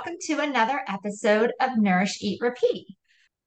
Welcome 0.00 0.16
to 0.18 0.40
another 0.40 0.80
episode 0.88 1.52
of 1.60 1.76
Nourish, 1.76 2.22
Eat, 2.22 2.38
Repeat. 2.40 2.86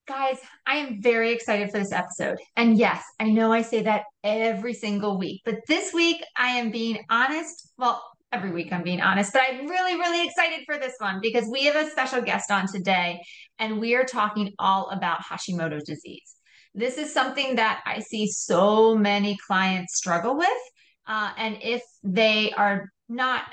Guys, 0.07 0.38
I 0.67 0.76
am 0.76 1.02
very 1.02 1.31
excited 1.31 1.71
for 1.71 1.79
this 1.79 1.91
episode. 1.91 2.38
And 2.55 2.77
yes, 2.77 3.03
I 3.20 3.31
know 3.31 3.52
I 3.52 3.63
say 3.63 3.81
that 3.81 4.03
every 4.23 4.76
single 4.76 5.17
week, 5.17 5.41
but 5.45 5.55
this 5.67 5.95
week 5.95 6.23
I 6.38 6.49
am 6.49 6.70
being 6.70 6.99
honest. 7.09 7.71
Well, 7.79 8.03
every 8.31 8.52
week 8.52 8.71
I'm 8.71 8.84
being 8.84 9.02
honest, 9.02 9.34
but 9.34 9.41
I'm 9.49 9.66
really, 9.66 9.95
really 9.95 10.27
excited 10.27 10.59
for 10.67 10.77
this 10.77 10.93
one 10.99 11.21
because 11.23 11.48
we 11.48 11.63
have 11.63 11.76
a 11.76 11.89
special 11.89 12.21
guest 12.21 12.52
on 12.52 12.67
today 12.71 13.20
and 13.57 13.79
we 13.79 13.95
are 13.95 14.05
talking 14.05 14.54
all 14.59 14.91
about 14.91 15.21
Hashimoto's 15.23 15.85
disease. 15.85 16.35
This 16.76 16.99
is 16.99 17.12
something 17.12 17.55
that 17.55 17.81
I 17.88 17.98
see 17.98 18.27
so 18.27 18.95
many 18.95 19.40
clients 19.48 19.95
struggle 19.95 20.38
with. 20.38 20.49
Uh, 21.07 21.31
and 21.35 21.57
if 21.63 21.81
they 22.04 22.51
are 22.51 22.91
not 23.09 23.45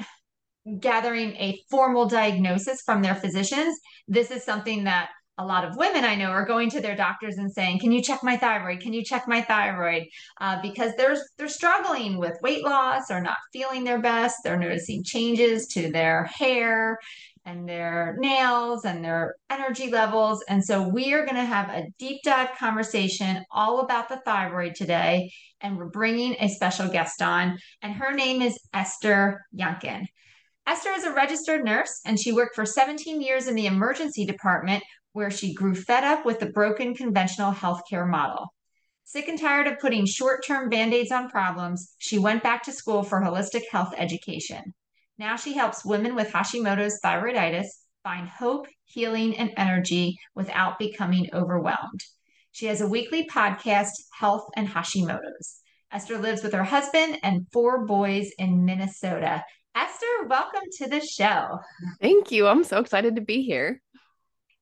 gathering 0.78 1.32
a 1.36 1.60
formal 1.70 2.06
diagnosis 2.06 2.82
from 2.82 3.02
their 3.02 3.14
physicians, 3.14 3.78
this 4.06 4.30
is 4.30 4.44
something 4.44 4.84
that 4.84 5.10
a 5.38 5.44
lot 5.44 5.64
of 5.64 5.76
women 5.76 6.04
I 6.04 6.16
know 6.16 6.30
are 6.30 6.44
going 6.44 6.68
to 6.70 6.82
their 6.82 6.94
doctors 6.94 7.38
and 7.38 7.50
saying, 7.50 7.78
"Can 7.80 7.92
you 7.92 8.02
check 8.02 8.22
my 8.22 8.36
thyroid? 8.36 8.80
Can 8.80 8.92
you 8.92 9.02
check 9.02 9.26
my 9.26 9.40
thyroid?" 9.40 10.04
Uh, 10.38 10.60
because 10.60 10.92
they're 10.96 11.16
they're 11.38 11.48
struggling 11.48 12.18
with 12.18 12.36
weight 12.42 12.62
loss 12.62 13.10
or 13.10 13.22
not 13.22 13.38
feeling 13.52 13.84
their 13.84 14.00
best. 14.00 14.36
They're 14.44 14.58
noticing 14.58 15.02
changes 15.02 15.66
to 15.68 15.90
their 15.90 16.24
hair 16.24 16.98
and 17.46 17.66
their 17.66 18.16
nails 18.18 18.84
and 18.84 19.02
their 19.02 19.34
energy 19.48 19.90
levels. 19.90 20.44
And 20.48 20.62
so 20.62 20.86
we 20.86 21.14
are 21.14 21.24
going 21.24 21.36
to 21.36 21.44
have 21.44 21.70
a 21.70 21.86
deep 21.98 22.20
dive 22.22 22.50
conversation 22.58 23.42
all 23.50 23.80
about 23.80 24.10
the 24.10 24.20
thyroid 24.26 24.74
today. 24.74 25.32
And 25.62 25.78
we're 25.78 25.88
bringing 25.88 26.36
a 26.38 26.48
special 26.48 26.88
guest 26.88 27.22
on, 27.22 27.58
and 27.82 27.94
her 27.94 28.12
name 28.12 28.42
is 28.42 28.58
Esther 28.74 29.40
Yunkin. 29.54 30.04
Esther 30.66 30.90
is 30.90 31.04
a 31.04 31.12
registered 31.12 31.64
nurse 31.64 32.00
and 32.04 32.18
she 32.18 32.32
worked 32.32 32.54
for 32.54 32.64
17 32.64 33.20
years 33.20 33.48
in 33.48 33.54
the 33.54 33.66
emergency 33.66 34.24
department 34.24 34.82
where 35.12 35.30
she 35.30 35.54
grew 35.54 35.74
fed 35.74 36.04
up 36.04 36.24
with 36.24 36.38
the 36.38 36.50
broken 36.50 36.94
conventional 36.94 37.52
healthcare 37.52 38.08
model. 38.08 38.52
Sick 39.04 39.26
and 39.26 39.40
tired 39.40 39.66
of 39.66 39.80
putting 39.80 40.06
short 40.06 40.46
term 40.46 40.68
band 40.68 40.94
aids 40.94 41.10
on 41.10 41.28
problems, 41.28 41.94
she 41.98 42.18
went 42.18 42.42
back 42.42 42.62
to 42.62 42.72
school 42.72 43.02
for 43.02 43.20
holistic 43.20 43.62
health 43.70 43.92
education. 43.96 44.72
Now 45.18 45.36
she 45.36 45.54
helps 45.54 45.84
women 45.84 46.14
with 46.14 46.30
Hashimoto's 46.32 47.00
thyroiditis 47.04 47.66
find 48.04 48.28
hope, 48.28 48.66
healing, 48.84 49.36
and 49.36 49.52
energy 49.56 50.16
without 50.34 50.78
becoming 50.78 51.28
overwhelmed. 51.32 52.00
She 52.52 52.66
has 52.66 52.80
a 52.80 52.88
weekly 52.88 53.26
podcast, 53.26 53.90
Health 54.18 54.46
and 54.56 54.68
Hashimoto's. 54.68 55.60
Esther 55.92 56.18
lives 56.18 56.42
with 56.42 56.52
her 56.52 56.64
husband 56.64 57.18
and 57.22 57.46
four 57.52 57.84
boys 57.84 58.30
in 58.38 58.64
Minnesota. 58.64 59.44
Esther, 59.76 60.26
welcome 60.28 60.62
to 60.78 60.88
the 60.88 61.00
show. 61.00 61.58
Thank 62.00 62.32
you. 62.32 62.48
I'm 62.48 62.64
so 62.64 62.78
excited 62.78 63.14
to 63.16 63.20
be 63.20 63.42
here. 63.42 63.80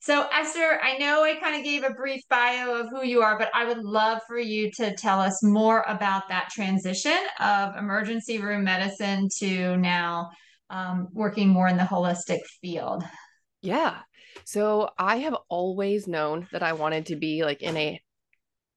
So, 0.00 0.28
Esther, 0.33 0.78
I 0.83 0.97
know 0.98 1.25
I 1.25 1.34
kind 1.37 1.56
of 1.56 1.65
gave 1.65 1.83
a 1.83 1.91
brief 1.91 2.23
bio 2.28 2.81
of 2.81 2.88
who 2.91 3.05
you 3.05 3.22
are, 3.22 3.38
but 3.38 3.50
I 3.55 3.65
would 3.65 3.78
love 3.78 4.21
for 4.28 4.38
you 4.38 4.71
to 4.72 4.94
tell 4.94 5.19
us 5.21 5.43
more 5.43 5.84
about 5.88 6.28
that 6.28 6.50
transition 6.50 7.19
of 7.41 7.77
emergency 7.77 8.38
room 8.38 8.65
medicine 8.65 9.28
to 9.38 9.77
now 9.77 10.31
um, 10.71 11.09
working 11.12 11.49
more 11.49 11.69
in 11.69 11.77
the 11.77 11.82
holistic 11.82 12.41
field. 12.61 13.03
Yeah. 13.61 13.97
So, 14.44 14.91
I 14.99 15.16
have 15.19 15.37
always 15.49 16.06
known 16.06 16.47
that 16.53 16.62
I 16.62 16.75
wanted 16.75 17.06
to 17.06 17.16
be 17.16 17.44
like 17.44 17.62
in 17.62 17.77
a 17.77 18.00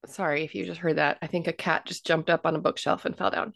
sorry 0.08 0.44
if 0.44 0.56
you 0.56 0.66
just 0.66 0.80
heard 0.80 0.98
that. 0.98 1.18
I 1.22 1.28
think 1.28 1.48
a 1.48 1.54
cat 1.54 1.86
just 1.86 2.06
jumped 2.06 2.30
up 2.30 2.46
on 2.46 2.56
a 2.56 2.60
bookshelf 2.60 3.06
and 3.06 3.16
fell 3.16 3.30
down. 3.30 3.54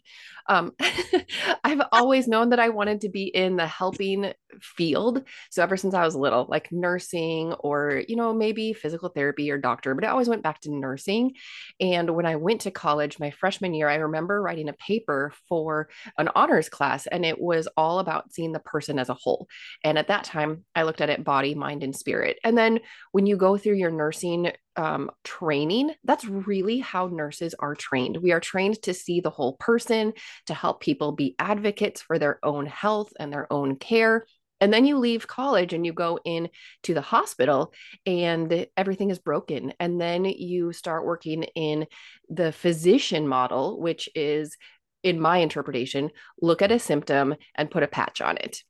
Um, 0.48 0.72
I've 1.64 1.82
always 1.92 2.28
known 2.28 2.50
that 2.50 2.60
I 2.60 2.68
wanted 2.68 3.02
to 3.02 3.08
be 3.08 3.24
in 3.24 3.56
the 3.56 3.66
helping 3.66 4.32
field. 4.60 5.22
So 5.50 5.62
ever 5.62 5.76
since 5.76 5.94
I 5.94 6.04
was 6.04 6.14
little, 6.14 6.46
like 6.48 6.72
nursing 6.72 7.52
or, 7.54 8.02
you 8.08 8.16
know, 8.16 8.32
maybe 8.32 8.72
physical 8.72 9.08
therapy 9.08 9.50
or 9.50 9.58
doctor, 9.58 9.94
but 9.94 10.04
I 10.04 10.08
always 10.08 10.28
went 10.28 10.42
back 10.42 10.60
to 10.62 10.70
nursing. 10.72 11.32
And 11.80 12.10
when 12.14 12.26
I 12.26 12.36
went 12.36 12.62
to 12.62 12.70
college, 12.70 13.18
my 13.18 13.30
freshman 13.30 13.74
year, 13.74 13.88
I 13.88 13.96
remember 13.96 14.40
writing 14.40 14.68
a 14.68 14.74
paper 14.74 15.32
for 15.48 15.88
an 16.18 16.28
honors 16.34 16.68
class, 16.68 17.06
and 17.06 17.24
it 17.24 17.40
was 17.40 17.68
all 17.76 17.98
about 17.98 18.32
seeing 18.32 18.52
the 18.52 18.60
person 18.60 18.98
as 18.98 19.08
a 19.08 19.14
whole. 19.14 19.48
And 19.84 19.98
at 19.98 20.08
that 20.08 20.24
time, 20.24 20.64
I 20.74 20.82
looked 20.84 21.00
at 21.00 21.10
it 21.10 21.24
body, 21.24 21.54
mind, 21.54 21.82
and 21.82 21.94
spirit. 21.94 22.38
And 22.44 22.56
then 22.56 22.80
when 23.12 23.26
you 23.26 23.36
go 23.36 23.56
through 23.56 23.74
your 23.76 23.90
nursing 23.90 24.52
um, 24.76 25.10
training, 25.24 25.92
that's 26.04 26.24
really 26.24 26.78
how 26.78 27.06
nurses 27.06 27.54
are 27.58 27.74
trained. 27.74 28.18
We 28.18 28.32
are 28.32 28.40
trained 28.40 28.82
to 28.82 28.94
see 28.94 29.20
the 29.20 29.30
whole 29.30 29.54
person, 29.54 30.12
to 30.46 30.54
help 30.54 30.80
people 30.80 31.12
be 31.12 31.34
advocates 31.38 32.00
for 32.00 32.18
their 32.18 32.38
own 32.42 32.66
health 32.66 33.12
and 33.18 33.32
their 33.32 33.52
own 33.52 33.76
care. 33.76 34.26
And 34.60 34.72
then 34.72 34.86
you 34.86 34.98
leave 34.98 35.26
college 35.26 35.74
and 35.74 35.84
you 35.84 35.92
go 35.92 36.18
in 36.24 36.48
to 36.84 36.94
the 36.94 37.02
hospital 37.02 37.72
and 38.06 38.66
everything 38.76 39.10
is 39.10 39.18
broken. 39.18 39.74
And 39.78 40.00
then 40.00 40.24
you 40.24 40.72
start 40.72 41.04
working 41.04 41.42
in 41.54 41.86
the 42.30 42.52
physician 42.52 43.28
model, 43.28 43.78
which 43.80 44.08
is, 44.14 44.56
in 45.02 45.20
my 45.20 45.38
interpretation, 45.38 46.10
look 46.40 46.62
at 46.62 46.72
a 46.72 46.78
symptom 46.78 47.34
and 47.54 47.70
put 47.70 47.82
a 47.82 47.88
patch 47.88 48.20
on 48.20 48.38
it 48.38 48.62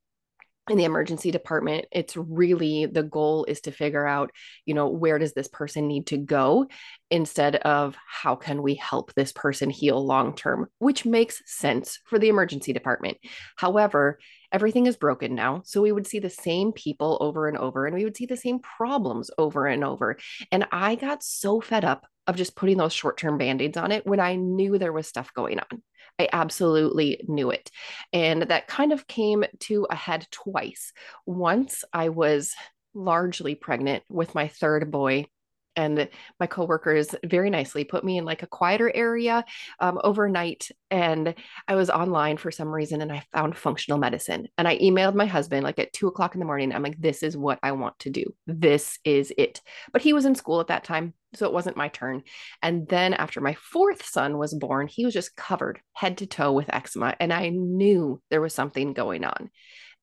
in 0.69 0.77
the 0.77 0.85
emergency 0.85 1.31
department 1.31 1.85
it's 1.93 2.17
really 2.17 2.87
the 2.87 3.03
goal 3.03 3.45
is 3.47 3.61
to 3.61 3.71
figure 3.71 4.07
out 4.07 4.31
you 4.65 4.75
know 4.75 4.89
where 4.89 5.19
does 5.19 5.33
this 5.33 5.49
person 5.49 5.87
need 5.87 6.07
to 6.07 6.17
go 6.17 6.67
instead 7.11 7.57
of 7.57 7.97
how 8.07 8.35
can 8.35 8.63
we 8.63 8.75
help 8.75 9.13
this 9.15 9.33
person 9.33 9.71
heal 9.71 10.05
long 10.05 10.35
term 10.35 10.67
which 10.79 11.05
makes 11.05 11.43
sense 11.47 12.01
for 12.05 12.19
the 12.19 12.29
emergency 12.29 12.73
department. 12.73 13.17
However 13.57 14.19
everything 14.53 14.87
is 14.87 14.97
broken 14.97 15.35
now 15.35 15.63
so 15.65 15.83
we 15.83 15.93
would 15.93 16.07
see 16.07 16.19
the 16.19 16.31
same 16.31 16.73
people 16.73 17.19
over 17.21 17.49
and 17.49 17.59
over 17.59 17.87
and 17.87 17.95
we 17.95 18.05
would 18.05 18.17
see 18.17 18.27
the 18.27 18.37
same 18.37 18.59
problems 18.59 19.31
over 19.39 19.67
and 19.67 19.85
over. 19.85 20.17
And 20.51 20.67
i 20.73 20.95
got 20.95 21.23
so 21.23 21.61
fed 21.61 21.85
up 21.85 22.07
of 22.27 22.37
just 22.37 22.57
putting 22.57 22.77
those 22.77 22.93
short-term 22.93 23.39
band-aids 23.39 23.77
on 23.77 23.93
it 23.93 24.07
when 24.07 24.21
i 24.21 24.35
knew 24.35 24.79
there 24.79 24.93
was 24.93 25.07
stuff 25.07 25.33
going 25.35 25.61
on 25.61 25.83
I 26.19 26.29
absolutely 26.33 27.21
knew 27.29 27.51
it. 27.51 27.71
And 28.13 28.43
that 28.43 28.69
kind 28.69 28.93
of 28.93 29.07
came 29.07 29.45
to 29.61 29.87
a 29.91 29.95
head 29.95 30.27
twice. 30.31 30.93
Once 31.27 31.85
I 31.93 32.09
was 32.09 32.55
largely 32.95 33.55
pregnant 33.55 34.03
with 34.09 34.35
my 34.35 34.49
third 34.49 34.91
boy 34.91 35.27
and 35.77 36.09
my 36.41 36.47
coworkers 36.47 37.15
very 37.25 37.51
nicely 37.51 37.85
put 37.85 38.05
me 38.05 38.19
in 38.19 38.25
like 38.25 38.43
a 38.43 38.47
quieter 38.47 38.91
area 38.95 39.45
um, 39.81 40.01
overnight 40.03 40.69
and 40.91 41.35
i 41.69 41.75
was 41.75 41.91
online 41.91 42.37
for 42.37 42.51
some 42.51 42.69
reason 42.69 43.03
and 43.03 43.13
i 43.13 43.23
found 43.33 43.57
functional 43.57 43.99
medicine 43.99 44.47
and 44.59 44.67
i 44.67 44.79
emailed 44.79 45.15
my 45.15 45.27
husband 45.27 45.65
like 45.65 45.79
at 45.79 45.93
two 45.93 46.07
o'clock 46.07 46.35
in 46.35 46.39
the 46.39 46.47
morning. 46.47 46.73
I'm 46.73 46.83
like 46.83 47.01
this 47.01 47.23
is 47.23 47.37
what 47.37 47.59
i 47.63 47.73
want 47.73 47.99
to 48.01 48.11
do. 48.11 48.25
This 48.47 48.99
is 49.05 49.33
it. 49.37 49.61
But 49.93 50.03
he 50.03 50.13
was 50.13 50.25
in 50.25 50.35
school 50.35 50.61
at 50.61 50.69
that 50.69 50.85
time 50.85 51.15
so 51.35 51.47
it 51.47 51.53
wasn't 51.53 51.77
my 51.77 51.89
turn 51.89 52.23
and 52.63 52.89
then 52.89 53.13
after 53.13 53.41
my 53.41 53.55
fourth 53.55 54.05
son 54.07 54.39
was 54.39 54.55
born 54.55 54.87
he 54.87 55.05
was 55.05 55.13
just 55.13 55.37
covered 55.37 55.81
head 55.93 56.19
to 56.19 56.27
toe 56.27 56.53
with 56.53 56.73
eczema 56.73 57.15
and 57.21 57.33
i 57.33 57.49
knew 57.51 58.21
there 58.31 58.41
was 58.41 58.55
something 58.55 58.93
going 58.93 59.25
on 59.25 59.51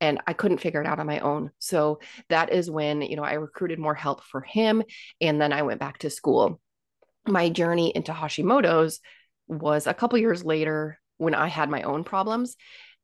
and 0.04 0.20
I 0.28 0.34
couldn't 0.34 0.58
figure 0.58 0.82
it 0.82 0.86
out 0.86 1.00
on 1.00 1.08
my 1.08 1.20
own. 1.20 1.50
So 1.60 2.02
that 2.28 2.52
is 2.52 2.70
when, 2.70 3.02
you 3.02 3.16
know, 3.16 3.24
I 3.24 3.36
recruited 3.36 3.80
more 3.80 3.96
help 3.96 4.22
for 4.22 4.42
him 4.42 4.84
and 5.22 5.40
then 5.40 5.54
I 5.54 5.62
went 5.62 5.80
back 5.80 6.00
to 6.00 6.10
school. 6.10 6.60
My 7.26 7.48
journey 7.48 7.94
into 7.96 8.12
Hashimoto's 8.12 9.00
was 9.48 9.88
a 9.88 9.94
couple 9.94 10.20
years 10.20 10.44
later 10.44 11.00
when 11.20 11.34
I 11.34 11.48
had 11.48 11.70
my 11.70 11.84
own 11.84 12.04
problems. 12.04 12.58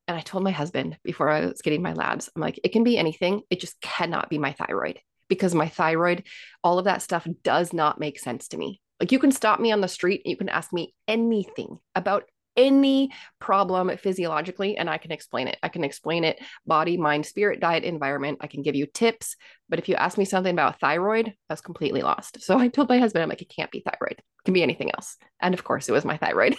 And 0.09 0.17
I 0.17 0.21
told 0.21 0.43
my 0.43 0.51
husband 0.51 0.97
before 1.01 1.29
I 1.29 1.45
was 1.45 1.61
getting 1.61 1.81
my 1.81 1.93
labs, 1.93 2.29
I'm 2.35 2.41
like, 2.41 2.59
it 2.65 2.73
can 2.73 2.83
be 2.83 2.97
anything. 2.97 3.43
It 3.49 3.61
just 3.61 3.79
cannot 3.79 4.29
be 4.29 4.37
my 4.37 4.51
thyroid 4.51 4.99
because 5.29 5.55
my 5.55 5.69
thyroid, 5.69 6.25
all 6.65 6.79
of 6.79 6.85
that 6.85 7.01
stuff 7.01 7.25
does 7.43 7.71
not 7.71 7.99
make 7.99 8.19
sense 8.19 8.49
to 8.49 8.57
me. 8.57 8.81
Like 8.99 9.13
you 9.13 9.19
can 9.19 9.31
stop 9.31 9.61
me 9.61 9.71
on 9.71 9.79
the 9.79 9.87
street, 9.87 10.23
and 10.25 10.31
you 10.31 10.35
can 10.35 10.49
ask 10.49 10.73
me 10.73 10.93
anything 11.07 11.77
about 11.95 12.23
any 12.59 13.11
problem 13.39 13.95
physiologically 13.97 14.77
and 14.77 14.89
I 14.89 14.97
can 14.97 15.11
explain 15.11 15.47
it. 15.47 15.57
I 15.63 15.69
can 15.69 15.83
explain 15.83 16.23
it 16.23 16.39
body, 16.65 16.97
mind, 16.97 17.25
spirit, 17.25 17.59
diet, 17.59 17.83
environment. 17.83 18.39
I 18.41 18.47
can 18.47 18.61
give 18.61 18.75
you 18.75 18.85
tips. 18.85 19.35
But 19.69 19.79
if 19.79 19.87
you 19.87 19.95
ask 19.95 20.17
me 20.17 20.25
something 20.25 20.53
about 20.53 20.79
thyroid, 20.79 21.27
I 21.27 21.53
was 21.53 21.61
completely 21.61 22.01
lost. 22.01 22.41
So 22.41 22.57
I 22.57 22.67
told 22.67 22.89
my 22.89 22.99
husband, 22.99 23.23
I'm 23.23 23.29
like, 23.29 23.41
it 23.41 23.53
can't 23.55 23.71
be 23.71 23.81
thyroid. 23.81 24.19
It 24.19 24.45
can 24.45 24.53
be 24.53 24.63
anything 24.63 24.91
else. 24.91 25.17
And 25.41 25.53
of 25.53 25.63
course, 25.63 25.89
it 25.89 25.93
was 25.93 26.05
my 26.05 26.17
thyroid. 26.17 26.57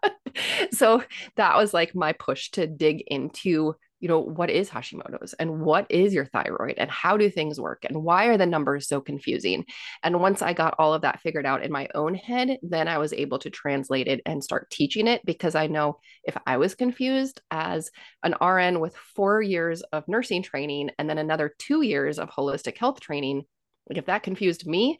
so 0.72 1.02
that 1.36 1.56
was 1.56 1.72
like 1.72 1.94
my 1.94 2.12
push 2.12 2.50
to 2.52 2.66
dig 2.66 3.02
into 3.06 3.74
you 4.00 4.08
know, 4.08 4.20
what 4.20 4.50
is 4.50 4.70
Hashimoto's 4.70 5.34
and 5.34 5.60
what 5.60 5.86
is 5.90 6.14
your 6.14 6.24
thyroid 6.24 6.74
and 6.78 6.90
how 6.90 7.16
do 7.16 7.28
things 7.28 7.60
work 7.60 7.84
and 7.84 8.02
why 8.04 8.26
are 8.26 8.36
the 8.36 8.46
numbers 8.46 8.86
so 8.86 9.00
confusing? 9.00 9.64
And 10.02 10.20
once 10.20 10.40
I 10.40 10.52
got 10.52 10.76
all 10.78 10.94
of 10.94 11.02
that 11.02 11.20
figured 11.20 11.46
out 11.46 11.64
in 11.64 11.72
my 11.72 11.88
own 11.94 12.14
head, 12.14 12.58
then 12.62 12.86
I 12.86 12.98
was 12.98 13.12
able 13.12 13.38
to 13.40 13.50
translate 13.50 14.06
it 14.06 14.20
and 14.24 14.42
start 14.42 14.70
teaching 14.70 15.08
it 15.08 15.24
because 15.24 15.54
I 15.54 15.66
know 15.66 15.98
if 16.22 16.36
I 16.46 16.58
was 16.58 16.74
confused 16.74 17.40
as 17.50 17.90
an 18.22 18.34
RN 18.40 18.80
with 18.80 18.96
four 19.16 19.42
years 19.42 19.82
of 19.92 20.06
nursing 20.06 20.42
training 20.42 20.90
and 20.98 21.10
then 21.10 21.18
another 21.18 21.54
two 21.58 21.82
years 21.82 22.18
of 22.18 22.30
holistic 22.30 22.78
health 22.78 23.00
training, 23.00 23.42
like 23.88 23.98
if 23.98 24.06
that 24.06 24.22
confused 24.22 24.66
me, 24.66 24.98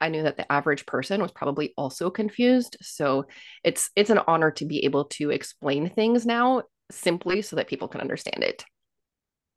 I 0.00 0.08
knew 0.08 0.24
that 0.24 0.36
the 0.36 0.50
average 0.52 0.86
person 0.86 1.22
was 1.22 1.32
probably 1.32 1.72
also 1.76 2.10
confused. 2.10 2.76
So 2.82 3.26
it's 3.64 3.90
it's 3.96 4.10
an 4.10 4.20
honor 4.26 4.50
to 4.52 4.66
be 4.66 4.84
able 4.84 5.06
to 5.06 5.30
explain 5.30 5.88
things 5.88 6.26
now 6.26 6.64
simply 6.90 7.42
so 7.42 7.56
that 7.56 7.68
people 7.68 7.88
can 7.88 8.00
understand 8.00 8.42
it. 8.42 8.64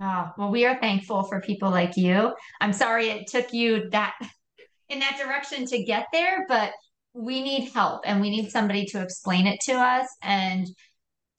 Oh, 0.02 0.32
well, 0.38 0.52
we 0.52 0.66
are 0.66 0.80
thankful 0.80 1.24
for 1.24 1.42
people 1.42 1.70
like 1.70 1.98
you. 1.98 2.34
I'm 2.62 2.74
sorry 2.74 3.10
it 3.10 3.28
took 3.28 3.52
you 3.52 3.90
that 3.92 4.16
in 4.88 5.00
that 5.00 5.20
direction 5.22 5.66
to 5.66 5.84
get 5.84 6.08
there, 6.14 6.46
but 6.48 6.72
we 7.14 7.42
need 7.42 7.72
help 7.72 8.02
and 8.06 8.22
we 8.22 8.30
need 8.30 8.50
somebody 8.50 8.86
to 8.86 9.02
explain 9.02 9.46
it 9.46 9.60
to 9.62 9.74
us 9.74 10.08
and 10.24 10.68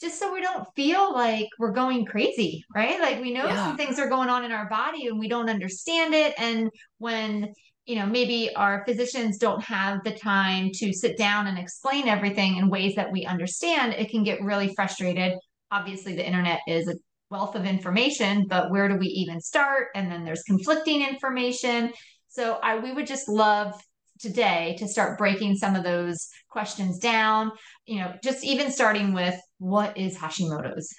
just 0.01 0.19
so 0.19 0.33
we 0.33 0.41
don't 0.41 0.67
feel 0.75 1.13
like 1.13 1.47
we're 1.59 1.73
going 1.73 2.07
crazy, 2.07 2.65
right? 2.75 3.01
Like 3.01 3.21
we 3.21 3.33
know 3.33 3.47
yeah. 3.47 3.67
some 3.67 3.77
things 3.77 3.99
are 3.99 4.09
going 4.09 4.31
on 4.31 4.45
in 4.45 4.53
our 4.53 4.69
body 4.69 5.07
and 5.07 5.19
we 5.19 5.29
don't 5.29 5.51
understand 5.51 6.15
it. 6.15 6.35
And 6.39 6.71
when 6.99 7.53
you 7.87 7.97
know, 7.97 8.07
maybe 8.07 8.55
our 8.55 8.85
physicians 8.87 9.37
don't 9.37 9.63
have 9.65 10.05
the 10.05 10.13
time 10.13 10.71
to 10.75 10.93
sit 10.93 11.19
down 11.19 11.49
and 11.49 11.59
explain 11.59 12.07
everything 12.07 12.57
in 12.57 12.71
ways 12.71 12.95
that 12.95 13.11
we 13.11 13.27
understand, 13.27 13.95
it 13.95 14.11
can 14.11 14.23
get 14.23 14.41
really 14.43 14.73
frustrated. 14.77 15.33
Obviously, 15.71 16.15
the 16.17 16.27
internet 16.27 16.61
is 16.67 16.89
a 16.89 16.95
wealth 17.31 17.55
of 17.55 17.65
information, 17.65 18.47
but 18.49 18.71
where 18.71 18.89
do 18.89 18.97
we 18.97 19.07
even 19.07 19.41
start? 19.41 19.89
And 19.95 20.11
then 20.11 20.25
there's 20.25 20.43
conflicting 20.43 21.03
information. 21.03 21.93
So 22.29 22.59
I 22.63 22.79
we 22.79 22.93
would 22.93 23.07
just 23.07 23.29
love 23.29 23.75
today 24.21 24.77
to 24.79 24.87
start 24.87 25.19
breaking 25.19 25.57
some 25.57 25.75
of 25.75 25.83
those 25.83 26.29
questions 26.49 26.99
down, 26.99 27.51
you 27.87 28.01
know, 28.01 28.13
just 28.23 28.45
even 28.45 28.71
starting 28.71 29.13
with 29.15 29.35
what 29.59 29.97
is 29.97 30.17
Hashimoto's? 30.17 30.95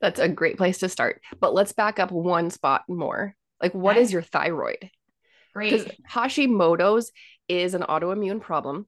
That's 0.00 0.20
a 0.20 0.28
great 0.28 0.56
place 0.56 0.78
to 0.78 0.88
start. 0.88 1.20
But 1.40 1.54
let's 1.54 1.72
back 1.72 1.98
up 1.98 2.12
one 2.12 2.50
spot 2.50 2.82
more. 2.88 3.34
Like, 3.60 3.74
what 3.74 3.96
okay. 3.96 4.02
is 4.02 4.12
your 4.12 4.22
thyroid? 4.22 4.90
Great. 5.54 5.70
Because 5.70 5.88
Hashimoto's 6.10 7.12
is 7.48 7.74
an 7.74 7.82
autoimmune 7.82 8.40
problem. 8.40 8.86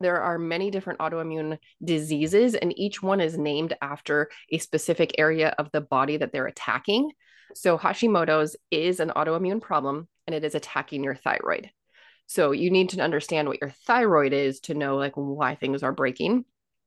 There 0.00 0.20
are 0.20 0.38
many 0.38 0.70
different 0.70 0.98
autoimmune 0.98 1.58
diseases, 1.82 2.54
and 2.54 2.76
each 2.78 3.02
one 3.02 3.20
is 3.20 3.38
named 3.38 3.76
after 3.80 4.30
a 4.50 4.58
specific 4.58 5.14
area 5.18 5.54
of 5.58 5.70
the 5.72 5.80
body 5.80 6.16
that 6.16 6.32
they're 6.32 6.46
attacking. 6.46 7.10
So, 7.54 7.78
Hashimoto's 7.78 8.56
is 8.70 9.00
an 9.00 9.10
autoimmune 9.10 9.60
problem 9.60 10.08
and 10.26 10.34
it 10.34 10.44
is 10.44 10.54
attacking 10.54 11.04
your 11.04 11.14
thyroid. 11.14 11.70
So, 12.26 12.52
you 12.52 12.70
need 12.70 12.90
to 12.90 13.00
understand 13.00 13.48
what 13.48 13.60
your 13.60 13.70
thyroid 13.86 14.32
is 14.32 14.60
to 14.60 14.74
know 14.74 14.96
like 14.96 15.14
why 15.14 15.54
things 15.54 15.82
are 15.82 15.92
breaking. 15.92 16.44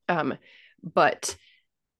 Um, 0.09 0.37
but 0.83 1.35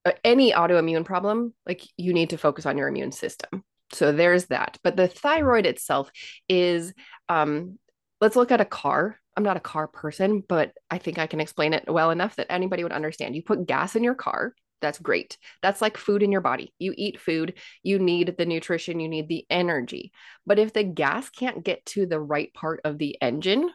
uh, 0.06 0.12
any 0.24 0.52
autoimmune 0.52 1.06
problem, 1.06 1.54
like 1.66 1.84
you 1.98 2.14
need 2.14 2.32
to 2.32 2.38
focus 2.38 2.66
on 2.66 2.78
your 2.78 2.88
immune 2.88 3.12
system 3.12 3.64
so 3.92 4.12
there's 4.12 4.46
that 4.46 4.78
but 4.84 4.96
the 4.96 5.08
thyroid 5.08 5.66
itself 5.66 6.12
is 6.50 6.94
um 7.30 7.78
let's 8.20 8.36
look 8.36 8.52
at 8.52 8.62
a 8.62 8.66
car 8.66 9.20
i'm 9.38 9.44
not 9.44 9.58
a 9.58 9.62
car 9.62 9.88
person 9.88 10.44
but 10.48 10.74
i 10.92 10.98
think 10.98 11.18
i 11.18 11.28
can 11.28 11.40
explain 11.40 11.74
it 11.74 11.86
well 11.88 12.12
enough 12.12 12.36
that 12.36 12.52
anybody 12.52 12.84
would 12.84 12.92
understand 12.92 13.36
you 13.36 13.44
put 13.44 13.68
gas 13.68 13.96
in 13.96 14.04
your 14.04 14.16
car 14.16 14.54
that's 14.82 15.00
great 15.00 15.38
that's 15.62 15.82
like 15.82 15.98
food 15.98 16.22
in 16.22 16.32
your 16.32 16.42
body 16.42 16.74
you 16.78 16.94
eat 16.98 17.20
food 17.20 17.54
you 17.84 17.98
need 17.98 18.36
the 18.38 18.46
nutrition 18.46 19.00
you 19.00 19.08
need 19.08 19.28
the 19.28 19.46
energy 19.50 20.12
but 20.46 20.60
if 20.60 20.74
the 20.74 20.84
gas 20.84 21.30
can't 21.30 21.64
get 21.64 21.86
to 21.86 22.06
the 22.06 22.20
right 22.20 22.54
part 22.54 22.82
of 22.84 22.98
the 22.98 23.18
engine 23.22 23.70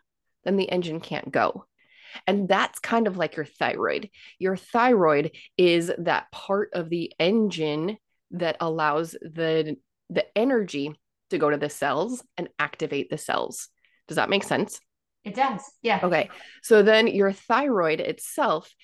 then 0.45 0.57
the 0.57 0.71
engine 0.71 1.01
can't 1.01 1.33
go 1.33 1.65
and 2.27 2.49
that's 2.49 2.79
kind 2.79 3.07
of 3.07 3.17
like 3.17 3.37
your 3.37 3.45
thyroid. 3.45 4.11
Your 4.39 4.57
thyroid 4.57 5.33
is 5.57 5.91
that 5.99 6.31
part 6.31 6.71
of 6.75 6.89
the 6.89 7.13
engine 7.19 7.97
that 8.33 8.57
allows 8.61 9.13
the 9.13 9.77
the 10.11 10.27
energy 10.37 10.95
to 11.31 11.39
go 11.39 11.49
to 11.49 11.57
the 11.57 11.71
cells 11.71 12.23
and 12.37 12.49
activate 12.59 13.09
the 13.09 13.19
cells. 13.19 13.69
Does 14.09 14.17
that 14.17 14.29
make 14.29 14.45
sense? 14.45 14.79
It 15.25 15.35
does. 15.35 15.63
Yeah. 15.83 16.01
Okay. 16.03 16.31
So 16.63 16.83
then 16.83 17.07
your 17.07 17.33
thyroid 17.33 18.01
itself, 18.01 18.75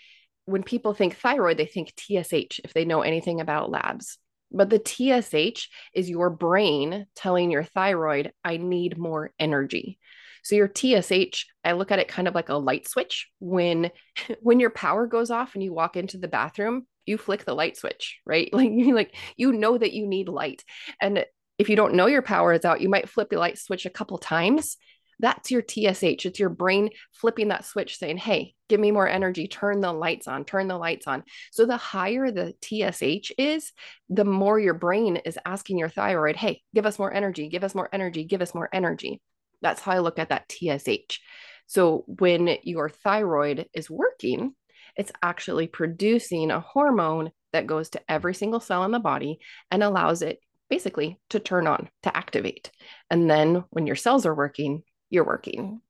when 0.44 0.62
people 0.62 0.94
think 0.94 1.17
thyroid, 1.17 1.56
they 1.56 1.67
think 1.67 1.93
TSH 1.96 2.61
if 2.64 2.73
they 2.75 2.85
know 2.85 3.02
anything 3.02 3.40
about 3.40 3.70
labs. 3.70 4.19
But 4.50 4.70
the 4.70 4.81
TSH 4.82 5.69
is 5.94 6.08
your 6.08 6.31
brain 6.31 7.06
telling 7.14 7.50
your 7.50 7.64
thyroid, 7.64 8.32
I 8.44 8.56
need 8.56 8.96
more 8.96 9.32
energy. 9.38 9.99
So 10.43 10.55
your 10.55 10.70
TSH, 10.75 11.44
I 11.64 11.73
look 11.73 11.90
at 11.90 11.99
it 11.99 12.08
kind 12.08 12.26
of 12.26 12.35
like 12.35 12.49
a 12.49 12.55
light 12.55 12.88
switch. 12.88 13.29
When 13.38 13.91
when 14.41 14.61
your 14.61 14.70
power 14.70 15.06
goes 15.06 15.31
off 15.31 15.55
and 15.55 15.62
you 15.62 15.73
walk 15.73 15.96
into 15.96 16.19
the 16.19 16.29
bathroom, 16.29 16.87
you 17.05 17.19
flick 17.19 17.44
the 17.44 17.55
light 17.55 17.76
switch, 17.76 18.20
right? 18.25 18.49
Like 18.52 18.70
you 18.70 18.94
like 18.94 19.14
you 19.37 19.52
know 19.52 19.76
that 19.76 19.93
you 19.93 20.06
need 20.06 20.29
light. 20.29 20.64
And 21.00 21.25
if 21.58 21.69
you 21.69 21.76
don't 21.76 21.94
know 21.94 22.06
your 22.06 22.23
power 22.23 22.52
is 22.52 22.64
out, 22.64 22.81
you 22.81 22.88
might 22.88 23.08
flip 23.08 23.29
the 23.31 23.38
light 23.38 23.58
switch 23.58 23.84
a 23.84 23.91
couple 23.91 24.17
times. 24.19 24.76
That's 25.20 25.50
your 25.50 25.62
TSH. 25.62 26.26
It's 26.26 26.38
your 26.38 26.50
brain 26.50 26.91
flipping 27.12 27.49
that 27.49 27.65
switch 27.65 27.99
saying, 27.99 28.19
"Hey, 28.19 28.55
give 28.69 28.79
me 28.79 28.93
more 28.93 29.09
energy, 29.09 29.49
turn 29.49 29.81
the 29.81 29.93
lights 29.93 30.29
on, 30.29 30.44
turn 30.44 30.69
the 30.69 30.79
lights 30.79 31.06
on." 31.06 31.25
So 31.50 31.67
the 31.67 31.76
higher 31.76 32.31
the 32.31 32.55
TSH 32.62 33.32
is, 33.37 33.73
the 34.09 34.25
more 34.25 34.61
your 34.61 34.75
brain 34.75 35.17
is 35.17 35.38
asking 35.44 35.79
your 35.79 35.88
thyroid, 35.88 36.37
"Hey, 36.37 36.62
give 36.75 36.87
us 36.87 36.99
more 36.99 37.12
energy, 37.12 37.49
give 37.49 37.65
us 37.65 37.75
more 37.75 37.88
energy, 37.93 38.25
give 38.25 38.43
us 38.43 38.55
more 38.55 38.69
energy." 38.73 39.20
That's 39.61 39.81
how 39.81 39.93
I 39.93 39.99
look 39.99 40.19
at 40.19 40.29
that 40.29 40.49
TSH. 40.49 41.20
So 41.67 42.05
when 42.06 42.59
your 42.62 42.88
thyroid 42.88 43.69
is 43.75 43.91
working, 43.91 44.55
it's 44.97 45.12
actually 45.23 45.67
producing 45.67 46.50
a 46.50 46.61
hormone 46.61 47.32
that 47.53 47.67
goes 47.67 47.91
to 47.91 48.00
every 48.09 48.35
single 48.35 48.61
cell 48.61 48.85
in 48.85 48.91
the 48.91 48.99
body 48.99 49.41
and 49.70 49.82
allows 49.82 50.23
it 50.23 50.38
basically 50.69 51.19
to 51.31 51.41
turn 51.41 51.67
on, 51.67 51.88
to 52.03 52.17
activate. 52.17 52.70
And 53.11 53.29
then 53.29 53.65
when 53.70 53.87
your 53.87 53.97
cells 53.97 54.26
are 54.26 54.35
working, 54.35 54.82
you're 55.10 55.25
working. 55.25 55.81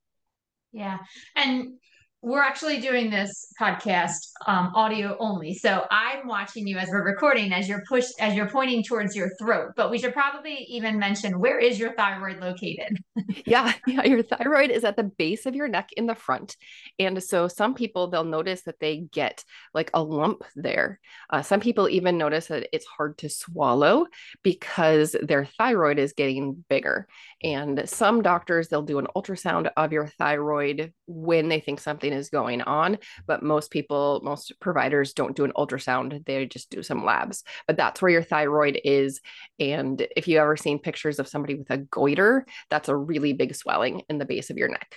Yeah. 0.73 0.99
And 1.35 1.79
we're 2.20 2.43
actually 2.43 2.81
doing 2.81 3.11
this 3.11 3.53
podcast 3.61 4.17
um, 4.47 4.73
audio 4.75 5.17
only. 5.20 5.55
So 5.55 5.85
I'm 5.91 6.26
watching 6.26 6.67
you 6.67 6.76
as 6.76 6.88
we're 6.88 7.05
recording, 7.05 7.53
as 7.53 7.69
you're 7.69 7.82
pushed, 7.88 8.12
as 8.19 8.35
you're 8.35 8.49
pointing 8.50 8.82
towards 8.82 9.15
your 9.15 9.31
throat. 9.38 9.73
But 9.76 9.91
we 9.91 9.99
should 9.99 10.12
probably 10.12 10.67
even 10.69 10.98
mention 10.98 11.39
where 11.39 11.60
is 11.60 11.79
your 11.79 11.94
thyroid 11.94 12.41
located? 12.41 12.98
yeah, 13.46 13.72
yeah, 13.87 14.05
your 14.05 14.25
thyroid 14.25 14.70
is 14.70 14.82
at 14.82 14.96
the 14.96 15.05
base 15.05 15.46
of 15.46 15.55
your 15.55 15.69
neck 15.69 15.91
in 15.96 16.06
the 16.06 16.15
front, 16.15 16.56
and 16.98 17.22
so 17.22 17.46
some 17.46 17.75
people 17.75 18.08
they'll 18.08 18.25
notice 18.25 18.63
that 18.63 18.81
they 18.81 19.08
get 19.13 19.44
like 19.72 19.91
a 19.94 20.03
lump 20.03 20.43
there. 20.56 20.98
Uh, 21.31 21.43
some 21.43 21.60
people 21.60 21.89
even 21.89 22.19
notice 22.19 22.48
that 22.48 22.69
it's 22.72 22.87
hard 22.87 23.17
to 23.19 23.29
swallow 23.29 24.06
because 24.43 25.15
their 25.22 25.44
thyroid 25.44 25.98
is 25.98 26.13
getting 26.13 26.65
bigger. 26.69 27.06
And 27.43 27.89
some 27.89 28.22
doctors 28.22 28.69
they'll 28.69 28.82
do 28.82 28.98
an 28.98 29.06
ultrasound 29.15 29.70
of 29.77 29.93
your 29.93 30.06
thyroid 30.06 30.93
when 31.06 31.48
they 31.48 31.60
think 31.60 31.81
something 31.81 32.07
something 32.08 32.19
is 32.19 32.31
going 32.31 32.62
on. 32.62 32.98
But 33.27 33.43
most 33.43 33.70
people, 33.70 34.20
most 34.22 34.53
providers 34.60 35.12
don't 35.12 35.36
do 35.36 35.44
an 35.44 35.53
ultrasound, 35.56 36.24
they 36.24 36.46
just 36.46 36.70
do 36.70 36.82
some 36.82 37.05
labs. 37.05 37.44
But 37.67 37.77
that's 37.77 38.00
where 38.00 38.10
your 38.10 38.22
thyroid 38.22 38.81
is. 38.84 39.20
And 39.58 40.06
if 40.17 40.29
you 40.29 40.38
ever 40.38 40.56
seen 40.56 40.79
pictures 40.79 41.19
of 41.19 41.29
somebody 41.29 41.55
with 41.55 41.70
a 41.70 41.79
goiter, 41.79 42.46
that's 42.70 42.88
a 42.88 42.96
really 42.96 43.32
big 43.32 43.55
swelling 43.55 44.03
in 44.08 44.19
the 44.19 44.24
base 44.24 44.50
of 44.50 44.56
your 44.56 44.69
neck. 44.69 44.96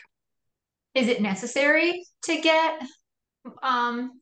Is 0.94 1.08
it 1.08 1.22
necessary 1.22 2.04
to 2.24 2.42
get 2.42 2.82
um 3.64 4.20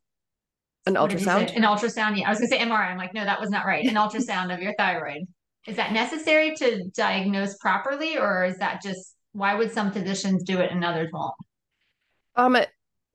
an 0.85 0.95
ultrasound? 0.95 1.55
An 1.55 1.63
ultrasound. 1.63 2.17
Yeah, 2.17 2.27
I 2.27 2.29
was 2.29 2.39
gonna 2.39 2.47
say 2.47 2.59
MRI. 2.59 2.91
I'm 2.91 2.97
like, 2.97 3.13
no, 3.13 3.25
that 3.25 3.39
was 3.39 3.49
not 3.49 3.65
right. 3.65 3.85
An 3.85 3.95
ultrasound 4.03 4.53
of 4.53 4.61
your 4.61 4.73
thyroid. 4.77 5.23
Is 5.67 5.75
that 5.75 5.91
necessary 5.91 6.55
to 6.55 6.89
diagnose 6.95 7.57
properly, 7.57 8.17
or 8.17 8.45
is 8.45 8.57
that 8.57 8.81
just 8.81 9.15
why 9.33 9.55
would 9.55 9.71
some 9.71 9.91
physicians 9.91 10.43
do 10.43 10.59
it 10.59 10.71
and 10.71 10.83
others 10.83 11.09
won't? 11.11 11.33
Um, 12.35 12.55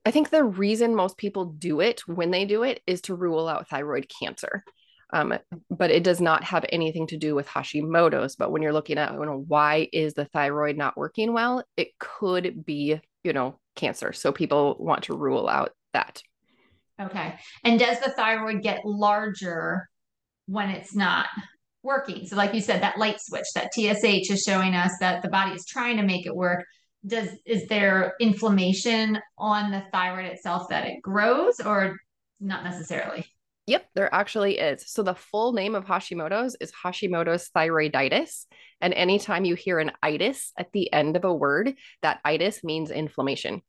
I 0.05 0.11
think 0.11 0.31
the 0.31 0.45
reason 0.45 0.95
most 0.95 1.17
people 1.17 1.47
do 1.47 1.81
it 1.81 2.01
when 2.07 2.31
they 2.31 2.45
do 2.45 2.63
it 2.63 2.81
is 2.87 3.01
to 3.03 3.15
rule 3.15 3.49
out 3.49 3.69
thyroid 3.69 4.07
cancer. 4.21 4.65
Um, 5.13 5.39
but 5.71 5.91
it 5.91 6.03
does 6.03 6.21
not 6.21 6.45
have 6.45 6.65
anything 6.71 7.07
to 7.09 7.17
do 7.17 7.35
with 7.35 7.47
Hashimoto's. 7.47 8.37
But 8.37 8.51
when 8.51 8.63
you're 8.63 8.73
looking 8.73 8.99
at, 8.99 9.13
you 9.13 9.25
know, 9.25 9.45
why 9.47 9.89
is 9.93 10.15
the 10.15 10.25
thyroid 10.25 10.77
not 10.77 10.97
working 10.97 11.33
well, 11.33 11.63
it 11.77 11.97
could 11.99 12.65
be, 12.65 13.01
you 13.23 13.33
know, 13.33 13.59
cancer. 13.77 14.13
So 14.13 14.33
people 14.33 14.77
want 14.79 15.05
to 15.05 15.17
rule 15.17 15.49
out 15.49 15.71
that. 15.93 16.21
Okay. 17.01 17.35
And 17.63 17.79
does 17.79 18.01
the 18.01 18.11
thyroid 18.11 18.63
get 18.63 18.85
larger 18.85 19.89
when 20.47 20.71
it's 20.71 20.95
not 20.95 21.27
working? 21.83 22.27
So, 22.27 22.37
like 22.37 22.55
you 22.55 22.61
said, 22.61 22.83
that 22.83 22.99
light 22.99 23.21
switch, 23.21 23.47
that 23.55 23.73
TSH 23.73 24.31
is 24.31 24.45
showing 24.47 24.75
us 24.75 24.93
that 25.01 25.23
the 25.23 25.29
body 25.29 25.53
is 25.53 25.67
trying 25.67 25.97
to 25.97 26.03
make 26.03 26.27
it 26.27 26.35
work 26.35 26.65
does 27.07 27.29
is 27.45 27.67
there 27.69 28.15
inflammation 28.21 29.19
on 29.37 29.71
the 29.71 29.83
thyroid 29.93 30.27
itself 30.27 30.69
that 30.71 30.87
it 30.87 31.03
grows 31.03 31.61
or 31.61 31.99
not 32.41 32.65
necessarily 32.65 33.27
Yep, 33.67 33.87
there 33.95 34.15
actually 34.15 34.59
is. 34.59 34.85
So 34.87 35.03
the 35.03 35.15
full 35.15 35.55
name 35.55 35.75
of 35.75 35.87
Hashimoto's 35.87 36.55
is 36.61 36.71
Hashimoto's 36.85 37.49
thyroiditis. 37.57 38.45
And 38.83 38.93
anytime 38.93 39.47
you 39.47 39.55
hear 39.55 39.79
an 39.79 39.93
itis 40.03 40.53
at 40.59 40.71
the 40.73 40.93
end 40.93 41.17
of 41.17 41.25
a 41.25 41.33
word, 41.33 41.75
that 42.03 42.21
itis 42.25 42.63
means 42.63 42.91
inflammation. 42.91 43.63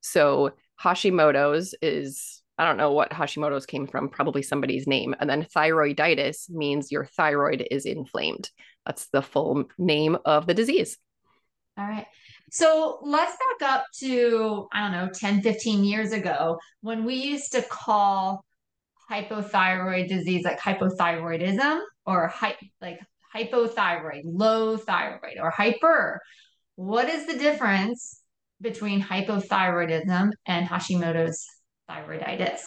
So 0.00 0.52
Hashimoto's 0.82 1.74
is, 1.82 2.42
I 2.56 2.64
don't 2.64 2.78
know 2.78 2.92
what 2.92 3.10
Hashimoto's 3.10 3.66
came 3.66 3.86
from, 3.86 4.08
probably 4.08 4.40
somebody's 4.40 4.86
name. 4.86 5.14
And 5.20 5.28
then 5.28 5.46
thyroiditis 5.54 6.48
means 6.48 6.90
your 6.90 7.04
thyroid 7.04 7.66
is 7.70 7.84
inflamed. 7.84 8.48
That's 8.86 9.08
the 9.08 9.22
full 9.22 9.64
name 9.76 10.16
of 10.24 10.46
the 10.46 10.54
disease. 10.54 10.96
All 11.76 11.86
right. 11.86 12.06
So 12.52 12.98
let's 13.00 13.32
back 13.32 13.72
up 13.72 13.86
to, 14.00 14.68
I 14.74 14.82
don't 14.82 14.92
know, 14.92 15.08
10, 15.10 15.40
15 15.40 15.84
years 15.84 16.12
ago 16.12 16.58
when 16.82 17.06
we 17.06 17.14
used 17.14 17.52
to 17.52 17.62
call 17.62 18.44
hypothyroid 19.10 20.08
disease 20.08 20.44
like 20.44 20.60
hypothyroidism 20.60 21.80
or 22.04 22.28
hy- 22.28 22.58
like 22.82 23.00
hypothyroid, 23.34 24.20
low 24.24 24.76
thyroid, 24.76 25.38
or 25.40 25.48
hyper. 25.48 26.20
What 26.76 27.08
is 27.08 27.26
the 27.26 27.38
difference 27.38 28.20
between 28.60 29.02
hypothyroidism 29.02 30.32
and 30.44 30.68
Hashimoto's 30.68 31.46
thyroiditis? 31.90 32.60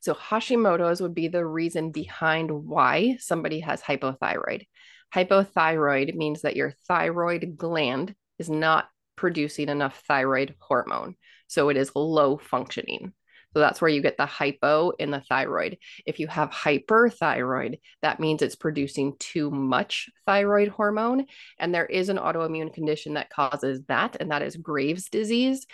So 0.00 0.14
Hashimoto's 0.14 1.02
would 1.02 1.14
be 1.14 1.28
the 1.28 1.44
reason 1.44 1.90
behind 1.90 2.50
why 2.50 3.18
somebody 3.20 3.60
has 3.60 3.82
hypothyroid. 3.82 4.62
Hypothyroid 5.14 6.14
means 6.14 6.40
that 6.42 6.56
your 6.56 6.72
thyroid 6.88 7.58
gland 7.58 8.14
is 8.40 8.50
not 8.50 8.88
producing 9.14 9.68
enough 9.68 10.02
thyroid 10.08 10.56
hormone. 10.58 11.14
So 11.46 11.68
it 11.68 11.76
is 11.76 11.92
low 11.94 12.38
functioning. 12.38 13.12
So 13.52 13.58
that's 13.58 13.80
where 13.80 13.90
you 13.90 14.00
get 14.00 14.16
the 14.16 14.26
hypo 14.26 14.90
in 14.90 15.10
the 15.10 15.20
thyroid. 15.20 15.78
If 16.06 16.20
you 16.20 16.28
have 16.28 16.50
hyperthyroid, 16.50 17.80
that 18.00 18.20
means 18.20 18.42
it's 18.42 18.54
producing 18.54 19.14
too 19.18 19.50
much 19.50 20.08
thyroid 20.24 20.68
hormone. 20.68 21.26
And 21.58 21.74
there 21.74 21.86
is 21.86 22.08
an 22.08 22.16
autoimmune 22.16 22.72
condition 22.72 23.14
that 23.14 23.30
causes 23.30 23.82
that, 23.88 24.16
and 24.20 24.30
that 24.30 24.42
is 24.42 24.56
Graves' 24.56 25.10
disease. 25.10 25.66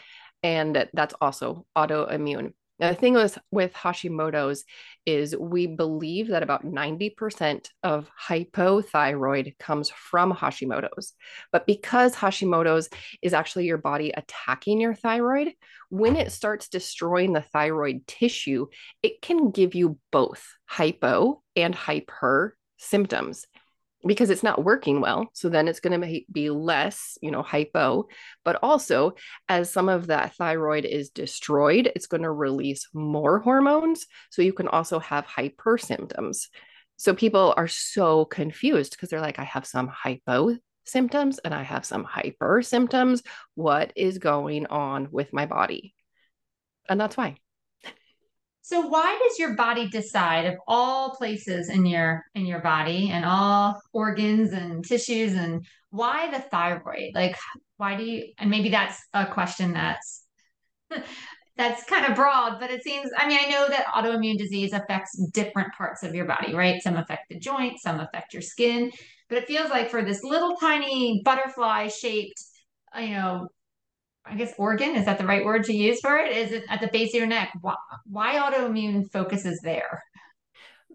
And 0.42 0.88
that's 0.92 1.14
also 1.20 1.66
autoimmune. 1.76 2.52
Now, 2.78 2.90
the 2.90 2.94
thing 2.94 3.14
with, 3.14 3.38
with 3.50 3.72
Hashimoto's 3.72 4.64
is 5.06 5.34
we 5.36 5.66
believe 5.66 6.28
that 6.28 6.42
about 6.42 6.64
90% 6.64 7.68
of 7.82 8.10
hypothyroid 8.28 9.58
comes 9.58 9.88
from 9.90 10.32
Hashimoto's. 10.32 11.14
But 11.52 11.66
because 11.66 12.14
Hashimoto's 12.14 12.90
is 13.22 13.32
actually 13.32 13.66
your 13.66 13.78
body 13.78 14.12
attacking 14.14 14.80
your 14.80 14.94
thyroid, 14.94 15.52
when 15.88 16.16
it 16.16 16.32
starts 16.32 16.68
destroying 16.68 17.32
the 17.32 17.40
thyroid 17.40 18.06
tissue, 18.06 18.66
it 19.02 19.22
can 19.22 19.50
give 19.50 19.74
you 19.74 19.98
both 20.12 20.46
hypo 20.66 21.42
and 21.54 21.74
hyper 21.74 22.56
symptoms 22.78 23.46
because 24.04 24.30
it's 24.30 24.42
not 24.42 24.64
working 24.64 25.00
well. 25.00 25.28
So 25.32 25.48
then 25.48 25.68
it's 25.68 25.80
going 25.80 26.00
to 26.00 26.20
be 26.30 26.50
less, 26.50 27.18
you 27.22 27.30
know, 27.30 27.42
hypo. 27.42 28.08
But 28.44 28.58
also, 28.62 29.14
as 29.48 29.70
some 29.70 29.88
of 29.88 30.08
that 30.08 30.34
thyroid 30.34 30.84
is 30.84 31.10
destroyed, 31.10 31.90
it's 31.94 32.06
going 32.06 32.22
to 32.22 32.30
release 32.30 32.88
more 32.92 33.38
hormones. 33.38 34.06
So 34.30 34.42
you 34.42 34.52
can 34.52 34.68
also 34.68 34.98
have 34.98 35.24
hyper 35.24 35.78
symptoms. 35.78 36.48
So 36.96 37.14
people 37.14 37.54
are 37.56 37.68
so 37.68 38.24
confused 38.24 38.92
because 38.92 39.10
they're 39.10 39.20
like, 39.20 39.38
I 39.38 39.44
have 39.44 39.66
some 39.66 39.88
hypo 39.88 40.56
symptoms 40.84 41.38
and 41.38 41.52
I 41.52 41.62
have 41.62 41.84
some 41.84 42.04
hyper 42.04 42.62
symptoms. 42.62 43.22
What 43.54 43.92
is 43.96 44.18
going 44.18 44.66
on 44.66 45.08
with 45.10 45.32
my 45.32 45.46
body? 45.46 45.94
And 46.88 47.00
that's 47.00 47.16
why. 47.16 47.36
So 48.66 48.80
why 48.80 49.16
does 49.22 49.38
your 49.38 49.54
body 49.54 49.88
decide 49.88 50.44
of 50.46 50.56
all 50.66 51.14
places 51.14 51.68
in 51.68 51.86
your 51.86 52.24
in 52.34 52.46
your 52.46 52.58
body 52.58 53.10
and 53.12 53.24
all 53.24 53.80
organs 53.92 54.52
and 54.52 54.84
tissues 54.84 55.34
and 55.34 55.64
why 55.90 56.32
the 56.32 56.40
thyroid? 56.40 57.12
Like 57.14 57.36
why 57.76 57.96
do 57.96 58.02
you 58.02 58.32
and 58.38 58.50
maybe 58.50 58.70
that's 58.70 59.00
a 59.14 59.24
question 59.24 59.72
that's 59.72 60.24
that's 61.56 61.84
kind 61.84 62.06
of 62.06 62.16
broad, 62.16 62.58
but 62.58 62.72
it 62.72 62.82
seems 62.82 63.08
I 63.16 63.28
mean 63.28 63.38
I 63.40 63.48
know 63.48 63.68
that 63.68 63.86
autoimmune 63.86 64.36
disease 64.36 64.72
affects 64.72 65.16
different 65.28 65.72
parts 65.78 66.02
of 66.02 66.16
your 66.16 66.26
body, 66.26 66.52
right? 66.52 66.82
Some 66.82 66.96
affect 66.96 67.28
the 67.28 67.38
joints, 67.38 67.84
some 67.84 68.00
affect 68.00 68.32
your 68.32 68.42
skin, 68.42 68.90
but 69.28 69.38
it 69.38 69.46
feels 69.46 69.70
like 69.70 69.90
for 69.90 70.02
this 70.02 70.24
little 70.24 70.56
tiny 70.56 71.22
butterfly 71.24 71.86
shaped 71.86 72.42
you 72.98 73.10
know 73.10 73.46
I 74.28 74.34
guess 74.34 74.52
organ 74.58 74.96
is 74.96 75.04
that 75.04 75.18
the 75.18 75.26
right 75.26 75.44
word 75.44 75.64
to 75.64 75.72
use 75.72 76.00
for 76.00 76.16
it? 76.16 76.36
Is 76.36 76.52
it 76.52 76.64
at 76.68 76.80
the 76.80 76.88
base 76.88 77.10
of 77.10 77.18
your 77.18 77.26
neck? 77.26 77.52
Why, 77.60 77.74
why 78.04 78.34
autoimmune 78.34 79.10
focuses 79.10 79.60
there? 79.62 80.02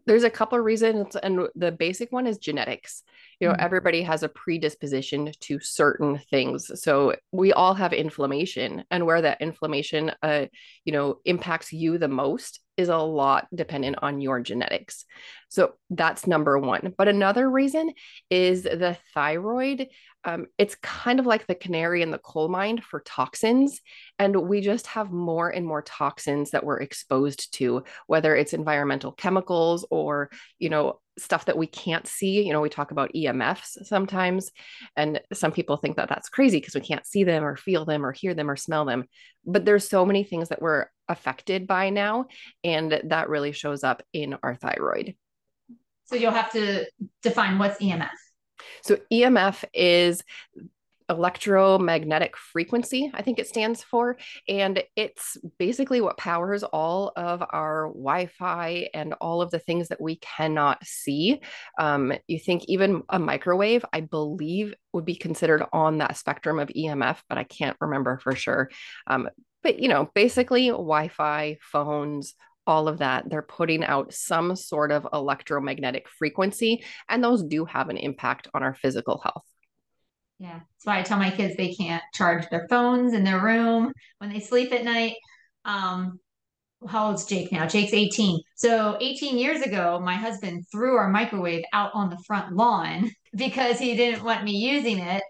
There's 0.06 0.24
a 0.24 0.30
couple 0.30 0.58
of 0.58 0.66
reasons, 0.66 1.16
and 1.16 1.48
the 1.56 1.72
basic 1.72 2.12
one 2.12 2.26
is 2.26 2.40
genetics. 2.40 3.04
You 3.40 3.48
know, 3.48 3.54
mm-hmm. 3.54 3.64
everybody 3.64 4.02
has 4.02 4.24
a 4.24 4.30
predisposition 4.30 5.32
to 5.42 5.60
certain 5.60 6.20
things. 6.30 6.72
So 6.82 7.16
we 7.32 7.54
all 7.54 7.76
have 7.76 7.94
inflammation, 7.94 8.84
and 8.90 9.06
where 9.06 9.22
that 9.22 9.42
inflammation, 9.42 10.12
uh, 10.24 10.48
you 10.86 10.92
know, 10.92 11.20
impacts 11.26 11.72
you 11.72 11.98
the 11.98 12.08
most 12.08 12.60
is 12.78 12.90
a 12.90 12.98
lot 12.98 13.48
dependent 13.54 13.98
on 14.02 14.22
your 14.22 14.40
genetics. 14.40 15.06
So 15.50 15.74
that's 15.90 16.26
number 16.26 16.58
one. 16.58 16.94
But 16.98 17.08
another 17.08 17.50
reason 17.50 17.92
is 18.30 18.64
the 18.64 18.98
thyroid 19.14 19.88
um, 20.24 20.48
it's 20.58 20.76
kind 20.76 21.20
of 21.20 21.26
like 21.26 21.48
the 21.48 21.56
canary 21.56 22.02
in 22.02 22.12
the 22.12 22.20
coal 22.20 22.48
mine 22.48 22.82
for 22.82 23.00
toxins. 23.00 23.82
And 24.20 24.36
we 24.36 24.62
just 24.62 24.88
have 24.88 25.12
more 25.12 25.50
and 25.50 25.66
more 25.66 25.82
toxins 25.82 26.52
that 26.52 26.64
we're 26.64 26.80
exposed 26.80 27.54
to, 27.56 27.84
whether 28.08 28.36
it's 28.36 28.54
environmental 28.54 29.12
chemicals 29.12 29.86
or, 29.90 30.30
you 30.60 30.70
know, 30.70 31.00
stuff 31.18 31.46
that 31.46 31.58
we 31.58 31.68
can't 31.68 32.08
see. 32.08 32.46
You 32.46 32.54
know, 32.54 32.62
we 32.62 32.70
talk 32.70 32.92
about 32.92 33.14
EMFs 33.14 33.86
sometimes, 33.86 34.52
and 34.96 35.20
some 35.34 35.52
people 35.52 35.78
think 35.78 35.98
that 35.98 36.10
that's 36.10 36.30
crazy 36.30 36.58
because 36.58 36.76
we 36.76 36.82
can't 36.82 37.06
see 37.06 37.24
them 37.24 37.44
or 37.44 37.58
feel 37.58 37.86
them 37.86 38.06
or 38.06 38.12
hear 38.12 38.34
them 38.34 38.50
or 38.50 38.56
smell 38.56 38.86
them. 38.86 39.06
But 39.46 39.66
there's 39.66 39.90
so 39.90 40.06
many 40.06 40.24
things 40.24 40.50
that 40.50 40.62
we're 40.62 40.86
affected 41.12 41.68
by 41.68 41.90
now, 41.90 42.26
and 42.64 43.02
that 43.06 43.30
really 43.30 43.52
shows 43.52 43.84
up 43.84 44.02
in 44.14 44.38
our 44.42 44.56
thyroid. 44.56 45.16
So 46.06 46.16
you'll 46.16 46.32
have 46.32 46.52
to 46.54 46.86
define 47.22 47.60
what's 47.60 47.80
EMF. 47.80 48.10
So 48.84 48.98
EMF 49.12 49.64
is 49.74 50.24
electromagnetic 51.12 52.38
frequency, 52.38 53.12
I 53.14 53.22
think 53.22 53.38
it 53.38 53.48
stands 53.48 53.84
for. 53.84 54.18
And 54.48 54.82
it's 54.96 55.38
basically 55.60 56.00
what 56.00 56.18
powers 56.18 56.64
all 56.64 57.12
of 57.16 57.44
our 57.52 57.88
Wi 57.88 58.28
Fi 58.28 58.90
and 58.94 59.14
all 59.20 59.42
of 59.42 59.52
the 59.52 59.60
things 59.60 59.90
that 59.90 60.02
we 60.02 60.16
cannot 60.18 60.84
see. 60.86 61.42
Um, 61.78 62.14
you 62.28 62.40
think 62.40 62.64
even 62.68 63.04
a 63.10 63.20
microwave, 63.20 63.84
I 63.92 64.02
believe, 64.02 64.74
would 64.94 65.06
be 65.06 65.16
considered 65.16 65.64
on 65.74 65.98
that 65.98 66.18
spectrum 66.18 66.60
of 66.60 66.70
EMF, 66.70 67.18
but 67.28 67.38
I 67.38 67.44
can't 67.44 67.78
remember 67.82 68.20
for 68.20 68.34
sure. 68.34 68.70
Um, 69.06 69.30
but, 69.64 69.80
you 69.80 69.88
know, 69.88 70.10
basically 70.14 70.68
Wi 70.70 71.08
Fi, 71.10 71.58
phones, 71.62 72.36
all 72.68 72.88
of 72.88 73.00
that, 73.00 73.30
they're 73.30 73.42
putting 73.42 73.84
out 73.84 74.14
some 74.14 74.56
sort 74.56 74.92
of 74.92 75.08
electromagnetic 75.14 76.08
frequency, 76.08 76.84
and 77.10 77.24
those 77.24 77.44
do 77.44 77.66
have 77.66 77.90
an 77.90 77.98
impact 77.98 78.48
on 78.54 78.64
our 78.64 78.74
physical 78.74 79.20
health. 79.24 79.44
Yeah, 80.38 80.60
that's 80.60 80.86
why 80.86 81.00
I 81.00 81.04
tell 81.04 81.20
my 81.20 81.30
kids 81.30 81.56
they 81.56 81.74
can't 81.74 82.04
charge 82.14 82.50
their 82.50 82.68
phones 82.68 83.14
in 83.14 83.24
their 83.24 83.40
room 83.40 83.92
when 84.18 84.32
they 84.32 84.40
sleep 84.40 84.72
at 84.72 84.84
night. 84.84 85.16
Um, 85.66 86.20
how 86.88 87.10
old's 87.10 87.26
Jake 87.26 87.52
now? 87.52 87.68
Jake's 87.68 87.94
18. 87.94 88.40
So 88.56 88.98
18 89.00 89.38
years 89.38 89.62
ago, 89.62 90.00
my 90.00 90.16
husband 90.16 90.66
threw 90.72 90.98
our 90.98 91.10
microwave 91.10 91.64
out 91.74 91.92
on 91.94 92.10
the 92.10 92.18
front 92.26 92.56
lawn 92.56 93.12
because 93.36 93.78
he 93.78 93.96
didn't 93.96 94.24
want 94.24 94.44
me 94.44 94.54
using 94.54 95.00
it 95.00 95.22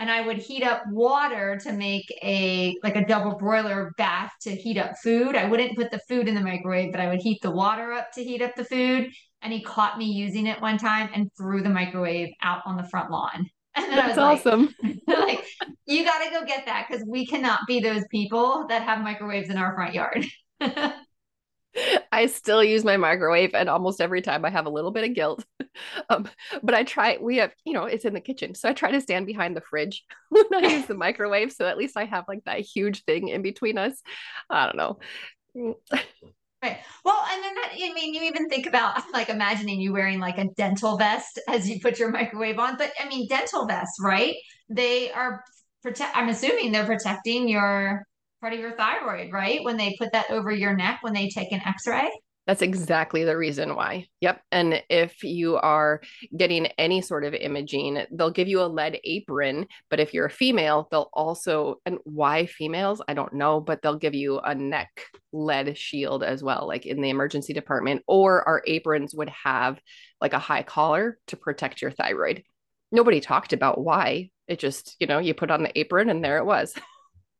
and 0.00 0.10
I 0.10 0.26
would 0.26 0.38
heat 0.38 0.64
up 0.64 0.82
water 0.88 1.60
to 1.62 1.72
make 1.72 2.10
a 2.22 2.74
like 2.82 2.96
a 2.96 3.04
double 3.04 3.36
broiler 3.36 3.92
bath 3.98 4.32
to 4.40 4.50
heat 4.50 4.78
up 4.78 4.96
food. 5.02 5.36
I 5.36 5.44
wouldn't 5.44 5.76
put 5.76 5.90
the 5.90 6.00
food 6.08 6.26
in 6.26 6.34
the 6.34 6.40
microwave, 6.40 6.90
but 6.90 7.02
I 7.02 7.08
would 7.08 7.20
heat 7.20 7.40
the 7.42 7.50
water 7.50 7.92
up 7.92 8.10
to 8.12 8.24
heat 8.24 8.40
up 8.40 8.56
the 8.56 8.64
food. 8.64 9.10
And 9.42 9.52
he 9.52 9.62
caught 9.62 9.98
me 9.98 10.06
using 10.06 10.46
it 10.46 10.60
one 10.60 10.78
time 10.78 11.10
and 11.14 11.30
threw 11.36 11.62
the 11.62 11.68
microwave 11.68 12.30
out 12.42 12.62
on 12.64 12.76
the 12.76 12.88
front 12.88 13.10
lawn. 13.10 13.48
And 13.76 13.92
That's 13.92 14.18
awesome. 14.18 14.74
Like, 14.82 14.98
like, 15.06 15.46
you 15.86 16.04
got 16.04 16.24
to 16.24 16.30
go 16.30 16.44
get 16.44 16.66
that 16.66 16.88
because 16.88 17.06
we 17.06 17.24
cannot 17.24 17.60
be 17.68 17.78
those 17.78 18.02
people 18.10 18.66
that 18.68 18.82
have 18.82 19.00
microwaves 19.00 19.48
in 19.48 19.56
our 19.56 19.76
front 19.76 19.94
yard. 19.94 20.26
I 22.12 22.26
still 22.26 22.62
use 22.62 22.84
my 22.84 22.96
microwave, 22.96 23.54
and 23.54 23.68
almost 23.68 24.00
every 24.00 24.22
time 24.22 24.44
I 24.44 24.50
have 24.50 24.66
a 24.66 24.70
little 24.70 24.90
bit 24.90 25.04
of 25.04 25.14
guilt. 25.14 25.44
Um, 26.10 26.28
but 26.62 26.74
I 26.74 26.82
try, 26.82 27.16
we 27.18 27.36
have, 27.38 27.52
you 27.64 27.72
know, 27.72 27.84
it's 27.84 28.04
in 28.04 28.12
the 28.12 28.20
kitchen. 28.20 28.54
So 28.54 28.68
I 28.68 28.74
try 28.74 28.90
to 28.90 29.00
stand 29.00 29.24
behind 29.24 29.56
the 29.56 29.62
fridge 29.62 30.04
when 30.28 30.44
I 30.52 30.66
use 30.66 30.86
the 30.86 30.94
microwave. 30.94 31.52
So 31.52 31.64
at 31.64 31.78
least 31.78 31.96
I 31.96 32.04
have 32.04 32.24
like 32.28 32.44
that 32.44 32.60
huge 32.60 33.04
thing 33.04 33.28
in 33.28 33.40
between 33.40 33.78
us. 33.78 33.94
I 34.50 34.66
don't 34.66 34.76
know. 34.76 34.98
Right. 36.62 36.78
Well, 37.04 37.24
and 37.32 37.42
then 37.42 37.54
that, 37.54 37.70
I 37.72 37.92
mean, 37.94 38.12
you 38.12 38.22
even 38.24 38.48
think 38.48 38.66
about 38.66 39.00
like 39.12 39.30
imagining 39.30 39.80
you 39.80 39.92
wearing 39.92 40.20
like 40.20 40.36
a 40.36 40.48
dental 40.56 40.98
vest 40.98 41.40
as 41.48 41.70
you 41.70 41.80
put 41.80 41.98
your 41.98 42.10
microwave 42.10 42.58
on. 42.58 42.76
But 42.76 42.92
I 43.00 43.08
mean, 43.08 43.26
dental 43.28 43.66
vests, 43.66 43.96
right? 44.02 44.34
They 44.68 45.10
are 45.12 45.42
protect, 45.82 46.14
I'm 46.16 46.28
assuming 46.28 46.72
they're 46.72 46.84
protecting 46.84 47.48
your 47.48 48.04
part 48.40 48.52
of 48.52 48.58
your 48.60 48.76
thyroid, 48.76 49.32
right? 49.32 49.62
When 49.62 49.76
they 49.76 49.96
put 49.98 50.12
that 50.12 50.30
over 50.30 50.50
your 50.50 50.74
neck 50.74 50.98
when 51.02 51.12
they 51.12 51.28
take 51.28 51.52
an 51.52 51.60
x 51.64 51.86
ray. 51.86 52.10
That's 52.46 52.62
exactly 52.62 53.22
the 53.22 53.36
reason 53.36 53.76
why. 53.76 54.06
Yep. 54.22 54.40
And 54.50 54.82
if 54.88 55.22
you 55.22 55.56
are 55.56 56.00
getting 56.36 56.66
any 56.78 57.00
sort 57.00 57.24
of 57.24 57.34
imaging, 57.34 58.02
they'll 58.10 58.32
give 58.32 58.48
you 58.48 58.62
a 58.62 58.64
lead 58.64 58.98
apron. 59.04 59.66
But 59.88 60.00
if 60.00 60.12
you're 60.14 60.26
a 60.26 60.30
female, 60.30 60.88
they'll 60.90 61.10
also, 61.12 61.76
and 61.84 61.98
why 62.02 62.46
females, 62.46 63.02
I 63.06 63.14
don't 63.14 63.34
know, 63.34 63.60
but 63.60 63.82
they'll 63.82 63.98
give 63.98 64.14
you 64.14 64.40
a 64.40 64.54
neck 64.54 64.88
lead 65.32 65.78
shield 65.78 66.24
as 66.24 66.42
well, 66.42 66.66
like 66.66 66.86
in 66.86 67.02
the 67.02 67.10
emergency 67.10 67.52
department, 67.52 68.02
or 68.08 68.42
our 68.48 68.64
aprons 68.66 69.14
would 69.14 69.28
have 69.28 69.78
like 70.20 70.32
a 70.32 70.38
high 70.40 70.64
collar 70.64 71.18
to 71.28 71.36
protect 71.36 71.82
your 71.82 71.92
thyroid. 71.92 72.42
Nobody 72.90 73.20
talked 73.20 73.52
about 73.52 73.80
why. 73.80 74.30
It 74.48 74.58
just, 74.58 74.96
you 74.98 75.06
know, 75.06 75.18
you 75.18 75.34
put 75.34 75.52
on 75.52 75.62
the 75.62 75.78
apron 75.78 76.10
and 76.10 76.24
there 76.24 76.38
it 76.38 76.46
was. 76.46 76.74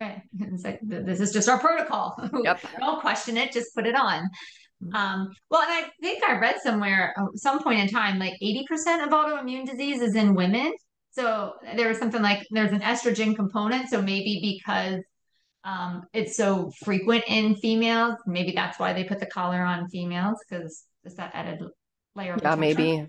Right. 0.00 0.23
Like, 0.64 0.80
this 0.83 1.21
is 1.21 1.33
just 1.33 1.49
our 1.49 1.59
protocol. 1.59 2.16
Yep. 2.45 2.61
Don't 2.78 3.00
question 3.00 3.37
it, 3.37 3.52
just 3.52 3.75
put 3.75 3.87
it 3.87 3.95
on. 3.95 4.28
Mm-hmm. 4.83 4.95
Um, 4.95 5.28
well, 5.50 5.62
and 5.62 5.71
I 5.71 5.90
think 6.00 6.25
I 6.25 6.38
read 6.38 6.57
somewhere, 6.62 7.14
uh, 7.19 7.26
some 7.35 7.62
point 7.62 7.80
in 7.80 7.88
time, 7.88 8.19
like 8.19 8.35
80% 8.42 9.04
of 9.04 9.11
autoimmune 9.11 9.66
disease 9.66 10.00
is 10.00 10.14
in 10.14 10.35
women. 10.35 10.73
So 11.11 11.54
there 11.76 11.88
was 11.88 11.99
something 11.99 12.23
like 12.23 12.47
there's 12.50 12.73
an 12.73 12.80
estrogen 12.80 13.37
component. 13.37 13.88
So 13.90 14.00
maybe 14.00 14.59
because 14.62 15.02
um, 15.64 16.04
it's 16.12 16.37
so 16.37 16.73
frequent 16.83 17.25
in 17.26 17.57
females, 17.57 18.16
maybe 18.26 18.52
that's 18.52 18.78
why 18.78 18.92
they 18.92 19.04
put 19.04 19.21
the 19.21 19.26
collar 19.26 19.62
on 19.62 19.88
females 19.88 20.38
because 20.49 20.85
it's 21.04 21.16
that 21.16 21.33
added 21.35 21.61
layer. 22.14 22.38
yeah, 22.40 22.54
maybe. 22.54 23.07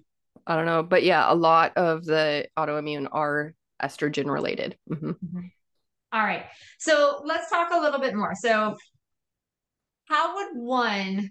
I 0.48 0.56
don't 0.56 0.66
know. 0.66 0.84
But 0.84 1.04
yeah, 1.04 1.32
a 1.32 1.36
lot 1.36 1.78
of 1.78 2.04
the 2.04 2.48
autoimmune 2.58 3.08
are 3.12 3.54
estrogen 3.82 4.26
related. 4.26 4.78
Mm-hmm. 4.90 5.10
Mm-hmm. 5.10 5.40
All 6.12 6.24
right. 6.24 6.46
So 6.80 7.22
let's 7.26 7.50
talk 7.50 7.72
a 7.72 7.80
little 7.80 8.00
bit 8.00 8.16
more. 8.16 8.34
So, 8.36 8.76
how 10.06 10.36
would 10.36 10.62
one 10.62 11.30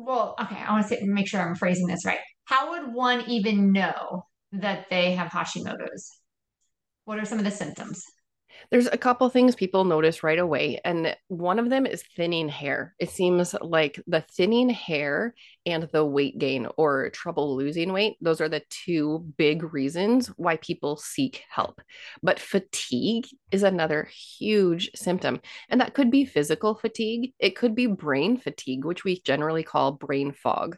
well, 0.00 0.34
okay, 0.40 0.56
I 0.56 0.72
want 0.72 0.88
to 0.88 0.96
say, 0.96 1.02
make 1.04 1.28
sure 1.28 1.40
I'm 1.40 1.54
phrasing 1.54 1.86
this 1.86 2.04
right. 2.04 2.20
How 2.44 2.70
would 2.70 2.94
one 2.94 3.28
even 3.28 3.72
know 3.72 4.24
that 4.52 4.86
they 4.90 5.12
have 5.12 5.28
Hashimoto's? 5.30 6.10
What 7.04 7.18
are 7.18 7.24
some 7.24 7.38
of 7.38 7.44
the 7.44 7.50
symptoms? 7.50 8.02
There's 8.70 8.86
a 8.86 8.96
couple 8.96 9.28
things 9.30 9.56
people 9.56 9.84
notice 9.84 10.22
right 10.22 10.38
away, 10.38 10.80
and 10.84 11.16
one 11.26 11.58
of 11.58 11.70
them 11.70 11.86
is 11.86 12.04
thinning 12.14 12.48
hair. 12.48 12.94
It 13.00 13.10
seems 13.10 13.52
like 13.60 14.00
the 14.06 14.20
thinning 14.20 14.70
hair 14.70 15.34
and 15.66 15.88
the 15.92 16.04
weight 16.04 16.38
gain 16.38 16.68
or 16.76 17.10
trouble 17.10 17.56
losing 17.56 17.92
weight, 17.92 18.16
those 18.20 18.40
are 18.40 18.48
the 18.48 18.62
two 18.70 19.26
big 19.36 19.74
reasons 19.74 20.28
why 20.36 20.56
people 20.58 20.96
seek 20.96 21.42
help. 21.50 21.80
But 22.22 22.38
fatigue 22.38 23.26
is 23.50 23.64
another 23.64 24.08
huge 24.38 24.92
symptom, 24.94 25.40
and 25.68 25.80
that 25.80 25.94
could 25.94 26.12
be 26.12 26.24
physical 26.24 26.76
fatigue, 26.76 27.32
it 27.40 27.56
could 27.56 27.74
be 27.74 27.86
brain 27.86 28.36
fatigue, 28.36 28.84
which 28.84 29.02
we 29.02 29.20
generally 29.22 29.64
call 29.64 29.92
brain 29.92 30.30
fog. 30.30 30.76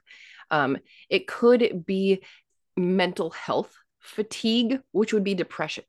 Um, 0.50 0.78
it 1.10 1.26
could 1.26 1.84
be 1.84 2.24
mental 2.74 3.30
health 3.32 3.74
fatigue, 4.00 4.80
which 4.92 5.12
would 5.12 5.24
be 5.24 5.34
depression 5.34 5.84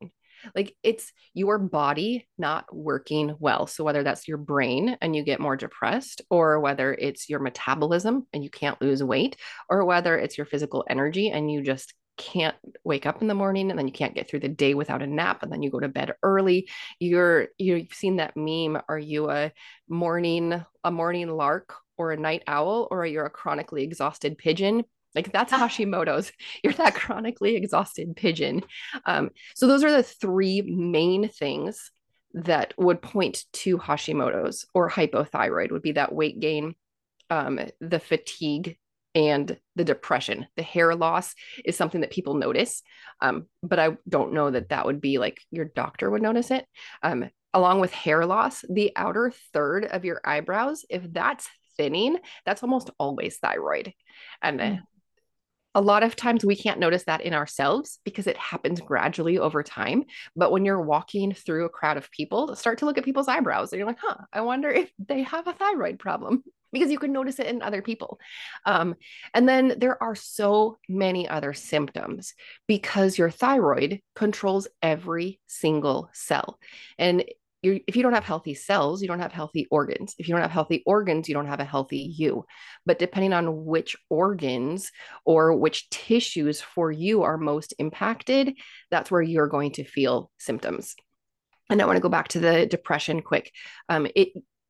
like 0.55 0.75
it's 0.83 1.11
your 1.33 1.57
body 1.57 2.27
not 2.37 2.65
working 2.73 3.35
well. 3.39 3.67
So 3.67 3.83
whether 3.83 4.03
that's 4.03 4.27
your 4.27 4.37
brain 4.37 4.97
and 5.01 5.15
you 5.15 5.23
get 5.23 5.39
more 5.39 5.55
depressed, 5.55 6.21
or 6.29 6.59
whether 6.59 6.93
it's 6.93 7.29
your 7.29 7.39
metabolism 7.39 8.27
and 8.33 8.43
you 8.43 8.49
can't 8.49 8.81
lose 8.81 9.03
weight, 9.03 9.35
or 9.69 9.85
whether 9.85 10.17
it's 10.17 10.37
your 10.37 10.45
physical 10.45 10.85
energy 10.89 11.29
and 11.29 11.51
you 11.51 11.61
just 11.61 11.93
can't 12.17 12.55
wake 12.83 13.05
up 13.05 13.21
in 13.21 13.27
the 13.27 13.33
morning 13.33 13.69
and 13.69 13.79
then 13.79 13.87
you 13.87 13.93
can't 13.93 14.13
get 14.13 14.29
through 14.29 14.39
the 14.39 14.47
day 14.47 14.73
without 14.73 15.01
a 15.01 15.07
nap 15.07 15.41
and 15.41 15.51
then 15.51 15.63
you 15.63 15.71
go 15.71 15.79
to 15.79 15.87
bed 15.87 16.13
early 16.21 16.69
you're 16.99 17.47
you've 17.57 17.91
seen 17.91 18.17
that 18.17 18.37
meme 18.37 18.79
are 18.87 18.99
you 18.99 19.31
a 19.31 19.51
morning 19.89 20.63
a 20.83 20.91
morning 20.91 21.27
lark 21.27 21.73
or 21.97 22.11
a 22.11 22.17
night 22.17 22.43
owl 22.45 22.87
or 22.91 23.05
you're 23.05 23.25
a 23.25 23.31
chronically 23.31 23.83
exhausted 23.83 24.37
pigeon 24.37 24.83
like 25.15 25.31
that's 25.31 25.53
Hashimoto's. 25.53 26.31
You're 26.63 26.73
that 26.73 26.95
chronically 26.95 27.55
exhausted 27.55 28.15
pigeon. 28.15 28.63
Um, 29.05 29.29
so 29.55 29.67
those 29.67 29.83
are 29.83 29.91
the 29.91 30.03
three 30.03 30.61
main 30.61 31.29
things 31.29 31.91
that 32.33 32.73
would 32.77 33.01
point 33.01 33.43
to 33.53 33.77
Hashimoto's 33.77 34.65
or 34.73 34.89
hypothyroid 34.89 35.71
would 35.71 35.83
be 35.83 35.93
that 35.93 36.13
weight 36.13 36.39
gain, 36.39 36.75
um, 37.29 37.59
the 37.79 37.99
fatigue, 37.99 38.77
and 39.15 39.57
the 39.75 39.83
depression. 39.83 40.47
The 40.55 40.63
hair 40.63 40.95
loss 40.95 41.35
is 41.63 41.77
something 41.77 42.01
that 42.01 42.11
people 42.11 42.33
notice, 42.33 42.81
um, 43.21 43.45
but 43.61 43.77
I 43.77 43.97
don't 44.09 44.33
know 44.33 44.49
that 44.49 44.69
that 44.69 44.85
would 44.85 45.01
be 45.01 45.19
like 45.19 45.39
your 45.51 45.65
doctor 45.65 46.09
would 46.09 46.23
notice 46.23 46.49
it. 46.49 46.65
Um, 47.03 47.29
along 47.53 47.79
with 47.79 47.93
hair 47.93 48.25
loss, 48.25 48.65
the 48.67 48.91
outer 48.95 49.31
third 49.53 49.85
of 49.85 50.05
your 50.05 50.19
eyebrows, 50.25 50.85
if 50.89 51.03
that's 51.13 51.47
thinning, 51.77 52.17
that's 52.45 52.63
almost 52.63 52.89
always 52.97 53.37
thyroid. 53.37 53.93
And 54.41 54.59
mm 54.59 54.79
a 55.75 55.81
lot 55.81 56.03
of 56.03 56.15
times 56.15 56.45
we 56.45 56.55
can't 56.55 56.79
notice 56.79 57.03
that 57.05 57.21
in 57.21 57.33
ourselves 57.33 57.99
because 58.03 58.27
it 58.27 58.37
happens 58.37 58.79
gradually 58.79 59.37
over 59.37 59.63
time. 59.63 60.03
But 60.35 60.51
when 60.51 60.65
you're 60.65 60.81
walking 60.81 61.33
through 61.33 61.65
a 61.65 61.69
crowd 61.69 61.97
of 61.97 62.11
people, 62.11 62.55
start 62.55 62.79
to 62.79 62.85
look 62.85 62.97
at 62.97 63.05
people's 63.05 63.27
eyebrows 63.27 63.71
and 63.71 63.79
you're 63.79 63.87
like, 63.87 63.99
huh, 64.01 64.17
I 64.31 64.41
wonder 64.41 64.69
if 64.69 64.91
they 64.99 65.23
have 65.23 65.47
a 65.47 65.53
thyroid 65.53 65.99
problem 65.99 66.43
because 66.71 66.91
you 66.91 66.99
can 66.99 67.11
notice 67.11 67.39
it 67.39 67.47
in 67.47 67.61
other 67.61 67.81
people. 67.81 68.19
Um, 68.65 68.95
and 69.33 69.47
then 69.47 69.75
there 69.77 70.01
are 70.01 70.15
so 70.15 70.77
many 70.89 71.27
other 71.27 71.53
symptoms 71.53 72.33
because 72.67 73.17
your 73.17 73.29
thyroid 73.29 74.01
controls 74.15 74.67
every 74.81 75.39
single 75.47 76.09
cell. 76.13 76.59
And 76.97 77.25
you're, 77.63 77.79
if 77.87 77.95
you 77.95 78.03
don't 78.03 78.13
have 78.13 78.25
healthy 78.25 78.53
cells, 78.53 79.01
you 79.01 79.07
don't 79.07 79.19
have 79.21 79.31
healthy 79.31 79.67
organs. 79.71 80.15
If 80.17 80.27
you 80.27 80.33
don't 80.33 80.41
have 80.41 80.51
healthy 80.51 80.83
organs, 80.85 81.27
you 81.27 81.33
don't 81.33 81.47
have 81.47 81.59
a 81.59 81.65
healthy 81.65 82.13
you. 82.15 82.45
But 82.85 82.99
depending 82.99 83.33
on 83.33 83.65
which 83.65 83.95
organs 84.09 84.91
or 85.25 85.55
which 85.55 85.89
tissues 85.89 86.61
for 86.61 86.91
you 86.91 87.23
are 87.23 87.37
most 87.37 87.73
impacted, 87.79 88.57
that's 88.91 89.09
where 89.09 89.21
you're 89.21 89.47
going 89.47 89.71
to 89.73 89.83
feel 89.83 90.29
symptoms. 90.37 90.95
And 91.69 91.81
I 91.81 91.85
want 91.85 91.97
to 91.97 92.01
go 92.01 92.09
back 92.09 92.27
to 92.29 92.39
the 92.39 92.65
depression 92.65 93.21
quick. 93.21 93.51
Um, 93.89 94.07
it 94.15 94.29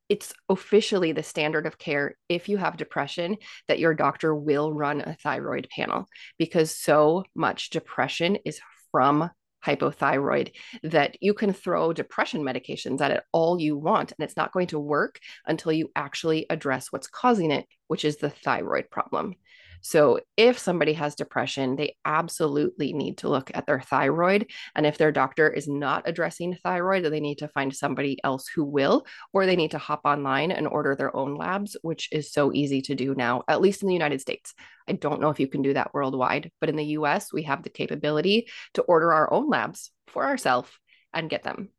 it's 0.10 0.34
officially 0.50 1.12
the 1.12 1.24
standard 1.24 1.66
of 1.66 1.78
care 1.78 2.16
if 2.30 2.50
you 2.50 2.58
have 2.58 2.78
depression 2.78 3.38
that 3.68 3.80
your 3.80 3.94
doctor 3.94 4.36
will 4.36 4.72
run 4.72 5.02
a 5.02 5.16
thyroid 5.24 5.68
panel 5.74 6.06
because 6.38 6.78
so 6.78 7.24
much 7.34 7.70
depression 7.70 8.38
is 8.46 8.60
from 8.92 9.30
hypothyroid 9.66 10.52
that 10.84 11.18
you 11.22 11.34
can 11.34 11.54
throw 11.54 11.94
depression 11.94 12.44
medications 12.44 13.02
at 13.02 13.12
it 13.12 13.24
all 13.32 13.60
you 13.60 13.78
want 13.78 14.12
and 14.12 14.24
it's 14.24 14.38
not 14.38 14.52
going 14.52 14.68
to 14.68 14.80
work 14.80 15.20
until 15.48 15.72
you 15.72 15.90
actually 15.96 16.46
address 16.50 16.92
what's 16.92 17.08
causing 17.08 17.52
it 17.52 17.66
which 17.88 18.06
is 18.06 18.18
the 18.18 18.30
thyroid 18.30 18.90
problem 18.90 19.36
so 19.84 20.22
if 20.38 20.58
somebody 20.58 20.94
has 20.94 21.14
depression, 21.14 21.76
they 21.76 21.98
absolutely 22.06 22.94
need 22.94 23.18
to 23.18 23.28
look 23.28 23.52
at 23.54 23.68
their 23.68 23.82
thyroid. 23.82 24.50
And 24.76 24.86
if 24.86 24.98
their 24.98 25.12
doctor 25.12 25.50
is 25.50 25.68
not 25.68 26.08
addressing 26.08 26.56
thyroid, 26.56 27.04
they 27.04 27.20
need 27.20 27.40
to 27.40 27.50
find 27.50 27.76
somebody 27.76 28.18
else 28.24 28.48
who 28.48 28.64
will, 28.64 29.06
or 29.34 29.46
they 29.46 29.58
need 29.58 29.72
to 29.72 29.78
hop 29.78 30.02
online 30.06 30.52
and 30.52 30.68
order 30.70 30.96
their 30.96 31.14
own 31.14 31.36
labs, 31.36 31.76
which 31.82 32.08
is 32.14 32.32
so 32.32 32.54
easy 32.54 32.82
to 32.84 32.96
do 32.96 33.14
now, 33.14 33.44
at 33.50 33.60
least 33.60 33.82
in 33.82 33.90
the 33.90 33.94
United 33.94 34.22
States. 34.22 34.54
I 34.88 34.94
don't 34.94 35.20
know 35.20 35.30
if 35.30 35.40
you 35.42 35.48
can 35.48 35.62
do 35.62 35.74
that 35.74 35.94
worldwide, 35.94 36.50
but 36.62 36.70
in 36.70 36.78
the 36.78 36.96
US, 36.98 37.34
we 37.34 37.44
have 37.44 37.62
the 37.62 37.70
capability 37.70 38.48
to 38.76 38.84
order 38.84 39.12
our 39.12 39.32
own 39.34 39.50
labs 39.50 39.92
for 40.08 40.26
ourselves 40.26 40.72
and 41.14 41.30
get 41.30 41.44
them. 41.44 41.70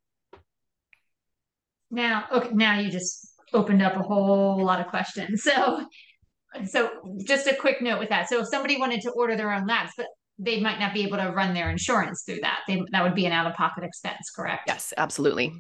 Now, 1.90 2.26
okay, 2.30 2.50
now 2.52 2.78
you 2.78 2.90
just 2.90 3.30
opened 3.54 3.80
up 3.80 3.96
a 3.96 4.02
whole 4.02 4.62
lot 4.62 4.80
of 4.80 4.88
questions. 4.88 5.42
So 5.54 5.86
so 6.68 6.90
just 7.24 7.46
a 7.46 7.54
quick 7.54 7.80
note 7.82 7.98
with 7.98 8.08
that. 8.10 8.28
So 8.28 8.40
if 8.40 8.48
somebody 8.48 8.78
wanted 8.78 9.00
to 9.02 9.10
order 9.10 9.36
their 9.36 9.52
own 9.52 9.66
labs, 9.66 9.92
but 9.96 10.06
they 10.38 10.60
might 10.60 10.80
not 10.80 10.94
be 10.94 11.02
able 11.02 11.18
to 11.18 11.30
run 11.30 11.54
their 11.54 11.70
insurance 11.70 12.22
through 12.24 12.40
that. 12.42 12.60
They, 12.66 12.82
that 12.90 13.02
would 13.02 13.14
be 13.14 13.26
an 13.26 13.32
out 13.32 13.46
of 13.46 13.54
pocket 13.54 13.84
expense, 13.84 14.30
correct? 14.34 14.64
Yes, 14.66 14.92
absolutely. 14.96 15.52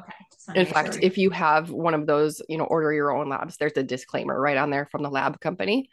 Okay. 0.00 0.60
In 0.60 0.66
fact, 0.66 0.94
sure. 0.94 1.02
if 1.02 1.18
you 1.18 1.30
have 1.30 1.70
one 1.70 1.94
of 1.94 2.06
those, 2.06 2.40
you 2.48 2.58
know, 2.58 2.64
order 2.64 2.92
your 2.92 3.10
own 3.10 3.28
labs, 3.28 3.56
there's 3.56 3.76
a 3.76 3.82
disclaimer 3.82 4.38
right 4.38 4.56
on 4.56 4.70
there 4.70 4.86
from 4.90 5.02
the 5.02 5.10
lab 5.10 5.40
company 5.40 5.88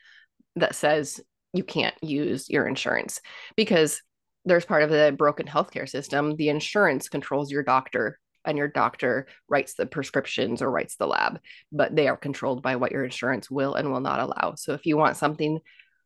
that 0.56 0.76
says 0.76 1.22
you 1.54 1.64
can't 1.64 1.96
use 2.02 2.50
your 2.50 2.68
insurance 2.68 3.22
because 3.56 4.02
there's 4.46 4.66
part 4.66 4.84
of 4.84 4.90
the 4.90 5.16
broken 5.18 5.48
healthcare 5.48 5.90
system. 5.90 6.36
The 6.36 6.50
insurance 6.50 7.10
controls 7.10 7.52
your 7.52 7.64
doctor 7.64 8.20
and 8.46 8.58
your 8.58 8.68
doctor 8.68 9.28
writes 9.50 9.74
the 9.74 9.86
prescriptions 9.86 10.62
or 10.62 10.72
writes 10.72 10.96
the 10.96 11.08
lab, 11.08 11.40
but 11.72 11.96
they 11.96 12.08
are 12.08 12.18
controlled 12.18 12.62
by 12.62 12.76
what 12.76 12.92
your 12.92 13.04
insurance 13.04 13.50
will 13.50 13.76
and 13.76 13.92
will 13.92 14.00
not 14.00 14.20
allow. 14.20 14.54
So 14.56 14.74
if 14.74 14.86
you 14.86 14.98
want 14.98 15.18
something 15.18 15.60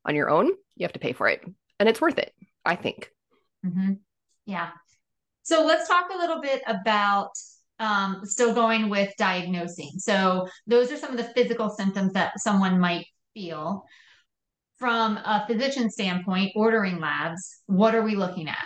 on 0.05 0.15
your 0.15 0.29
own, 0.29 0.47
you 0.75 0.83
have 0.83 0.93
to 0.93 0.99
pay 0.99 1.13
for 1.13 1.27
it. 1.27 1.41
And 1.79 1.87
it's 1.87 2.01
worth 2.01 2.17
it, 2.17 2.33
I 2.65 2.75
think. 2.75 3.11
Mm-hmm. 3.65 3.93
Yeah. 4.45 4.69
So 5.43 5.65
let's 5.65 5.87
talk 5.87 6.09
a 6.13 6.17
little 6.17 6.41
bit 6.41 6.61
about 6.67 7.31
um, 7.79 8.21
still 8.23 8.53
going 8.53 8.89
with 8.89 9.13
diagnosing. 9.17 9.91
So 9.97 10.47
those 10.67 10.91
are 10.91 10.97
some 10.97 11.11
of 11.11 11.17
the 11.17 11.31
physical 11.35 11.69
symptoms 11.69 12.13
that 12.13 12.39
someone 12.39 12.79
might 12.79 13.05
feel. 13.33 13.85
From 14.77 15.17
a 15.17 15.45
physician 15.45 15.89
standpoint, 15.89 16.53
ordering 16.55 16.99
labs, 16.99 17.61
what 17.65 17.95
are 17.95 18.01
we 18.01 18.15
looking 18.15 18.47
at? 18.47 18.65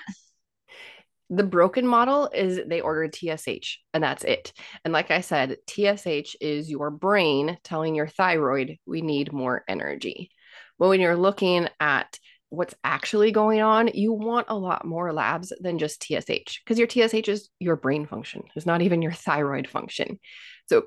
The 1.36 1.44
broken 1.44 1.88
model 1.88 2.30
is 2.32 2.60
they 2.68 2.82
ordered 2.82 3.16
TSH 3.16 3.80
and 3.94 4.04
that's 4.04 4.24
it. 4.24 4.54
And 4.86 4.94
like 4.94 5.10
I 5.10 5.22
said, 5.22 5.58
TSH 5.68 6.36
is 6.40 6.70
your 6.70 6.92
brain 6.92 7.58
telling 7.64 7.96
your 7.96 8.08
thyroid 8.08 8.78
we 8.86 9.02
need 9.02 9.34
more 9.34 9.64
energy. 9.68 10.30
But 10.78 10.90
when 10.90 11.02
you're 11.02 11.16
looking 11.16 11.70
at 11.80 12.20
what's 12.50 12.76
actually 12.84 13.32
going 13.32 13.62
on, 13.62 13.88
you 13.96 14.14
want 14.14 14.46
a 14.50 14.56
lot 14.56 14.86
more 14.86 15.12
labs 15.12 15.52
than 15.60 15.80
just 15.80 16.04
TSH 16.04 16.62
because 16.64 16.78
your 16.78 16.88
TSH 16.88 17.28
is 17.28 17.50
your 17.60 17.78
brain 17.78 18.06
function. 18.06 18.44
It's 18.56 18.68
not 18.68 18.84
even 18.84 19.02
your 19.02 19.12
thyroid 19.12 19.68
function. 19.68 20.20
So 20.68 20.84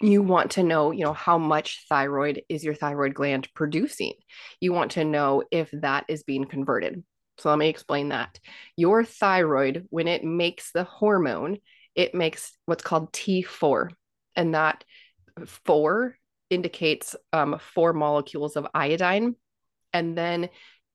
you 0.00 0.22
want 0.22 0.52
to 0.52 0.62
know, 0.62 0.92
you 0.92 1.04
know, 1.04 1.12
how 1.12 1.36
much 1.36 1.84
thyroid 1.90 2.42
is 2.48 2.64
your 2.64 2.74
thyroid 2.74 3.12
gland 3.12 3.48
producing. 3.54 4.14
You 4.60 4.72
want 4.72 4.92
to 4.92 5.04
know 5.04 5.42
if 5.50 5.70
that 5.72 6.06
is 6.08 6.22
being 6.22 6.46
converted. 6.46 7.04
So 7.40 7.48
let 7.48 7.58
me 7.58 7.68
explain 7.68 8.10
that. 8.10 8.38
Your 8.76 9.04
thyroid, 9.04 9.86
when 9.90 10.08
it 10.08 10.24
makes 10.24 10.72
the 10.72 10.84
hormone, 10.84 11.58
it 11.94 12.14
makes 12.14 12.52
what's 12.66 12.84
called 12.84 13.12
T4. 13.12 13.90
And 14.36 14.54
that 14.54 14.84
four 15.46 16.16
indicates 16.50 17.16
um, 17.32 17.58
four 17.74 17.92
molecules 17.92 18.56
of 18.56 18.66
iodine. 18.74 19.36
And 19.92 20.16
then 20.16 20.50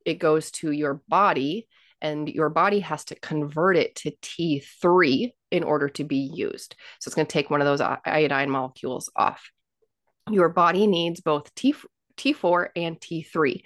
it 0.05 0.15
goes 0.15 0.51
to 0.51 0.71
your 0.71 1.01
body 1.07 1.67
and 2.01 2.29
your 2.29 2.49
body 2.49 2.81
has 2.81 3.05
to 3.05 3.19
convert 3.19 3.77
it 3.77 3.95
to 3.95 4.11
T3 4.21 5.31
in 5.49 5.63
order 5.63 5.89
to 5.89 6.03
be 6.03 6.17
used. 6.17 6.75
So 6.99 7.07
it's 7.07 7.15
going 7.15 7.25
to 7.25 7.33
take 7.33 7.49
one 7.49 7.61
of 7.61 7.65
those 7.65 7.81
iodine 8.05 8.49
molecules 8.49 9.09
off. 9.15 9.49
Your 10.29 10.49
body 10.49 10.85
needs 10.85 11.21
both 11.21 11.53
T, 11.55 11.73
T4 12.17 12.67
and 12.75 12.99
T3, 12.99 13.61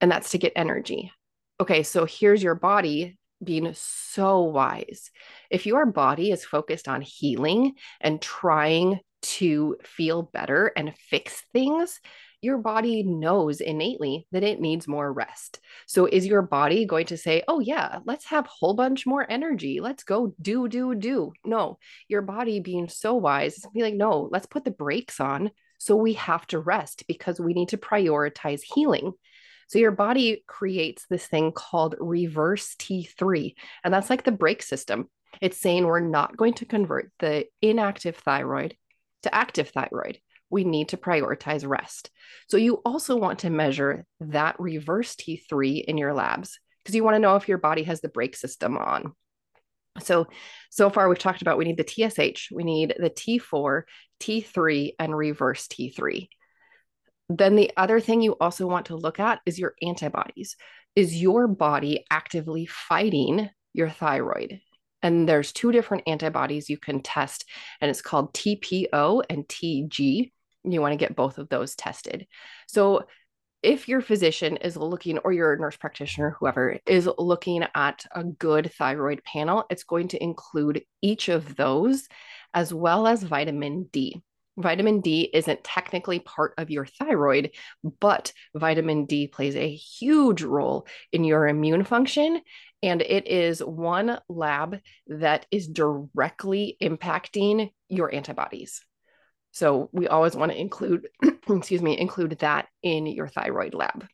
and 0.00 0.10
that's 0.10 0.30
to 0.30 0.38
get 0.38 0.52
energy. 0.56 1.12
Okay, 1.60 1.82
so 1.82 2.04
here's 2.04 2.42
your 2.42 2.54
body 2.54 3.16
being 3.42 3.72
so 3.74 4.42
wise. 4.42 5.10
If 5.50 5.66
your 5.66 5.86
body 5.86 6.30
is 6.30 6.44
focused 6.44 6.88
on 6.88 7.02
healing 7.02 7.74
and 8.00 8.20
trying 8.20 9.00
to 9.22 9.76
feel 9.84 10.22
better 10.22 10.72
and 10.76 10.94
fix 10.96 11.44
things, 11.52 12.00
your 12.40 12.58
body 12.58 13.04
knows 13.04 13.60
innately 13.60 14.26
that 14.32 14.42
it 14.42 14.60
needs 14.60 14.88
more 14.88 15.12
rest. 15.12 15.60
So 15.86 16.06
is 16.06 16.26
your 16.26 16.42
body 16.42 16.86
going 16.86 17.06
to 17.06 17.16
say, 17.16 17.42
"Oh 17.46 17.60
yeah, 17.60 18.00
let's 18.04 18.24
have 18.26 18.46
a 18.46 18.50
whole 18.58 18.74
bunch 18.74 19.06
more 19.06 19.24
energy. 19.30 19.80
Let's 19.80 20.02
go 20.02 20.34
do 20.40 20.66
do 20.68 20.94
do." 20.96 21.32
No, 21.44 21.78
your 22.08 22.22
body 22.22 22.58
being 22.58 22.88
so 22.88 23.14
wise 23.14 23.58
is 23.58 23.66
be 23.72 23.82
like, 23.82 23.94
"No, 23.94 24.28
let's 24.32 24.46
put 24.46 24.64
the 24.64 24.72
brakes 24.72 25.20
on 25.20 25.52
so 25.78 25.94
we 25.94 26.14
have 26.14 26.46
to 26.48 26.58
rest 26.58 27.04
because 27.06 27.38
we 27.40 27.54
need 27.54 27.68
to 27.68 27.78
prioritize 27.78 28.62
healing." 28.74 29.12
So 29.72 29.78
your 29.78 29.90
body 29.90 30.44
creates 30.46 31.06
this 31.08 31.26
thing 31.26 31.50
called 31.50 31.94
reverse 31.98 32.74
T3, 32.74 33.54
and 33.82 33.94
that's 33.94 34.10
like 34.10 34.22
the 34.22 34.30
brake 34.30 34.62
system. 34.62 35.08
It's 35.40 35.56
saying 35.56 35.86
we're 35.86 36.00
not 36.00 36.36
going 36.36 36.52
to 36.54 36.66
convert 36.66 37.10
the 37.20 37.46
inactive 37.62 38.18
thyroid 38.18 38.76
to 39.22 39.34
active 39.34 39.70
thyroid 39.70 40.18
we 40.50 40.64
need 40.64 40.90
to 40.90 40.98
prioritize 40.98 41.66
rest. 41.66 42.10
So 42.50 42.58
you 42.58 42.82
also 42.84 43.16
want 43.16 43.38
to 43.38 43.48
measure 43.48 44.04
that 44.20 44.60
reverse 44.60 45.16
T3 45.16 45.82
in 45.84 45.96
your 45.96 46.12
labs 46.12 46.58
because 46.84 46.94
you 46.94 47.02
want 47.02 47.14
to 47.14 47.20
know 47.20 47.36
if 47.36 47.48
your 47.48 47.56
body 47.56 47.84
has 47.84 48.02
the 48.02 48.10
brake 48.10 48.36
system 48.36 48.76
on. 48.76 49.14
So, 50.02 50.26
so 50.68 50.90
far 50.90 51.08
we've 51.08 51.18
talked 51.18 51.40
about 51.40 51.56
we 51.56 51.64
need 51.64 51.78
the 51.78 51.88
TSH, 51.88 52.50
we 52.52 52.64
need 52.64 52.94
the 52.98 53.08
T4, 53.08 53.84
T3, 54.20 54.90
and 54.98 55.16
reverse 55.16 55.66
T3. 55.66 56.28
Then 57.38 57.56
the 57.56 57.70
other 57.76 58.00
thing 58.00 58.20
you 58.20 58.36
also 58.40 58.66
want 58.66 58.86
to 58.86 58.96
look 58.96 59.18
at 59.18 59.40
is 59.46 59.58
your 59.58 59.74
antibodies. 59.82 60.56
Is 60.94 61.20
your 61.20 61.48
body 61.48 62.04
actively 62.10 62.66
fighting 62.66 63.48
your 63.72 63.88
thyroid? 63.88 64.60
And 65.02 65.28
there's 65.28 65.52
two 65.52 65.72
different 65.72 66.04
antibodies 66.06 66.68
you 66.68 66.78
can 66.78 67.02
test, 67.02 67.44
and 67.80 67.90
it's 67.90 68.02
called 68.02 68.34
TPO 68.34 69.22
and 69.28 69.46
TG 69.48 70.30
you 70.64 70.80
want 70.80 70.92
to 70.92 70.96
get 70.96 71.16
both 71.16 71.38
of 71.38 71.48
those 71.48 71.74
tested. 71.74 72.26
So 72.68 73.06
if 73.62 73.88
your 73.88 74.00
physician 74.00 74.56
is 74.58 74.76
looking 74.76 75.18
or 75.18 75.32
your 75.32 75.56
nurse 75.56 75.76
practitioner 75.76 76.36
whoever 76.38 76.78
is 76.86 77.08
looking 77.18 77.64
at 77.74 78.04
a 78.12 78.24
good 78.24 78.72
thyroid 78.74 79.22
panel 79.24 79.64
it's 79.70 79.84
going 79.84 80.08
to 80.08 80.20
include 80.20 80.82
each 81.00 81.28
of 81.28 81.54
those 81.54 82.08
as 82.54 82.74
well 82.74 83.06
as 83.06 83.22
vitamin 83.22 83.88
d 83.92 84.20
vitamin 84.56 85.00
d 85.00 85.30
isn't 85.32 85.64
technically 85.64 86.18
part 86.18 86.52
of 86.58 86.70
your 86.70 86.84
thyroid 86.84 87.50
but 88.00 88.32
vitamin 88.54 89.06
d 89.06 89.26
plays 89.26 89.56
a 89.56 89.74
huge 89.74 90.42
role 90.42 90.86
in 91.12 91.24
your 91.24 91.48
immune 91.48 91.84
function 91.84 92.40
and 92.82 93.00
it 93.00 93.26
is 93.26 93.60
one 93.60 94.18
lab 94.28 94.78
that 95.06 95.46
is 95.50 95.68
directly 95.68 96.76
impacting 96.82 97.70
your 97.88 98.14
antibodies 98.14 98.82
so 99.52 99.90
we 99.92 100.08
always 100.08 100.34
want 100.34 100.50
to 100.50 100.58
include, 100.58 101.08
excuse 101.48 101.82
me, 101.82 101.98
include 101.98 102.38
that 102.38 102.68
in 102.82 103.06
your 103.06 103.28
thyroid 103.28 103.74
lab. 103.74 104.06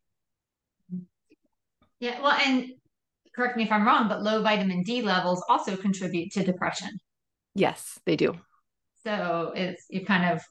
Yeah, 2.01 2.21
well, 2.21 2.33
and 2.45 2.73
correct 3.35 3.57
me 3.57 3.63
if 3.63 3.73
I'm 3.73 3.87
wrong, 3.87 4.09
but 4.09 4.23
low 4.23 4.43
vitamin 4.43 4.83
D 4.83 5.01
levels 5.01 5.43
also 5.49 5.77
contribute 5.77 6.33
to 6.33 6.45
depression. 6.45 6.91
Yes, 7.55 7.99
they 8.05 8.17
do. 8.17 8.35
So 9.09 9.53
it's 9.55 9.85
you're 9.89 10.05
kind 10.05 10.33
of 10.33 10.43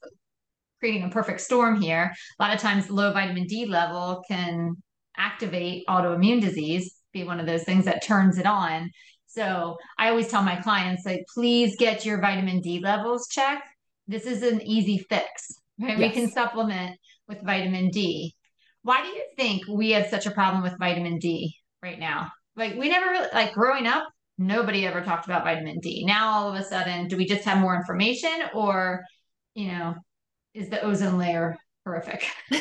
creating 0.80 1.04
a 1.04 1.10
perfect 1.10 1.42
storm 1.42 1.82
here. 1.82 2.14
A 2.40 2.44
lot 2.44 2.54
of 2.54 2.60
times, 2.60 2.90
low 2.90 3.14
vitamin 3.14 3.46
D 3.46 3.66
level 3.66 4.24
can 4.28 4.76
activate 5.16 5.86
autoimmune 5.88 6.42
disease, 6.42 6.96
be 7.14 7.24
one 7.24 7.40
of 7.40 7.46
those 7.46 7.64
things 7.64 7.86
that 7.86 8.04
turns 8.04 8.38
it 8.38 8.46
on. 8.46 8.90
So 9.28 9.78
I 9.98 10.10
always 10.10 10.30
tell 10.30 10.42
my 10.42 10.56
clients, 10.56 11.06
like, 11.06 11.24
please 11.34 11.76
get 11.78 12.06
your 12.06 12.20
vitamin 12.20 12.62
D 12.62 12.80
levels 12.80 13.28
checked 13.28 13.68
this 14.08 14.26
is 14.26 14.42
an 14.42 14.62
easy 14.62 15.06
fix, 15.10 15.54
right? 15.80 15.98
Yes. 15.98 16.00
We 16.00 16.10
can 16.10 16.32
supplement 16.32 16.98
with 17.28 17.42
vitamin 17.44 17.90
D. 17.90 18.34
Why 18.84 19.02
do 19.02 19.10
you 19.10 19.24
think 19.36 19.64
we 19.68 19.92
have 19.92 20.08
such 20.08 20.26
a 20.26 20.32
problem 20.32 20.64
with 20.64 20.80
vitamin 20.80 21.20
D 21.20 21.54
right 21.84 22.00
now? 22.00 22.30
Like 22.56 22.76
we 22.76 22.90
never 22.90 23.08
really 23.08 23.28
like 23.34 23.54
growing 23.54 23.86
up, 23.86 24.08
nobody 24.38 24.86
ever 24.86 25.02
talked 25.02 25.26
about 25.26 25.44
vitamin 25.44 25.80
D. 25.80 26.06
Now 26.06 26.30
all 26.30 26.50
of 26.50 26.60
a 26.60 26.64
sudden, 26.64 27.08
do 27.08 27.18
we 27.18 27.26
just 27.26 27.44
have 27.46 27.60
more 27.60 27.76
information 27.76 28.44
or, 28.54 29.04
you 29.56 29.68
know, 29.68 29.96
is 30.54 30.70
the 30.70 30.82
ozone 30.82 31.18
layer 31.18 31.58
horrific? 31.86 32.26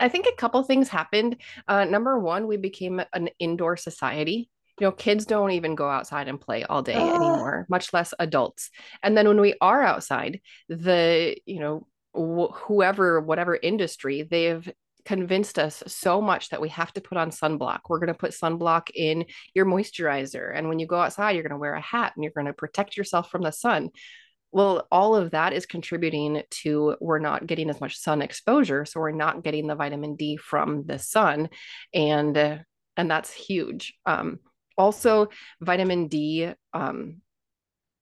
I 0.00 0.08
think 0.08 0.26
a 0.26 0.36
couple 0.36 0.62
things 0.62 0.88
happened. 0.88 1.36
Uh, 1.68 1.84
number 1.84 2.18
one, 2.18 2.46
we 2.46 2.56
became 2.56 3.02
an 3.12 3.30
indoor 3.38 3.76
society 3.76 4.50
you 4.80 4.86
know 4.86 4.92
kids 4.92 5.26
don't 5.26 5.50
even 5.50 5.74
go 5.74 5.88
outside 5.88 6.26
and 6.26 6.40
play 6.40 6.64
all 6.64 6.82
day 6.82 6.94
oh. 6.96 7.08
anymore 7.08 7.66
much 7.68 7.92
less 7.92 8.14
adults 8.18 8.70
and 9.02 9.16
then 9.16 9.28
when 9.28 9.40
we 9.40 9.54
are 9.60 9.82
outside 9.82 10.40
the 10.68 11.36
you 11.44 11.60
know 11.60 11.86
wh- 12.14 12.54
whoever 12.60 13.20
whatever 13.20 13.58
industry 13.62 14.22
they've 14.22 14.72
convinced 15.04 15.58
us 15.58 15.82
so 15.86 16.20
much 16.20 16.50
that 16.50 16.60
we 16.60 16.68
have 16.70 16.92
to 16.92 17.00
put 17.00 17.18
on 17.18 17.30
sunblock. 17.30 17.80
We're 17.88 17.98
going 17.98 18.08
to 18.08 18.14
put 18.14 18.32
sunblock 18.32 18.90
in 18.94 19.26
your 19.54 19.66
moisturizer. 19.66 20.52
And 20.54 20.68
when 20.68 20.78
you 20.78 20.86
go 20.86 21.00
outside, 21.00 21.32
you're 21.32 21.42
going 21.42 21.50
to 21.50 21.58
wear 21.58 21.74
a 21.74 21.80
hat 21.80 22.12
and 22.14 22.24
you're 22.24 22.32
going 22.32 22.46
to 22.46 22.52
protect 22.52 22.96
yourself 22.96 23.30
from 23.30 23.42
the 23.42 23.52
sun. 23.52 23.90
Well, 24.52 24.88
all 24.90 25.14
of 25.14 25.30
that 25.30 25.52
is 25.52 25.66
contributing 25.66 26.42
to 26.62 26.96
we're 27.00 27.20
not 27.20 27.46
getting 27.46 27.70
as 27.70 27.80
much 27.80 27.98
sun 27.98 28.20
exposure. 28.20 28.84
So 28.84 29.00
we're 29.00 29.12
not 29.12 29.44
getting 29.44 29.66
the 29.66 29.76
vitamin 29.76 30.16
D 30.16 30.36
from 30.36 30.84
the 30.86 30.98
sun. 30.98 31.50
And, 31.94 32.36
uh, 32.36 32.58
and 32.96 33.10
that's 33.10 33.32
huge. 33.32 33.94
Um, 34.06 34.40
also 34.76 35.28
vitamin 35.60 36.08
D. 36.08 36.52
Um, 36.72 37.22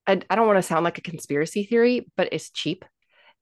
I, 0.07 0.21
I 0.31 0.37
don't 0.37 0.47
want 0.47 0.57
to 0.57 0.63
sound 0.63 0.85
like 0.85 0.99
a 0.99 1.03
conspiracy 1.03 1.65
theory, 1.65 2.11
but 2.17 2.31
it's 2.33 2.51
cheap 2.51 2.85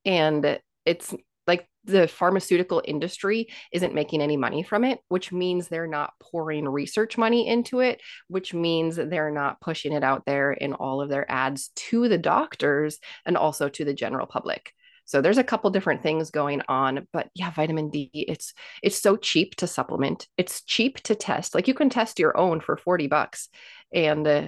and 0.05 0.59
it's 0.85 1.14
like 1.47 1.69
the 1.85 2.09
pharmaceutical 2.09 2.83
industry 2.85 3.49
isn't 3.73 3.95
making 3.95 4.21
any 4.21 4.37
money 4.37 4.63
from 4.63 4.85
it, 4.85 4.99
which 5.09 5.33
means 5.33 5.69
they're 5.69 5.87
not 5.87 6.13
pouring 6.21 6.69
research 6.69 7.17
money 7.17 7.47
into 7.49 7.81
it, 7.81 8.01
which 8.29 8.53
means 8.53 8.97
they're 8.97 9.31
not 9.31 9.61
pushing 9.61 9.93
it 9.93 10.03
out 10.03 10.25
there 10.27 10.53
in 10.53 10.73
all 10.73 11.01
of 11.01 11.09
their 11.09 11.31
ads 11.31 11.71
to 11.77 12.09
the 12.09 12.19
doctors 12.19 12.99
and 13.25 13.37
also 13.37 13.69
to 13.69 13.85
the 13.85 13.95
general 13.95 14.27
public. 14.27 14.73
So 15.07 15.21
there's 15.21 15.39
a 15.39 15.45
couple 15.45 15.71
different 15.71 16.03
things 16.03 16.33
going 16.33 16.63
on, 16.69 17.07
but 17.13 17.31
yeah, 17.33 17.53
vitamin 17.53 17.91
D, 17.91 18.11
it's 18.13 18.53
it's 18.83 19.01
so 19.01 19.17
cheap 19.17 19.55
to 19.57 19.69
supplement. 19.69 20.27
It's 20.37 20.63
cheap 20.65 21.01
to 21.05 21.15
test. 21.15 21.55
Like 21.55 21.69
you 21.69 21.75
can 21.75 21.89
test 21.89 22.19
your 22.19 22.37
own 22.37 22.61
for 22.61 22.77
40 22.77 23.07
bucks 23.07 23.49
and 23.95 24.27
uh, 24.27 24.47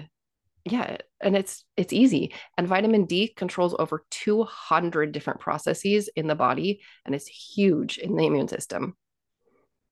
yeah, 0.70 0.98
and 1.20 1.36
it's 1.36 1.64
it's 1.76 1.92
easy. 1.92 2.32
And 2.56 2.68
vitamin 2.68 3.04
D 3.06 3.28
controls 3.28 3.74
over 3.78 4.04
200 4.10 5.12
different 5.12 5.40
processes 5.40 6.08
in 6.16 6.26
the 6.26 6.34
body 6.34 6.80
and 7.04 7.14
it's 7.14 7.26
huge 7.26 7.98
in 7.98 8.16
the 8.16 8.26
immune 8.26 8.48
system. 8.48 8.96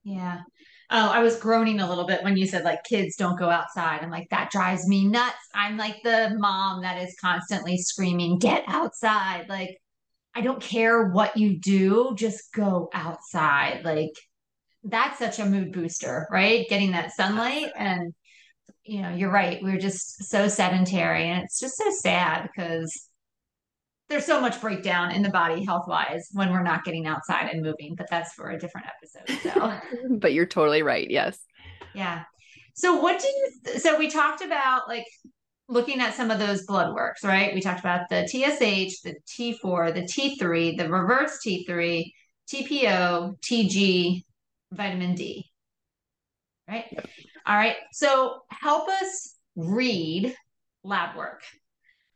Yeah. 0.04 0.40
Oh, 0.88 1.10
I 1.10 1.20
was 1.20 1.40
groaning 1.40 1.80
a 1.80 1.88
little 1.88 2.06
bit 2.06 2.22
when 2.22 2.36
you 2.36 2.46
said 2.46 2.64
like 2.64 2.84
kids 2.84 3.16
don't 3.16 3.38
go 3.38 3.50
outside. 3.50 4.02
I'm 4.02 4.10
like, 4.10 4.28
that 4.30 4.52
drives 4.52 4.86
me 4.86 5.08
nuts. 5.08 5.34
I'm 5.52 5.76
like 5.76 5.96
the 6.04 6.36
mom 6.38 6.82
that 6.82 7.02
is 7.02 7.16
constantly 7.20 7.76
screaming, 7.76 8.38
get 8.38 8.62
outside. 8.68 9.46
Like, 9.48 9.76
I 10.34 10.42
don't 10.42 10.62
care 10.62 11.08
what 11.08 11.36
you 11.36 11.58
do, 11.58 12.14
just 12.16 12.52
go 12.54 12.88
outside. 12.92 13.84
Like 13.84 14.12
that's 14.84 15.18
such 15.18 15.40
a 15.40 15.44
mood 15.44 15.72
booster, 15.72 16.28
right? 16.30 16.68
Getting 16.68 16.92
that 16.92 17.12
sunlight 17.12 17.72
and 17.76 18.14
you 18.86 19.02
know, 19.02 19.10
you're 19.10 19.30
right. 19.30 19.62
We're 19.62 19.78
just 19.78 20.24
so 20.24 20.48
sedentary 20.48 21.28
and 21.28 21.42
it's 21.42 21.58
just 21.58 21.76
so 21.76 21.90
sad 21.90 22.42
because 22.42 23.08
there's 24.08 24.24
so 24.24 24.40
much 24.40 24.60
breakdown 24.60 25.10
in 25.10 25.22
the 25.22 25.30
body 25.30 25.64
health 25.64 25.88
wise 25.88 26.28
when 26.32 26.52
we're 26.52 26.62
not 26.62 26.84
getting 26.84 27.06
outside 27.06 27.50
and 27.50 27.62
moving, 27.62 27.94
but 27.96 28.06
that's 28.10 28.32
for 28.34 28.50
a 28.50 28.58
different 28.58 28.86
episode. 28.86 29.52
So, 29.52 29.78
but 30.18 30.32
you're 30.32 30.46
totally 30.46 30.82
right. 30.82 31.10
Yes. 31.10 31.38
Yeah. 31.94 32.22
So, 32.74 33.00
what 33.00 33.20
do 33.20 33.26
you, 33.26 33.78
so 33.78 33.98
we 33.98 34.08
talked 34.08 34.42
about 34.42 34.88
like 34.88 35.06
looking 35.68 36.00
at 36.00 36.14
some 36.14 36.30
of 36.30 36.38
those 36.38 36.64
blood 36.66 36.94
works, 36.94 37.24
right? 37.24 37.54
We 37.54 37.60
talked 37.60 37.80
about 37.80 38.08
the 38.08 38.26
TSH, 38.28 39.00
the 39.02 39.16
T4, 39.26 39.94
the 39.94 40.02
T3, 40.02 40.76
the 40.76 40.88
reverse 40.88 41.38
T3, 41.44 42.04
TPO, 42.52 43.40
TG, 43.40 44.22
vitamin 44.72 45.14
D. 45.14 45.50
Right? 46.68 46.84
Yep. 46.92 47.08
All 47.46 47.56
right. 47.56 47.76
So 47.92 48.42
help 48.50 48.88
us 48.88 49.36
read 49.54 50.34
lab 50.82 51.16
work 51.16 51.42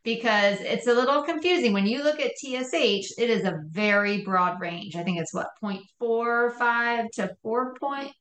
because 0.03 0.59
it's 0.61 0.87
a 0.87 0.93
little 0.93 1.23
confusing. 1.23 1.73
When 1.73 1.85
you 1.85 2.03
look 2.03 2.19
at 2.19 2.37
TSH, 2.37 3.13
it 3.17 3.29
is 3.29 3.45
a 3.45 3.61
very 3.67 4.23
broad 4.23 4.59
range. 4.59 4.95
I 4.95 5.03
think 5.03 5.19
it's 5.19 5.33
what 5.33 5.47
0.45 5.63 7.09
to 7.13 7.35
4.5 7.45 8.11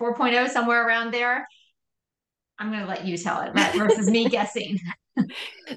or 0.00 0.14
4.0, 0.14 0.48
somewhere 0.50 0.86
around 0.86 1.12
there. 1.12 1.46
I'm 2.58 2.70
going 2.70 2.82
to 2.82 2.88
let 2.88 3.04
you 3.04 3.18
tell 3.18 3.40
it 3.42 3.52
right, 3.54 3.74
versus 3.74 4.08
me 4.08 4.28
guessing. 4.28 4.78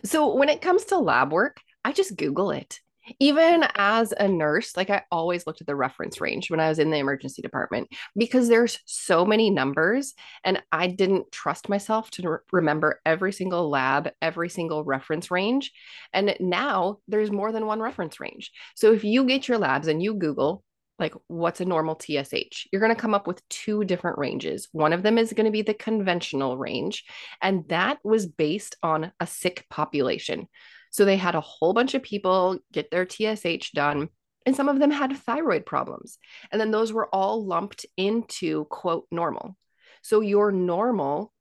so 0.04 0.36
when 0.36 0.50
it 0.50 0.62
comes 0.62 0.86
to 0.86 1.00
lab 1.00 1.32
work, 1.32 1.58
I 1.84 1.94
just 1.94 2.16
Google 2.16 2.52
it. 2.52 2.80
Even 3.20 3.66
as 3.76 4.14
a 4.14 4.28
nurse, 4.28 4.76
like 4.76 4.90
I 4.90 5.04
always 5.12 5.46
looked 5.46 5.62
at 5.62 5.68
the 5.68 5.76
reference 5.76 6.20
range 6.20 6.50
when 6.50 6.60
I 6.60 6.70
was 6.70 6.80
in 6.80 6.90
the 6.90 6.98
emergency 6.98 7.42
department 7.42 7.90
because 8.16 8.48
there's 8.48 8.80
so 8.86 9.26
many 9.26 9.50
numbers 9.50 10.14
and 10.44 10.62
I 10.72 10.88
didn't 10.88 11.32
trust 11.32 11.70
myself 11.70 12.10
to 12.12 12.30
re- 12.30 12.38
remember 12.52 13.02
every 13.06 13.32
single 13.32 13.70
lab, 13.70 14.10
every 14.22 14.50
single 14.50 14.84
reference 14.84 15.32
range. 15.32 15.72
And 16.14 16.36
now 16.40 17.00
there's 17.08 17.32
more 17.32 17.52
than 17.52 17.66
one 17.66 17.82
reference 17.82 18.20
range. 18.20 18.52
So 18.76 18.94
if 18.94 19.04
you 19.04 19.26
get 19.26 19.48
your 19.48 19.58
labs 19.58 19.88
and 19.88 20.02
you 20.02 20.14
Google 20.16 20.64
like 21.00 21.14
what's 21.28 21.62
a 21.62 21.66
normal 21.66 21.96
TSH. 21.96 22.68
You're 22.72 22.82
going 22.82 22.94
to 22.94 23.00
come 23.00 23.14
up 23.14 23.28
with 23.28 23.48
two 23.50 23.84
different 23.84 24.18
ranges. 24.18 24.68
One 24.72 24.94
of 24.94 25.04
them 25.04 25.18
is 25.18 25.34
going 25.34 25.46
to 25.46 25.52
be 25.52 25.62
the 25.62 25.74
conventional 25.74 26.58
range, 26.58 27.04
and 27.42 27.68
that 27.70 28.00
was 28.04 28.26
based 28.26 28.76
on 28.82 29.12
a 29.20 29.28
sick 29.28 29.66
population. 29.70 30.48
So 30.92 31.06
they 31.06 31.18
had 31.18 31.36
a 31.36 31.42
whole 31.42 31.74
bunch 31.74 31.94
of 31.94 32.04
people 32.04 32.60
get 32.72 32.92
their 32.92 33.08
TSH 33.08 33.72
done, 33.72 34.10
and 34.46 34.56
some 34.56 34.70
of 34.70 34.80
them 34.80 34.92
had 34.92 35.16
thyroid 35.16 35.66
problems. 35.66 36.18
And 36.52 36.60
then 36.60 36.72
those 36.72 36.94
were 36.94 37.14
all 37.14 37.46
lumped 37.46 37.86
into 37.98 38.66
quote 38.66 39.06
normal. 39.12 39.58
So 40.02 40.22
your 40.22 40.52
normal, 40.52 41.34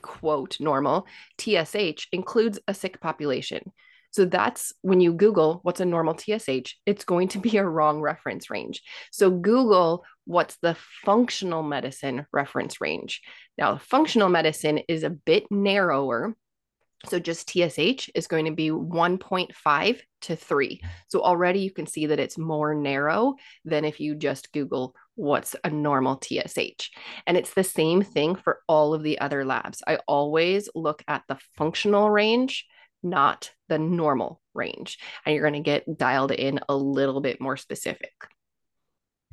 quote 0.00 0.58
normal 0.58 1.06
TSH 1.38 2.08
includes 2.12 2.58
a 2.66 2.74
sick 2.74 3.00
population. 3.00 3.72
So 4.12 4.26
that's 4.26 4.74
when 4.82 5.00
you 5.00 5.14
Google 5.14 5.60
what's 5.62 5.80
a 5.80 5.86
normal 5.86 6.16
TSH, 6.16 6.74
it's 6.84 7.04
going 7.04 7.28
to 7.28 7.38
be 7.38 7.56
a 7.56 7.64
wrong 7.64 8.00
reference 8.00 8.50
range. 8.50 8.82
So 9.10 9.30
Google 9.30 10.04
what's 10.24 10.56
the 10.62 10.76
functional 11.04 11.62
medicine 11.62 12.26
reference 12.32 12.80
range. 12.80 13.22
Now, 13.58 13.78
functional 13.78 14.28
medicine 14.28 14.80
is 14.88 15.02
a 15.02 15.10
bit 15.10 15.50
narrower. 15.50 16.36
So 17.08 17.18
just 17.18 17.50
TSH 17.50 18.10
is 18.14 18.26
going 18.26 18.44
to 18.44 18.52
be 18.52 18.70
1.5 18.70 20.00
to 20.22 20.36
3. 20.36 20.80
So 21.08 21.20
already 21.20 21.60
you 21.60 21.70
can 21.70 21.86
see 21.86 22.06
that 22.06 22.20
it's 22.20 22.38
more 22.38 22.74
narrow 22.74 23.34
than 23.64 23.84
if 23.84 24.00
you 24.00 24.14
just 24.14 24.52
Google 24.52 24.94
what's 25.14 25.56
a 25.64 25.70
normal 25.70 26.20
TSH. 26.22 26.90
And 27.26 27.36
it's 27.36 27.54
the 27.54 27.64
same 27.64 28.02
thing 28.02 28.36
for 28.36 28.60
all 28.68 28.94
of 28.94 29.02
the 29.02 29.18
other 29.18 29.44
labs. 29.44 29.82
I 29.86 29.96
always 30.08 30.68
look 30.74 31.02
at 31.08 31.22
the 31.28 31.38
functional 31.56 32.08
range 32.08 32.66
not 33.02 33.50
the 33.68 33.78
normal 33.78 34.40
range. 34.54 34.98
And 35.24 35.34
you're 35.34 35.48
going 35.48 35.62
to 35.62 35.70
get 35.70 35.98
dialed 35.98 36.32
in 36.32 36.60
a 36.68 36.76
little 36.76 37.20
bit 37.20 37.40
more 37.40 37.56
specific. 37.56 38.12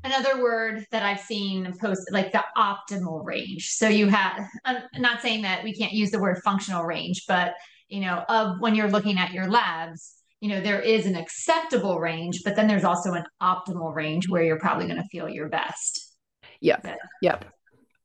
Another 0.03 0.41
word 0.41 0.85
that 0.91 1.03
I've 1.03 1.19
seen 1.19 1.73
posted, 1.79 2.13
like 2.13 2.31
the 2.31 2.43
optimal 2.57 3.25
range. 3.25 3.69
So 3.71 3.87
you 3.87 4.07
have, 4.07 4.45
I'm 4.65 4.83
not 4.97 5.21
saying 5.21 5.41
that 5.41 5.63
we 5.63 5.73
can't 5.73 5.91
use 5.91 6.11
the 6.11 6.19
word 6.19 6.39
functional 6.43 6.83
range, 6.83 7.25
but 7.27 7.55
you 7.89 8.01
know, 8.01 8.23
of 8.29 8.59
when 8.59 8.75
you're 8.75 8.89
looking 8.89 9.17
at 9.17 9.33
your 9.33 9.49
labs, 9.49 10.15
you 10.41 10.49
know, 10.49 10.61
there 10.61 10.79
is 10.79 11.05
an 11.05 11.15
acceptable 11.15 11.99
range, 11.99 12.43
but 12.45 12.55
then 12.55 12.67
there's 12.67 12.83
also 12.85 13.13
an 13.13 13.25
optimal 13.41 13.93
range 13.93 14.29
where 14.29 14.43
you're 14.43 14.59
probably 14.59 14.85
going 14.85 15.01
to 15.01 15.07
feel 15.09 15.27
your 15.27 15.49
best. 15.49 16.15
Yep. 16.61 16.87
Yep. 17.21 17.45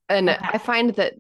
And 0.09 0.31
okay. 0.31 0.45
I 0.53 0.59
find 0.59 0.91
that 0.97 1.15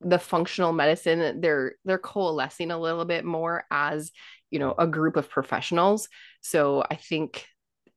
the 0.00 0.18
functional 0.18 0.72
medicine 0.72 1.40
they're 1.40 1.74
they're 1.84 1.98
coalescing 1.98 2.70
a 2.70 2.78
little 2.78 3.04
bit 3.04 3.24
more 3.24 3.64
as 3.70 4.12
you 4.50 4.58
know 4.58 4.74
a 4.78 4.86
group 4.86 5.16
of 5.16 5.30
professionals 5.30 6.08
so 6.42 6.84
i 6.90 6.94
think 6.94 7.46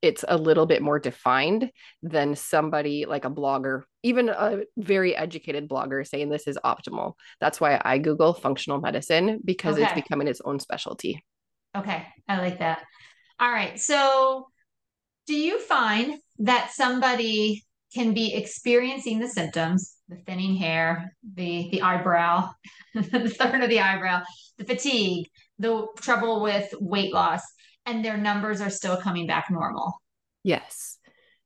it's 0.02 0.24
a 0.28 0.38
little 0.38 0.66
bit 0.66 0.82
more 0.82 1.00
defined 1.00 1.72
than 2.02 2.36
somebody 2.36 3.06
like 3.06 3.26
a 3.26 3.30
blogger 3.30 3.84
even 4.02 4.30
a 4.30 4.62
very 4.78 5.16
educated 5.16 5.68
blogger 5.68 6.08
saying 6.08 6.30
this 6.30 6.48
is 6.48 6.58
optimal. 6.64 7.14
That's 7.42 7.60
why 7.60 7.82
i 7.84 7.98
google 7.98 8.34
functional 8.34 8.80
medicine 8.80 9.42
because 9.44 9.76
okay. 9.76 9.84
it's 9.84 9.94
becoming 9.94 10.28
its 10.28 10.42
own 10.44 10.60
specialty. 10.60 11.24
Okay 11.76 12.06
i 12.28 12.38
like 12.38 12.60
that. 12.60 12.84
All 13.40 13.52
right 13.52 13.80
so 13.80 14.48
do 15.28 15.36
you 15.36 15.60
find 15.60 16.20
that 16.40 16.72
somebody 16.72 17.64
can 17.94 18.14
be 18.14 18.34
experiencing 18.36 19.20
the 19.20 19.28
symptoms 19.28 19.96
the 20.10 20.18
thinning 20.26 20.56
hair, 20.56 21.14
the 21.36 21.70
the 21.72 21.82
eyebrow, 21.82 22.50
the 22.94 23.30
third 23.30 23.64
of 23.64 23.70
the 23.70 23.80
eyebrow, 23.80 24.22
the 24.58 24.66
fatigue, 24.66 25.28
the 25.60 25.88
trouble 26.02 26.42
with 26.42 26.74
weight 26.80 27.14
loss, 27.14 27.42
and 27.90 28.04
their 28.04 28.18
numbers 28.18 28.62
are 28.62 28.70
still 28.70 28.98
coming 28.98 29.28
back 29.28 29.50
normal. 29.50 30.02
Yes. 30.44 30.98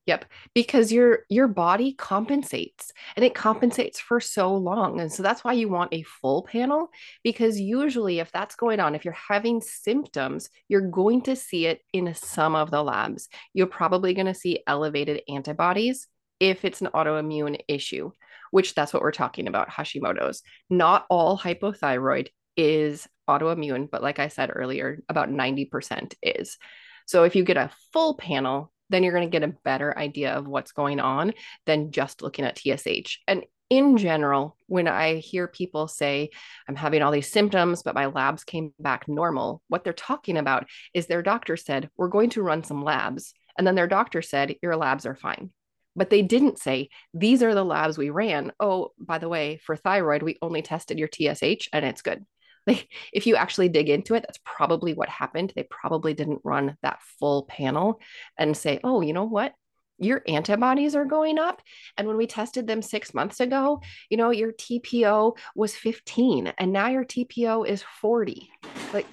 Yep, 0.06 0.26
because 0.54 0.92
your 0.92 1.20
your 1.30 1.48
body 1.48 1.94
compensates 1.94 2.92
and 3.16 3.24
it 3.24 3.34
compensates 3.34 4.02
for 4.02 4.20
so 4.20 4.54
long. 4.54 5.00
And 5.00 5.10
so 5.10 5.24
that's 5.24 5.46
why 5.46 5.54
you 5.54 5.70
want 5.70 5.94
a 5.94 6.04
full 6.04 6.44
panel 6.44 6.90
because 7.24 7.58
usually 7.58 8.20
if 8.20 8.30
that's 8.30 8.56
going 8.56 8.82
on, 8.82 8.96
if 8.96 9.06
you're 9.06 9.14
having 9.14 9.62
symptoms, 9.62 10.50
you're 10.68 10.90
going 10.90 11.22
to 11.22 11.38
see 11.38 11.68
it 11.68 11.80
in 11.94 12.14
some 12.16 12.54
of 12.54 12.70
the 12.70 12.84
labs. 12.84 13.30
You're 13.54 13.68
probably 13.68 14.14
going 14.14 14.26
to 14.26 14.34
see 14.34 14.62
elevated 14.68 15.22
antibodies 15.30 16.08
if 16.42 16.66
it's 16.66 16.82
an 16.82 16.90
autoimmune 16.94 17.62
issue 17.70 18.12
which 18.54 18.76
that's 18.76 18.94
what 18.94 19.02
we're 19.02 19.12
talking 19.12 19.48
about 19.48 19.68
Hashimoto's. 19.68 20.44
Not 20.70 21.08
all 21.10 21.40
hypothyroid 21.40 22.28
is 22.56 23.08
autoimmune, 23.30 23.90
but 23.90 24.04
like 24.04 24.20
I 24.20 24.28
said 24.28 24.52
earlier, 24.54 25.02
about 25.10 25.30
90% 25.30 26.14
is. 26.22 26.58
So 27.06 27.24
if 27.24 27.36
you 27.36 27.44
get 27.44 27.58
a 27.58 27.72
full 27.92 28.16
panel, 28.16 28.72
then 28.90 29.04
you're 29.04 29.14
going 29.14 29.30
to 29.30 29.40
get 29.40 29.48
a 29.48 29.56
better 29.64 29.98
idea 29.98 30.34
of 30.34 30.48
what's 30.48 30.72
going 30.72 31.00
on 31.00 31.34
than 31.66 31.92
just 31.92 32.22
looking 32.22 32.46
at 32.46 32.58
TSH. 32.58 33.20
And 33.28 33.46
in 33.70 33.98
general, 33.98 34.56
when 34.68 34.88
I 34.88 35.16
hear 35.16 35.48
people 35.48 35.88
say, 35.88 36.30
I'm 36.68 36.76
having 36.76 37.02
all 37.02 37.12
these 37.12 37.32
symptoms, 37.32 37.82
but 37.82 37.96
my 37.96 38.06
labs 38.06 38.44
came 38.44 38.74
back 38.80 39.08
normal, 39.08 39.62
what 39.68 39.84
they're 39.84 39.94
talking 39.94 40.38
about 40.38 40.68
is 40.94 41.08
their 41.08 41.24
doctor 41.24 41.58
said, 41.58 41.90
We're 41.98 42.10
going 42.10 42.30
to 42.32 42.44
run 42.44 42.64
some 42.64 42.84
labs. 42.84 43.34
And 43.58 43.66
then 43.66 43.76
their 43.76 43.88
doctor 43.88 44.22
said, 44.22 44.56
Your 44.62 44.76
labs 44.76 45.06
are 45.06 45.16
fine 45.16 45.50
but 45.96 46.10
they 46.10 46.22
didn't 46.22 46.60
say 46.60 46.90
these 47.14 47.44
are 47.44 47.54
the 47.54 47.64
labs 47.64 47.98
we 47.98 48.10
ran 48.10 48.52
oh 48.60 48.92
by 49.00 49.18
the 49.18 49.30
way 49.30 49.58
for 49.58 49.76
thyroid 49.76 50.24
we 50.24 50.38
only 50.42 50.62
tested 50.62 50.98
your 50.98 51.08
tsh 51.08 51.70
and 51.72 51.86
it's 51.86 52.02
good 52.02 52.26
like 52.68 52.88
if 53.12 53.28
you 53.28 53.36
actually 53.36 53.70
dig 53.70 53.90
into 53.90 54.16
it 54.16 54.22
that's 54.22 54.40
probably 54.46 54.94
what 54.94 55.10
happened. 55.10 55.54
They 55.56 55.64
probably 55.64 56.14
didn't 56.14 56.42
run 56.44 56.78
that 56.82 57.02
full 57.20 57.44
panel 57.44 58.00
and 58.38 58.56
say 58.56 58.80
oh 58.84 59.02
you 59.02 59.14
know 59.14 59.26
what? 59.26 59.54
Your 60.00 60.24
antibodies 60.28 60.96
are 60.96 61.06
going 61.06 61.38
up. 61.38 61.62
And 61.98 62.08
when 62.08 62.18
we 62.18 62.28
tested 62.28 62.68
them 62.68 62.82
6 62.82 63.14
months 63.14 63.40
ago 63.40 63.82
you 64.10 64.18
know 64.18 64.32
your 64.32 64.52
TPO 64.52 65.38
was 65.56 65.76
15 65.76 66.54
and 66.58 66.74
now 66.74 66.88
your 66.90 67.06
TPO 67.06 67.68
is 67.68 67.84
40 68.02 68.50
like 68.94 69.08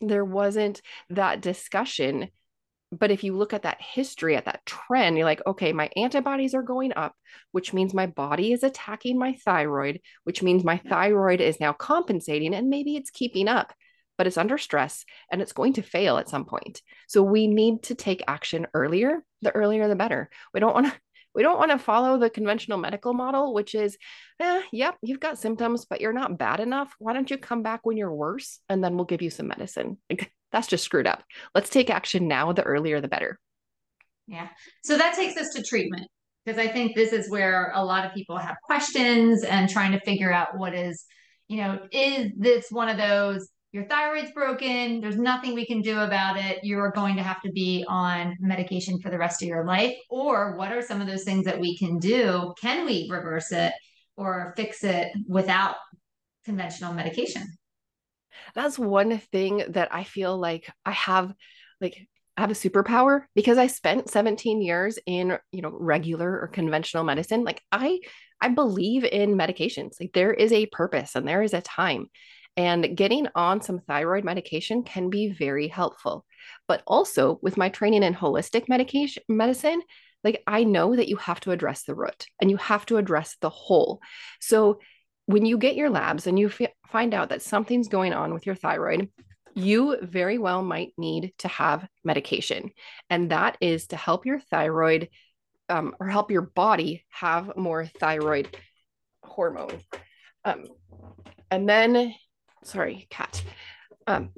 there 0.00 0.24
wasn't 0.24 0.80
that 1.10 1.40
discussion 1.40 2.28
but 2.90 3.10
if 3.10 3.22
you 3.22 3.36
look 3.36 3.52
at 3.52 3.62
that 3.62 3.80
history, 3.80 4.36
at 4.36 4.46
that 4.46 4.64
trend, 4.64 5.16
you're 5.16 5.26
like, 5.26 5.42
okay, 5.46 5.72
my 5.72 5.90
antibodies 5.96 6.54
are 6.54 6.62
going 6.62 6.92
up, 6.96 7.14
which 7.52 7.74
means 7.74 7.92
my 7.92 8.06
body 8.06 8.52
is 8.52 8.62
attacking 8.62 9.18
my 9.18 9.34
thyroid, 9.44 10.00
which 10.24 10.42
means 10.42 10.64
my 10.64 10.78
thyroid 10.78 11.40
is 11.40 11.60
now 11.60 11.72
compensating 11.72 12.54
and 12.54 12.70
maybe 12.70 12.96
it's 12.96 13.10
keeping 13.10 13.46
up, 13.46 13.74
but 14.16 14.26
it's 14.26 14.38
under 14.38 14.56
stress 14.56 15.04
and 15.30 15.42
it's 15.42 15.52
going 15.52 15.74
to 15.74 15.82
fail 15.82 16.16
at 16.16 16.30
some 16.30 16.46
point. 16.46 16.80
So 17.08 17.22
we 17.22 17.46
need 17.46 17.82
to 17.84 17.94
take 17.94 18.22
action 18.26 18.66
earlier. 18.72 19.22
The 19.42 19.54
earlier, 19.54 19.86
the 19.88 19.96
better. 19.96 20.30
We 20.54 20.60
don't 20.60 20.74
want 20.74 20.86
to. 20.86 20.92
We 21.34 21.44
don't 21.44 21.58
want 21.58 21.70
to 21.70 21.78
follow 21.78 22.18
the 22.18 22.30
conventional 22.30 22.78
medical 22.78 23.14
model, 23.14 23.54
which 23.54 23.76
is, 23.76 23.96
eh, 24.40 24.62
yep, 24.72 24.96
you've 25.02 25.20
got 25.20 25.38
symptoms, 25.38 25.84
but 25.84 26.00
you're 26.00 26.12
not 26.12 26.36
bad 26.36 26.58
enough. 26.58 26.92
Why 26.98 27.12
don't 27.12 27.30
you 27.30 27.36
come 27.38 27.62
back 27.62 27.80
when 27.84 27.96
you're 27.96 28.12
worse 28.12 28.58
and 28.68 28.82
then 28.82 28.96
we'll 28.96 29.04
give 29.04 29.22
you 29.22 29.30
some 29.30 29.46
medicine? 29.46 29.98
That's 30.52 30.66
just 30.66 30.84
screwed 30.84 31.06
up. 31.06 31.22
Let's 31.54 31.70
take 31.70 31.90
action 31.90 32.28
now. 32.28 32.52
The 32.52 32.62
earlier, 32.62 33.00
the 33.00 33.08
better. 33.08 33.38
Yeah. 34.26 34.48
So 34.82 34.96
that 34.96 35.14
takes 35.14 35.36
us 35.36 35.54
to 35.54 35.62
treatment 35.62 36.06
because 36.44 36.58
I 36.58 36.68
think 36.68 36.94
this 36.94 37.12
is 37.12 37.30
where 37.30 37.72
a 37.74 37.84
lot 37.84 38.04
of 38.04 38.14
people 38.14 38.36
have 38.36 38.56
questions 38.64 39.44
and 39.44 39.68
trying 39.68 39.92
to 39.92 40.00
figure 40.00 40.32
out 40.32 40.56
what 40.56 40.74
is 40.74 41.04
you 41.48 41.56
know, 41.56 41.78
is 41.90 42.30
this 42.36 42.66
one 42.70 42.88
of 42.88 42.98
those 42.98 43.48
your 43.72 43.84
thyroid's 43.84 44.32
broken, 44.32 45.00
there's 45.00 45.18
nothing 45.18 45.54
we 45.54 45.66
can 45.66 45.82
do 45.82 46.00
about 46.00 46.38
it, 46.38 46.58
you're 46.62 46.90
going 46.90 47.16
to 47.16 47.22
have 47.22 47.40
to 47.42 47.52
be 47.52 47.84
on 47.86 48.34
medication 48.40 48.98
for 48.98 49.10
the 49.10 49.18
rest 49.18 49.42
of 49.42 49.48
your 49.48 49.66
life? 49.66 49.94
Or 50.08 50.56
what 50.56 50.72
are 50.72 50.80
some 50.80 51.02
of 51.02 51.06
those 51.06 51.24
things 51.24 51.44
that 51.44 51.60
we 51.60 51.76
can 51.76 51.98
do? 51.98 52.54
Can 52.60 52.86
we 52.86 53.08
reverse 53.10 53.52
it 53.52 53.74
or 54.16 54.54
fix 54.56 54.84
it 54.84 55.08
without 55.28 55.76
conventional 56.46 56.94
medication? 56.94 57.42
That's 58.54 58.78
one 58.78 59.18
thing 59.18 59.64
that 59.70 59.92
I 59.92 60.04
feel 60.04 60.36
like 60.38 60.70
I 60.84 60.92
have 60.92 61.32
like 61.80 62.08
I 62.36 62.42
have 62.42 62.50
a 62.50 62.54
superpower 62.54 63.24
because 63.34 63.58
I 63.58 63.66
spent 63.66 64.10
17 64.10 64.62
years 64.62 64.96
in, 65.06 65.36
you 65.50 65.60
know, 65.60 65.72
regular 65.72 66.40
or 66.40 66.46
conventional 66.46 67.02
medicine. 67.02 67.42
Like 67.42 67.60
I 67.72 67.98
I 68.40 68.48
believe 68.48 69.04
in 69.04 69.36
medications. 69.36 70.00
Like 70.00 70.12
there 70.12 70.32
is 70.32 70.52
a 70.52 70.66
purpose 70.66 71.16
and 71.16 71.26
there 71.26 71.42
is 71.42 71.54
a 71.54 71.60
time. 71.60 72.06
And 72.56 72.96
getting 72.96 73.28
on 73.34 73.60
some 73.60 73.80
thyroid 73.80 74.24
medication 74.24 74.82
can 74.82 75.10
be 75.10 75.32
very 75.32 75.68
helpful. 75.68 76.24
But 76.66 76.82
also 76.86 77.38
with 77.42 77.56
my 77.56 77.68
training 77.68 78.02
in 78.02 78.14
holistic 78.14 78.68
medication 78.68 79.22
medicine, 79.28 79.80
like 80.24 80.42
I 80.46 80.64
know 80.64 80.96
that 80.96 81.08
you 81.08 81.16
have 81.16 81.40
to 81.40 81.52
address 81.52 81.84
the 81.84 81.94
root 81.94 82.26
and 82.40 82.50
you 82.50 82.56
have 82.56 82.86
to 82.86 82.96
address 82.96 83.36
the 83.40 83.50
whole. 83.50 84.00
So 84.40 84.80
when 85.28 85.44
you 85.44 85.58
get 85.58 85.76
your 85.76 85.90
labs 85.90 86.26
and 86.26 86.38
you 86.38 86.46
f- 86.46 86.72
find 86.86 87.12
out 87.12 87.28
that 87.28 87.42
something's 87.42 87.88
going 87.88 88.14
on 88.14 88.32
with 88.32 88.46
your 88.46 88.54
thyroid, 88.54 89.10
you 89.54 89.98
very 90.00 90.38
well 90.38 90.62
might 90.62 90.94
need 90.96 91.34
to 91.36 91.48
have 91.48 91.86
medication. 92.02 92.70
And 93.10 93.30
that 93.30 93.58
is 93.60 93.88
to 93.88 93.96
help 93.96 94.24
your 94.24 94.40
thyroid 94.40 95.10
um, 95.68 95.94
or 96.00 96.06
help 96.06 96.30
your 96.30 96.40
body 96.40 97.04
have 97.10 97.58
more 97.58 97.84
thyroid 97.84 98.48
hormone. 99.22 99.82
Um, 100.46 100.64
and 101.50 101.68
then 101.68 102.14
sorry, 102.64 103.06
cat. 103.10 103.44
Um, 104.06 104.30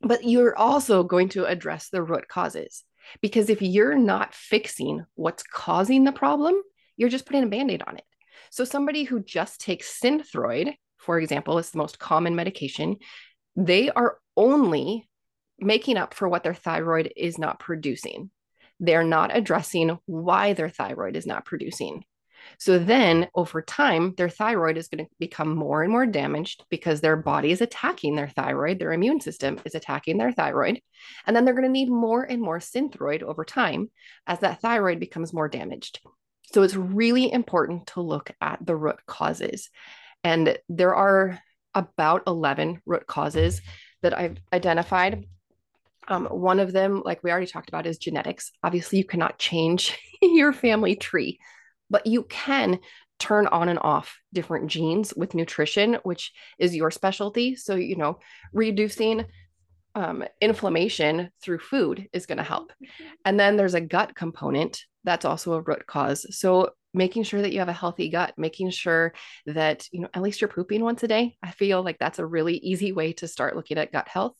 but 0.00 0.24
you're 0.24 0.56
also 0.56 1.02
going 1.02 1.28
to 1.30 1.44
address 1.44 1.90
the 1.90 2.02
root 2.02 2.28
causes 2.28 2.82
because 3.20 3.50
if 3.50 3.60
you're 3.60 3.98
not 3.98 4.34
fixing 4.34 5.04
what's 5.16 5.42
causing 5.42 6.04
the 6.04 6.12
problem, 6.12 6.54
you're 6.96 7.10
just 7.10 7.26
putting 7.26 7.42
a 7.42 7.48
band 7.48 7.70
aid 7.70 7.82
on 7.86 7.98
it. 7.98 8.04
So, 8.54 8.62
somebody 8.62 9.02
who 9.02 9.18
just 9.18 9.60
takes 9.60 9.98
Synthroid, 10.00 10.76
for 10.98 11.18
example, 11.18 11.58
is 11.58 11.72
the 11.72 11.78
most 11.78 11.98
common 11.98 12.36
medication, 12.36 12.98
they 13.56 13.90
are 13.90 14.18
only 14.36 15.08
making 15.58 15.96
up 15.96 16.14
for 16.14 16.28
what 16.28 16.44
their 16.44 16.54
thyroid 16.54 17.12
is 17.16 17.36
not 17.36 17.58
producing. 17.58 18.30
They're 18.78 19.02
not 19.02 19.36
addressing 19.36 19.98
why 20.06 20.52
their 20.52 20.68
thyroid 20.68 21.16
is 21.16 21.26
not 21.26 21.44
producing. 21.44 22.04
So 22.60 22.78
then 22.78 23.26
over 23.34 23.60
time, 23.60 24.14
their 24.16 24.28
thyroid 24.28 24.76
is 24.76 24.86
going 24.86 25.04
to 25.04 25.10
become 25.18 25.56
more 25.56 25.82
and 25.82 25.90
more 25.90 26.06
damaged 26.06 26.64
because 26.70 27.00
their 27.00 27.16
body 27.16 27.50
is 27.50 27.60
attacking 27.60 28.14
their 28.14 28.28
thyroid, 28.28 28.78
their 28.78 28.92
immune 28.92 29.20
system 29.20 29.58
is 29.64 29.74
attacking 29.74 30.16
their 30.16 30.30
thyroid. 30.30 30.80
And 31.26 31.34
then 31.34 31.44
they're 31.44 31.54
going 31.54 31.66
to 31.66 31.70
need 31.72 31.90
more 31.90 32.22
and 32.22 32.40
more 32.40 32.60
synthroid 32.60 33.24
over 33.24 33.44
time 33.44 33.90
as 34.28 34.38
that 34.40 34.60
thyroid 34.60 35.00
becomes 35.00 35.32
more 35.32 35.48
damaged. 35.48 35.98
So 36.52 36.62
it's 36.62 36.76
really 36.76 37.32
important 37.32 37.88
to 37.88 38.00
look 38.00 38.30
at 38.40 38.64
the 38.64 38.76
root 38.76 38.98
causes. 39.06 39.70
And 40.22 40.58
there 40.68 40.94
are 40.94 41.40
about 41.74 42.22
11 42.26 42.80
root 42.86 43.06
causes 43.06 43.60
that 44.02 44.16
I've 44.16 44.36
identified. 44.52 45.26
Um, 46.06 46.26
one 46.26 46.60
of 46.60 46.72
them, 46.72 47.02
like 47.04 47.22
we 47.22 47.30
already 47.30 47.46
talked 47.46 47.68
about, 47.68 47.86
is 47.86 47.98
genetics. 47.98 48.52
Obviously, 48.62 48.98
you 48.98 49.04
cannot 49.04 49.38
change 49.38 49.98
your 50.22 50.52
family 50.52 50.96
tree 50.96 51.40
but 51.90 52.06
you 52.06 52.24
can 52.24 52.78
turn 53.18 53.46
on 53.46 53.68
and 53.68 53.78
off 53.78 54.18
different 54.32 54.68
genes 54.68 55.14
with 55.14 55.34
nutrition, 55.34 55.98
which 56.02 56.32
is 56.58 56.74
your 56.74 56.90
specialty. 56.90 57.54
So, 57.54 57.74
you 57.76 57.96
know, 57.96 58.18
reducing 58.52 59.24
um, 59.94 60.24
inflammation 60.40 61.30
through 61.40 61.60
food 61.60 62.08
is 62.12 62.26
going 62.26 62.38
to 62.38 62.44
help. 62.44 62.72
And 63.24 63.38
then 63.38 63.56
there's 63.56 63.74
a 63.74 63.80
gut 63.80 64.16
component 64.16 64.82
that's 65.04 65.24
also 65.24 65.54
a 65.54 65.60
root 65.60 65.86
cause. 65.86 66.26
So, 66.36 66.70
making 66.96 67.24
sure 67.24 67.42
that 67.42 67.52
you 67.52 67.58
have 67.58 67.68
a 67.68 67.72
healthy 67.72 68.08
gut, 68.08 68.34
making 68.36 68.70
sure 68.70 69.12
that, 69.46 69.88
you 69.90 70.00
know, 70.00 70.08
at 70.14 70.22
least 70.22 70.40
you're 70.40 70.48
pooping 70.48 70.82
once 70.82 71.02
a 71.02 71.08
day. 71.08 71.36
I 71.42 71.50
feel 71.50 71.82
like 71.82 71.98
that's 71.98 72.20
a 72.20 72.26
really 72.26 72.56
easy 72.58 72.92
way 72.92 73.12
to 73.14 73.26
start 73.26 73.56
looking 73.56 73.78
at 73.78 73.90
gut 73.90 74.06
health. 74.06 74.36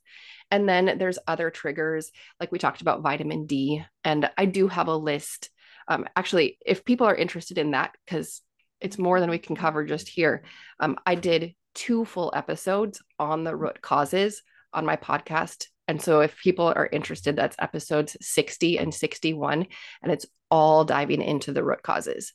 And 0.53 0.69
then 0.69 0.99
there's 0.99 1.19
other 1.27 1.51
triggers, 1.51 2.13
like 2.39 2.53
we 2.53 2.61
talked 2.61 2.81
about 2.81 3.03
vitamin 3.03 3.47
D. 3.47 3.85
And 4.05 4.31
I 4.39 4.45
do 4.45 4.69
have 4.69 4.87
a 4.87 4.97
list 4.97 5.51
um, 5.89 6.07
actually, 6.17 6.59
if 6.65 6.85
people 6.85 7.07
are 7.07 7.15
interested 7.15 7.59
in 7.59 7.73
that, 7.73 7.95
because 8.05 8.41
it's 8.81 8.99
more 8.99 9.21
than 9.21 9.31
we 9.31 9.39
can 9.39 9.57
cover 9.57 9.85
just 9.85 10.09
here, 10.09 10.45
um, 10.81 10.99
I 11.07 11.15
did 11.15 11.55
two 11.75 12.05
full 12.05 12.33
episodes 12.35 13.03
on 13.19 13.45
the 13.45 13.55
root 13.55 13.81
causes 13.83 14.43
on 14.73 14.87
my 14.87 14.97
podcast. 14.97 15.67
And 15.87 16.01
so 16.01 16.21
if 16.21 16.37
people 16.39 16.73
are 16.75 16.89
interested, 16.91 17.37
that's 17.37 17.57
episodes 17.59 18.17
60 18.21 18.79
and 18.79 18.95
61, 18.95 19.67
and 20.03 20.13
it's 20.13 20.27
all 20.51 20.85
diving 20.85 21.21
into 21.21 21.53
the 21.53 21.63
root 21.63 21.83
causes. 21.83 22.33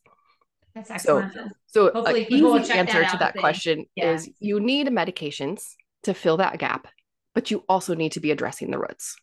That's 0.76 0.92
excellent. 0.92 1.34
So, 1.34 1.48
so 1.68 1.92
Hopefully 1.92 2.28
easy 2.30 2.72
answer 2.72 3.04
to 3.06 3.18
that 3.18 3.36
question 3.38 3.86
yeah. 3.96 4.12
is 4.12 4.30
you 4.40 4.60
need 4.60 4.88
medications 4.88 5.64
to 6.04 6.14
fill 6.14 6.38
that 6.38 6.60
gap, 6.60 6.88
but 7.34 7.50
you 7.50 7.64
also 7.68 7.96
need 7.96 8.14
to 8.14 8.20
be 8.20 8.32
addressing 8.32 8.72
the 8.72 8.78
roots. 8.78 9.16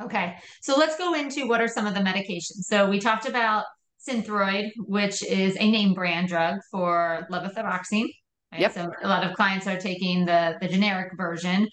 Okay, 0.00 0.36
so 0.62 0.76
let's 0.78 0.96
go 0.96 1.14
into 1.14 1.46
what 1.46 1.60
are 1.60 1.68
some 1.68 1.86
of 1.86 1.94
the 1.94 2.00
medications. 2.00 2.64
So 2.64 2.88
we 2.88 2.98
talked 2.98 3.28
about 3.28 3.64
Synthroid, 4.08 4.70
which 4.78 5.22
is 5.22 5.56
a 5.60 5.70
name 5.70 5.94
brand 5.94 6.28
drug 6.28 6.60
for 6.70 7.26
levothyroxine. 7.30 8.08
Right? 8.52 8.60
Yep. 8.60 8.72
So 8.74 8.90
a 9.02 9.08
lot 9.08 9.24
of 9.24 9.34
clients 9.34 9.66
are 9.66 9.78
taking 9.78 10.26
the 10.26 10.56
the 10.60 10.68
generic 10.68 11.12
version. 11.16 11.68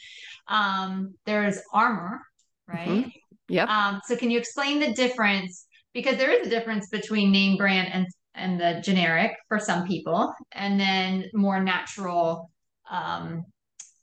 Um, 0.47 1.13
there's 1.25 1.59
Armour, 1.73 2.21
right? 2.67 2.87
Mm-hmm. 2.87 3.09
Yep. 3.49 3.67
Um, 3.67 4.01
so 4.05 4.15
can 4.15 4.31
you 4.31 4.39
explain 4.39 4.79
the 4.79 4.93
difference? 4.93 5.65
Because 5.93 6.17
there 6.17 6.31
is 6.31 6.47
a 6.47 6.49
difference 6.49 6.87
between 6.89 7.31
name 7.31 7.57
brand 7.57 7.89
and 7.91 8.07
and 8.35 8.59
the 8.59 8.81
generic 8.81 9.31
for 9.47 9.59
some 9.59 9.87
people, 9.87 10.33
and 10.53 10.79
then 10.79 11.25
more 11.33 11.61
natural 11.61 12.49
um, 12.89 13.43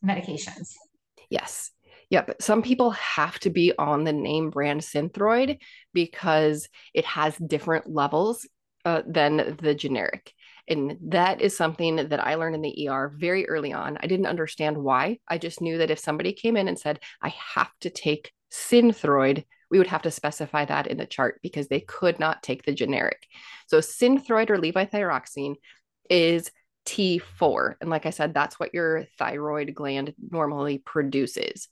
medications. 0.04 0.74
Yes. 1.30 1.70
Yep. 2.10 2.36
Some 2.40 2.62
people 2.62 2.92
have 2.92 3.38
to 3.40 3.50
be 3.50 3.72
on 3.78 4.04
the 4.04 4.12
name 4.12 4.50
brand 4.50 4.80
Synthroid 4.80 5.58
because 5.92 6.68
it 6.94 7.04
has 7.04 7.36
different 7.36 7.92
levels 7.92 8.46
uh, 8.84 9.02
than 9.06 9.56
the 9.60 9.74
generic. 9.74 10.32
And 10.68 10.96
that 11.00 11.40
is 11.40 11.56
something 11.56 11.96
that 11.96 12.24
I 12.24 12.34
learned 12.34 12.56
in 12.56 12.62
the 12.62 12.88
ER 12.88 13.12
very 13.16 13.48
early 13.48 13.72
on. 13.72 13.98
I 14.00 14.06
didn't 14.06 14.26
understand 14.26 14.76
why. 14.76 15.18
I 15.28 15.38
just 15.38 15.60
knew 15.60 15.78
that 15.78 15.90
if 15.90 15.98
somebody 15.98 16.32
came 16.32 16.56
in 16.56 16.68
and 16.68 16.78
said, 16.78 17.00
I 17.22 17.34
have 17.54 17.70
to 17.80 17.90
take 17.90 18.32
Synthroid, 18.52 19.44
we 19.70 19.78
would 19.78 19.86
have 19.86 20.02
to 20.02 20.10
specify 20.10 20.64
that 20.64 20.86
in 20.86 20.96
the 20.96 21.06
chart 21.06 21.40
because 21.42 21.68
they 21.68 21.80
could 21.80 22.18
not 22.18 22.42
take 22.42 22.64
the 22.64 22.74
generic. 22.74 23.26
So 23.66 23.78
Synthroid 23.78 24.50
or 24.50 24.58
levothyroxine 24.58 25.54
is 26.08 26.50
T4. 26.86 27.74
And 27.80 27.90
like 27.90 28.06
I 28.06 28.10
said, 28.10 28.32
that's 28.32 28.58
what 28.58 28.74
your 28.74 29.04
thyroid 29.18 29.74
gland 29.74 30.14
normally 30.30 30.78
produces. 30.78 31.68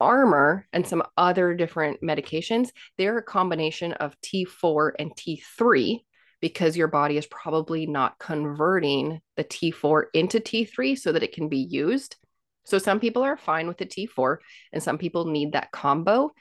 Armour 0.00 0.66
and 0.72 0.86
some 0.86 1.02
other 1.16 1.54
different 1.54 2.00
medications, 2.00 2.70
they're 2.98 3.18
a 3.18 3.22
combination 3.22 3.92
of 3.92 4.16
T4 4.20 4.92
and 4.98 5.12
T3 5.14 6.00
because 6.42 6.76
your 6.76 6.88
body 6.88 7.16
is 7.16 7.26
probably 7.26 7.86
not 7.86 8.18
converting 8.18 9.20
the 9.36 9.44
T4 9.44 10.04
into 10.12 10.40
T3 10.40 10.98
so 10.98 11.12
that 11.12 11.22
it 11.22 11.32
can 11.32 11.48
be 11.48 11.58
used. 11.60 12.16
So 12.64 12.76
some 12.76 13.00
people 13.00 13.22
are 13.22 13.36
fine 13.38 13.66
with 13.66 13.78
the 13.78 13.86
T4 13.86 14.36
and 14.72 14.82
some 14.82 14.98
people 14.98 15.24
need 15.24 15.52
that 15.52 15.72
combo. 15.72 16.32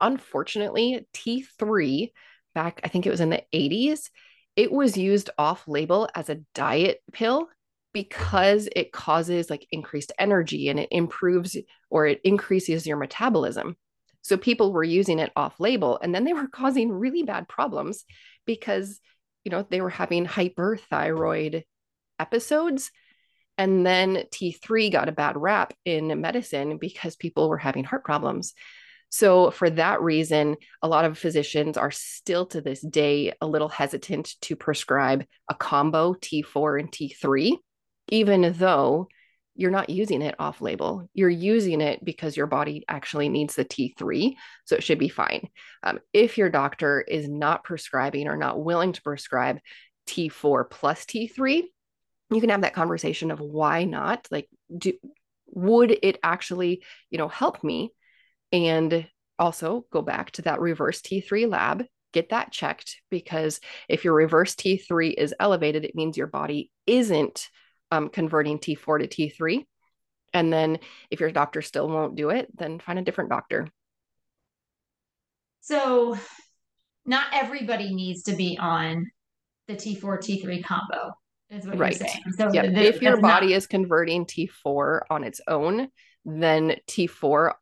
Unfortunately, 0.00 1.06
T3 1.14 2.10
back 2.54 2.80
I 2.82 2.88
think 2.88 3.06
it 3.06 3.10
was 3.10 3.20
in 3.20 3.30
the 3.30 3.44
80s, 3.54 4.10
it 4.56 4.72
was 4.72 4.96
used 4.96 5.30
off 5.38 5.68
label 5.68 6.08
as 6.14 6.28
a 6.28 6.40
diet 6.54 7.00
pill 7.12 7.48
because 7.92 8.68
it 8.74 8.92
causes 8.92 9.50
like 9.50 9.66
increased 9.70 10.12
energy 10.18 10.68
and 10.68 10.80
it 10.80 10.88
improves 10.90 11.56
or 11.90 12.06
it 12.06 12.20
increases 12.24 12.86
your 12.86 12.96
metabolism. 12.96 13.76
So 14.22 14.36
people 14.36 14.72
were 14.72 14.84
using 14.84 15.18
it 15.18 15.32
off 15.36 15.60
label 15.60 15.98
and 16.02 16.14
then 16.14 16.24
they 16.24 16.32
were 16.32 16.48
causing 16.52 16.90
really 16.90 17.24
bad 17.24 17.48
problems 17.48 18.04
because 18.46 19.00
you 19.44 19.50
know 19.50 19.66
they 19.68 19.80
were 19.80 19.90
having 19.90 20.26
hyperthyroid 20.26 21.62
episodes 22.18 22.90
and 23.58 23.84
then 23.84 24.24
T3 24.32 24.90
got 24.90 25.08
a 25.08 25.12
bad 25.12 25.36
rap 25.36 25.74
in 25.84 26.20
medicine 26.20 26.78
because 26.78 27.16
people 27.16 27.48
were 27.48 27.58
having 27.58 27.84
heart 27.84 28.04
problems. 28.04 28.54
So, 29.10 29.50
for 29.50 29.68
that 29.68 30.00
reason, 30.00 30.56
a 30.80 30.88
lot 30.88 31.04
of 31.04 31.18
physicians 31.18 31.76
are 31.76 31.90
still 31.90 32.46
to 32.46 32.60
this 32.62 32.80
day 32.80 33.34
a 33.40 33.46
little 33.46 33.68
hesitant 33.68 34.34
to 34.42 34.56
prescribe 34.56 35.24
a 35.48 35.54
combo 35.54 36.14
T4 36.14 36.80
and 36.80 36.92
T3 36.92 37.58
even 38.10 38.54
though 38.58 39.08
you're 39.54 39.70
not 39.70 39.90
using 39.90 40.22
it 40.22 40.34
off 40.38 40.60
label. 40.60 41.08
You're 41.12 41.28
using 41.28 41.80
it 41.80 42.04
because 42.04 42.36
your 42.36 42.46
body 42.46 42.84
actually 42.88 43.28
needs 43.28 43.54
the 43.54 43.64
T3. 43.64 44.34
So 44.64 44.76
it 44.76 44.82
should 44.82 44.98
be 44.98 45.08
fine. 45.08 45.48
Um, 45.82 45.98
if 46.12 46.38
your 46.38 46.50
doctor 46.50 47.00
is 47.00 47.28
not 47.28 47.64
prescribing 47.64 48.28
or 48.28 48.36
not 48.36 48.62
willing 48.62 48.92
to 48.92 49.02
prescribe 49.02 49.58
T4 50.06 50.70
plus 50.70 51.04
T3, 51.04 51.62
you 52.30 52.40
can 52.40 52.50
have 52.50 52.62
that 52.62 52.74
conversation 52.74 53.30
of 53.30 53.40
why 53.40 53.84
not? 53.84 54.26
Like, 54.30 54.48
do 54.76 54.92
would 55.52 55.98
it 56.02 56.18
actually, 56.22 56.82
you 57.10 57.18
know, 57.18 57.28
help 57.28 57.64
me? 57.64 57.92
And 58.52 59.08
also 59.38 59.84
go 59.92 60.02
back 60.02 60.30
to 60.32 60.42
that 60.42 60.60
reverse 60.60 61.00
T3 61.00 61.48
lab, 61.48 61.84
get 62.12 62.30
that 62.30 62.52
checked 62.52 63.00
because 63.10 63.60
if 63.88 64.04
your 64.04 64.14
reverse 64.14 64.54
T3 64.54 65.14
is 65.16 65.34
elevated, 65.40 65.84
it 65.84 65.94
means 65.94 66.16
your 66.16 66.26
body 66.26 66.70
isn't 66.86 67.48
um, 67.90 68.08
converting 68.08 68.58
T4 68.58 69.08
to 69.08 69.30
T3. 69.30 69.64
And 70.32 70.52
then 70.52 70.78
if 71.10 71.20
your 71.20 71.30
doctor 71.30 71.62
still 71.62 71.88
won't 71.88 72.14
do 72.14 72.30
it, 72.30 72.48
then 72.56 72.78
find 72.78 72.98
a 72.98 73.02
different 73.02 73.30
doctor. 73.30 73.68
So, 75.60 76.16
not 77.04 77.26
everybody 77.32 77.94
needs 77.94 78.22
to 78.24 78.34
be 78.34 78.56
on 78.58 79.06
the 79.66 79.74
T4 79.74 80.18
T3 80.18 80.64
combo, 80.64 81.12
is 81.50 81.66
what 81.66 81.78
right. 81.78 81.98
you're 81.98 82.08
saying. 82.08 82.24
So. 82.36 82.50
The, 82.50 82.86
if 82.86 83.02
your 83.02 83.20
body 83.20 83.48
not... 83.48 83.56
is 83.56 83.66
converting 83.66 84.24
T4 84.24 85.02
on 85.10 85.24
its 85.24 85.40
own, 85.46 85.88
then 86.24 86.76
T4 86.88 87.52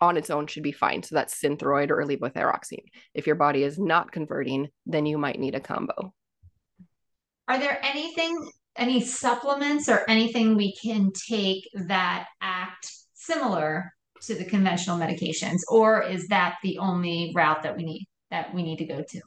on 0.00 0.16
its 0.16 0.30
own 0.30 0.46
should 0.46 0.62
be 0.62 0.72
fine. 0.72 1.02
So 1.02 1.14
that's 1.14 1.40
synthroid 1.40 1.90
or 1.90 2.04
levothyroxine. 2.04 2.84
If 3.14 3.26
your 3.26 3.36
body 3.36 3.62
is 3.62 3.78
not 3.78 4.12
converting, 4.12 4.68
then 4.86 5.06
you 5.06 5.18
might 5.18 5.40
need 5.40 5.54
a 5.54 5.60
combo. 5.60 6.12
Are 7.48 7.58
there 7.58 7.80
anything, 7.82 8.50
any 8.78 9.00
supplements 9.00 9.88
or 9.88 10.04
anything 10.08 10.54
we 10.54 10.74
can 10.74 11.12
take 11.12 11.68
that 11.74 12.26
act 12.40 12.90
similar 13.14 13.92
to 14.22 14.34
the 14.34 14.44
conventional 14.44 14.98
medications, 14.98 15.58
or 15.68 16.02
is 16.02 16.28
that 16.28 16.56
the 16.62 16.78
only 16.78 17.32
route 17.34 17.62
that 17.62 17.76
we 17.76 17.84
need 17.84 18.08
that 18.30 18.54
we 18.54 18.62
need 18.62 18.78
to 18.78 18.84
go 18.84 19.02
to? 19.02 19.20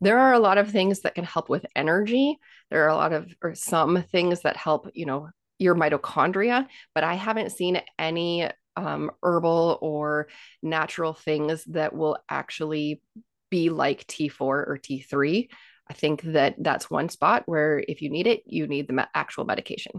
There 0.00 0.18
are 0.18 0.32
a 0.32 0.38
lot 0.38 0.58
of 0.58 0.70
things 0.70 1.00
that 1.00 1.14
can 1.14 1.24
help 1.24 1.48
with 1.48 1.66
energy. 1.74 2.38
There 2.70 2.84
are 2.84 2.88
a 2.88 2.96
lot 2.96 3.12
of 3.12 3.34
or 3.42 3.54
some 3.54 4.02
things 4.02 4.42
that 4.42 4.56
help, 4.56 4.88
you 4.94 5.06
know, 5.06 5.30
your 5.58 5.74
mitochondria, 5.74 6.66
but 6.94 7.04
I 7.04 7.14
haven't 7.14 7.50
seen 7.50 7.80
any 7.98 8.48
um, 8.76 9.10
herbal 9.22 9.78
or 9.80 10.28
natural 10.62 11.12
things 11.12 11.64
that 11.64 11.94
will 11.94 12.16
actually 12.28 13.02
be 13.50 13.70
like 13.70 14.06
T4 14.06 14.40
or 14.40 14.78
T3. 14.80 15.48
I 15.90 15.94
think 15.94 16.22
that 16.22 16.56
that's 16.58 16.90
one 16.90 17.08
spot 17.08 17.44
where 17.46 17.82
if 17.88 18.02
you 18.02 18.10
need 18.10 18.26
it, 18.26 18.42
you 18.46 18.66
need 18.66 18.88
the 18.88 19.08
actual 19.14 19.44
medication. 19.44 19.92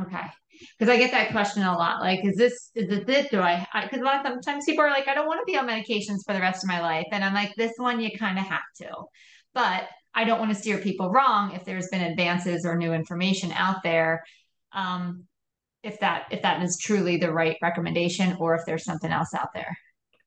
Okay. 0.00 0.26
Because 0.78 0.92
I 0.92 0.98
get 0.98 1.12
that 1.12 1.30
question 1.30 1.62
a 1.62 1.76
lot. 1.76 2.00
Like, 2.00 2.24
is 2.24 2.36
this, 2.36 2.70
is 2.74 2.90
it 2.90 3.08
it? 3.08 3.30
Do 3.30 3.40
I, 3.40 3.66
because 3.82 4.00
a 4.00 4.04
lot 4.04 4.26
of 4.26 4.44
times 4.44 4.64
people 4.64 4.84
are 4.84 4.90
like, 4.90 5.08
I 5.08 5.14
don't 5.14 5.26
want 5.26 5.40
to 5.40 5.50
be 5.50 5.58
on 5.58 5.68
medications 5.68 6.24
for 6.26 6.32
the 6.32 6.40
rest 6.40 6.64
of 6.64 6.68
my 6.68 6.80
life. 6.80 7.06
And 7.12 7.24
I'm 7.24 7.34
like, 7.34 7.54
this 7.56 7.72
one, 7.76 8.00
you 8.00 8.10
kind 8.18 8.38
of 8.38 8.44
have 8.44 8.62
to. 8.82 8.88
But 9.52 9.84
I 10.14 10.24
don't 10.24 10.38
want 10.38 10.52
to 10.52 10.58
steer 10.58 10.78
people 10.78 11.10
wrong 11.10 11.52
if 11.52 11.64
there's 11.64 11.88
been 11.88 12.02
advances 12.02 12.64
or 12.64 12.76
new 12.76 12.92
information 12.92 13.52
out 13.52 13.82
there. 13.82 14.24
Um, 14.72 15.24
if 15.84 16.00
that 16.00 16.26
if 16.30 16.42
that 16.42 16.62
is 16.62 16.78
truly 16.78 17.18
the 17.18 17.30
right 17.30 17.56
recommendation 17.62 18.36
or 18.40 18.54
if 18.54 18.64
there's 18.64 18.84
something 18.84 19.12
else 19.12 19.34
out 19.34 19.52
there. 19.54 19.76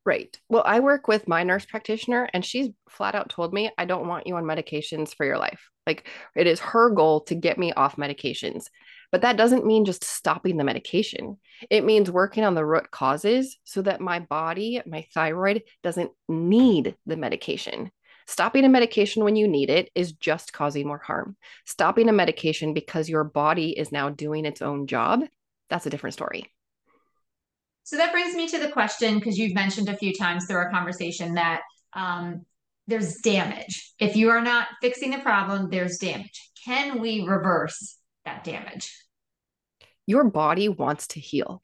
Right. 0.07 0.39
Well, 0.47 0.63
I 0.65 0.79
work 0.79 1.09
with 1.09 1.27
my 1.27 1.43
nurse 1.43 1.65
practitioner 1.65 2.29
and 2.33 2.45
she's 2.45 2.69
flat 2.89 3.13
out 3.13 3.27
told 3.27 3.53
me 3.53 3.71
I 3.77 3.83
don't 3.83 4.07
want 4.07 4.25
you 4.25 4.37
on 4.37 4.45
medications 4.45 5.13
for 5.13 5.25
your 5.25 5.37
life. 5.37 5.59
Like 5.85 6.07
it 6.33 6.47
is 6.47 6.61
her 6.61 6.91
goal 6.91 7.19
to 7.25 7.35
get 7.35 7.57
me 7.57 7.73
off 7.73 7.97
medications. 7.97 8.67
But 9.11 9.23
that 9.23 9.35
doesn't 9.35 9.65
mean 9.65 9.83
just 9.83 10.05
stopping 10.05 10.55
the 10.55 10.63
medication. 10.63 11.39
It 11.69 11.83
means 11.83 12.09
working 12.09 12.45
on 12.45 12.55
the 12.55 12.65
root 12.65 12.89
causes 12.89 13.57
so 13.65 13.81
that 13.81 13.99
my 13.99 14.21
body, 14.21 14.81
my 14.85 15.05
thyroid 15.13 15.63
doesn't 15.83 16.11
need 16.29 16.95
the 17.05 17.17
medication. 17.17 17.91
Stopping 18.27 18.63
a 18.63 18.69
medication 18.69 19.25
when 19.25 19.35
you 19.35 19.45
need 19.45 19.69
it 19.69 19.91
is 19.93 20.13
just 20.13 20.53
causing 20.53 20.87
more 20.87 20.99
harm. 21.05 21.35
Stopping 21.65 22.07
a 22.07 22.13
medication 22.13 22.73
because 22.73 23.09
your 23.09 23.25
body 23.25 23.77
is 23.77 23.91
now 23.91 24.07
doing 24.07 24.45
its 24.45 24.61
own 24.61 24.87
job 24.87 25.25
that's 25.69 25.85
a 25.85 25.89
different 25.89 26.13
story. 26.13 26.49
So 27.87 27.95
that 27.95 28.11
brings 28.11 28.35
me 28.35 28.49
to 28.49 28.59
the 28.59 28.67
question 28.67 29.17
because 29.17 29.37
you've 29.37 29.53
mentioned 29.53 29.87
a 29.87 29.95
few 29.95 30.13
times 30.13 30.45
through 30.45 30.57
our 30.57 30.69
conversation 30.69 31.35
that 31.35 31.61
um, 31.93 32.45
there's 32.85 33.19
damage. 33.21 33.93
If 33.97 34.17
you 34.17 34.29
are 34.29 34.41
not 34.41 34.67
fixing 34.81 35.11
the 35.11 35.19
problem, 35.19 35.69
there's 35.69 35.97
damage. 35.97 36.49
Can 36.65 36.99
we 36.99 37.25
reverse 37.25 37.97
that 38.25 38.43
damage? 38.43 38.93
Your 40.05 40.25
body 40.25 40.67
wants 40.67 41.07
to 41.07 41.21
heal 41.21 41.61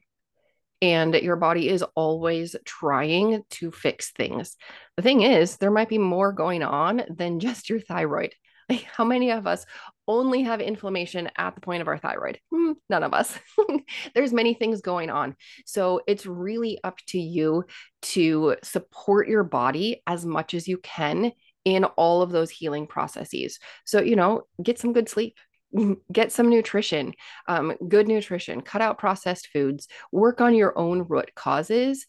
and 0.80 1.14
your 1.14 1.36
body 1.36 1.68
is 1.68 1.84
always 1.94 2.56
trying 2.64 3.42
to 3.50 3.70
fix 3.70 4.10
things. 4.12 4.56
The 4.96 5.02
thing 5.02 5.20
is, 5.20 5.58
there 5.58 5.70
might 5.70 5.90
be 5.90 5.98
more 5.98 6.32
going 6.32 6.62
on 6.62 7.02
than 7.10 7.38
just 7.38 7.68
your 7.68 7.80
thyroid. 7.80 8.32
Like, 8.70 8.84
how 8.84 9.04
many 9.04 9.30
of 9.30 9.46
us 9.46 9.66
only 10.06 10.42
have 10.42 10.60
inflammation 10.60 11.30
at 11.36 11.54
the 11.54 11.60
point 11.60 11.82
of 11.82 11.88
our 11.88 11.98
thyroid? 11.98 12.38
Hmm, 12.52 12.72
none 12.88 13.02
of 13.02 13.14
us. 13.14 13.38
There's 14.14 14.32
many 14.32 14.54
things 14.54 14.80
going 14.80 15.10
on. 15.10 15.36
So 15.66 16.00
it's 16.06 16.26
really 16.26 16.78
up 16.84 16.98
to 17.08 17.18
you 17.18 17.64
to 18.02 18.56
support 18.62 19.28
your 19.28 19.44
body 19.44 20.02
as 20.06 20.24
much 20.26 20.54
as 20.54 20.68
you 20.68 20.78
can 20.78 21.32
in 21.64 21.84
all 21.84 22.22
of 22.22 22.30
those 22.30 22.50
healing 22.50 22.86
processes. 22.86 23.58
So, 23.84 24.00
you 24.00 24.16
know, 24.16 24.42
get 24.62 24.78
some 24.78 24.92
good 24.92 25.08
sleep, 25.08 25.36
get 26.12 26.32
some 26.32 26.50
nutrition, 26.50 27.14
um, 27.48 27.74
good 27.88 28.08
nutrition, 28.08 28.60
cut 28.60 28.82
out 28.82 28.98
processed 28.98 29.48
foods, 29.52 29.88
work 30.12 30.40
on 30.40 30.54
your 30.54 30.78
own 30.78 31.06
root 31.08 31.30
causes 31.34 32.06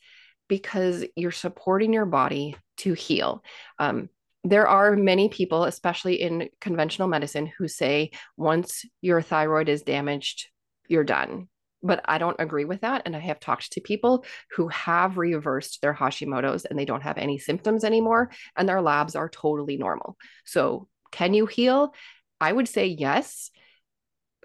because 0.47 1.05
you're 1.15 1.31
supporting 1.31 1.93
your 1.93 2.05
body 2.05 2.55
to 2.77 2.93
heal. 2.93 3.43
Um, 3.79 4.09
there 4.45 4.67
are 4.67 4.95
many 4.95 5.27
people, 5.27 5.63
especially 5.63 6.21
in 6.21 6.49
conventional 6.61 7.07
medicine, 7.07 7.51
who 7.57 7.67
say 7.67 8.11
once 8.37 8.85
your 9.01 9.21
thyroid 9.21 9.69
is 9.69 9.81
damaged, 9.81 10.47
you're 10.87 11.03
done. 11.03 11.47
But 11.81 12.01
I 12.05 12.19
don't 12.19 12.39
agree 12.39 12.65
with 12.65 12.81
that. 12.81 13.01
And 13.05 13.15
I 13.15 13.19
have 13.19 13.39
talked 13.39 13.71
to 13.71 13.81
people 13.81 14.23
who 14.51 14.67
have 14.67 15.17
reversed 15.17 15.81
their 15.81 15.95
Hashimoto's 15.95 16.65
and 16.65 16.77
they 16.77 16.85
don't 16.85 17.01
have 17.01 17.17
any 17.17 17.39
symptoms 17.39 17.83
anymore, 17.83 18.29
and 18.55 18.69
their 18.69 18.81
labs 18.81 19.15
are 19.15 19.29
totally 19.29 19.77
normal. 19.77 20.15
So, 20.45 20.87
can 21.11 21.33
you 21.33 21.47
heal? 21.47 21.93
I 22.39 22.51
would 22.51 22.67
say 22.67 22.85
yes. 22.85 23.49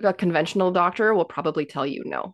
A 0.02 0.14
conventional 0.14 0.70
doctor 0.70 1.12
will 1.12 1.26
probably 1.26 1.66
tell 1.66 1.86
you 1.86 2.04
no. 2.06 2.32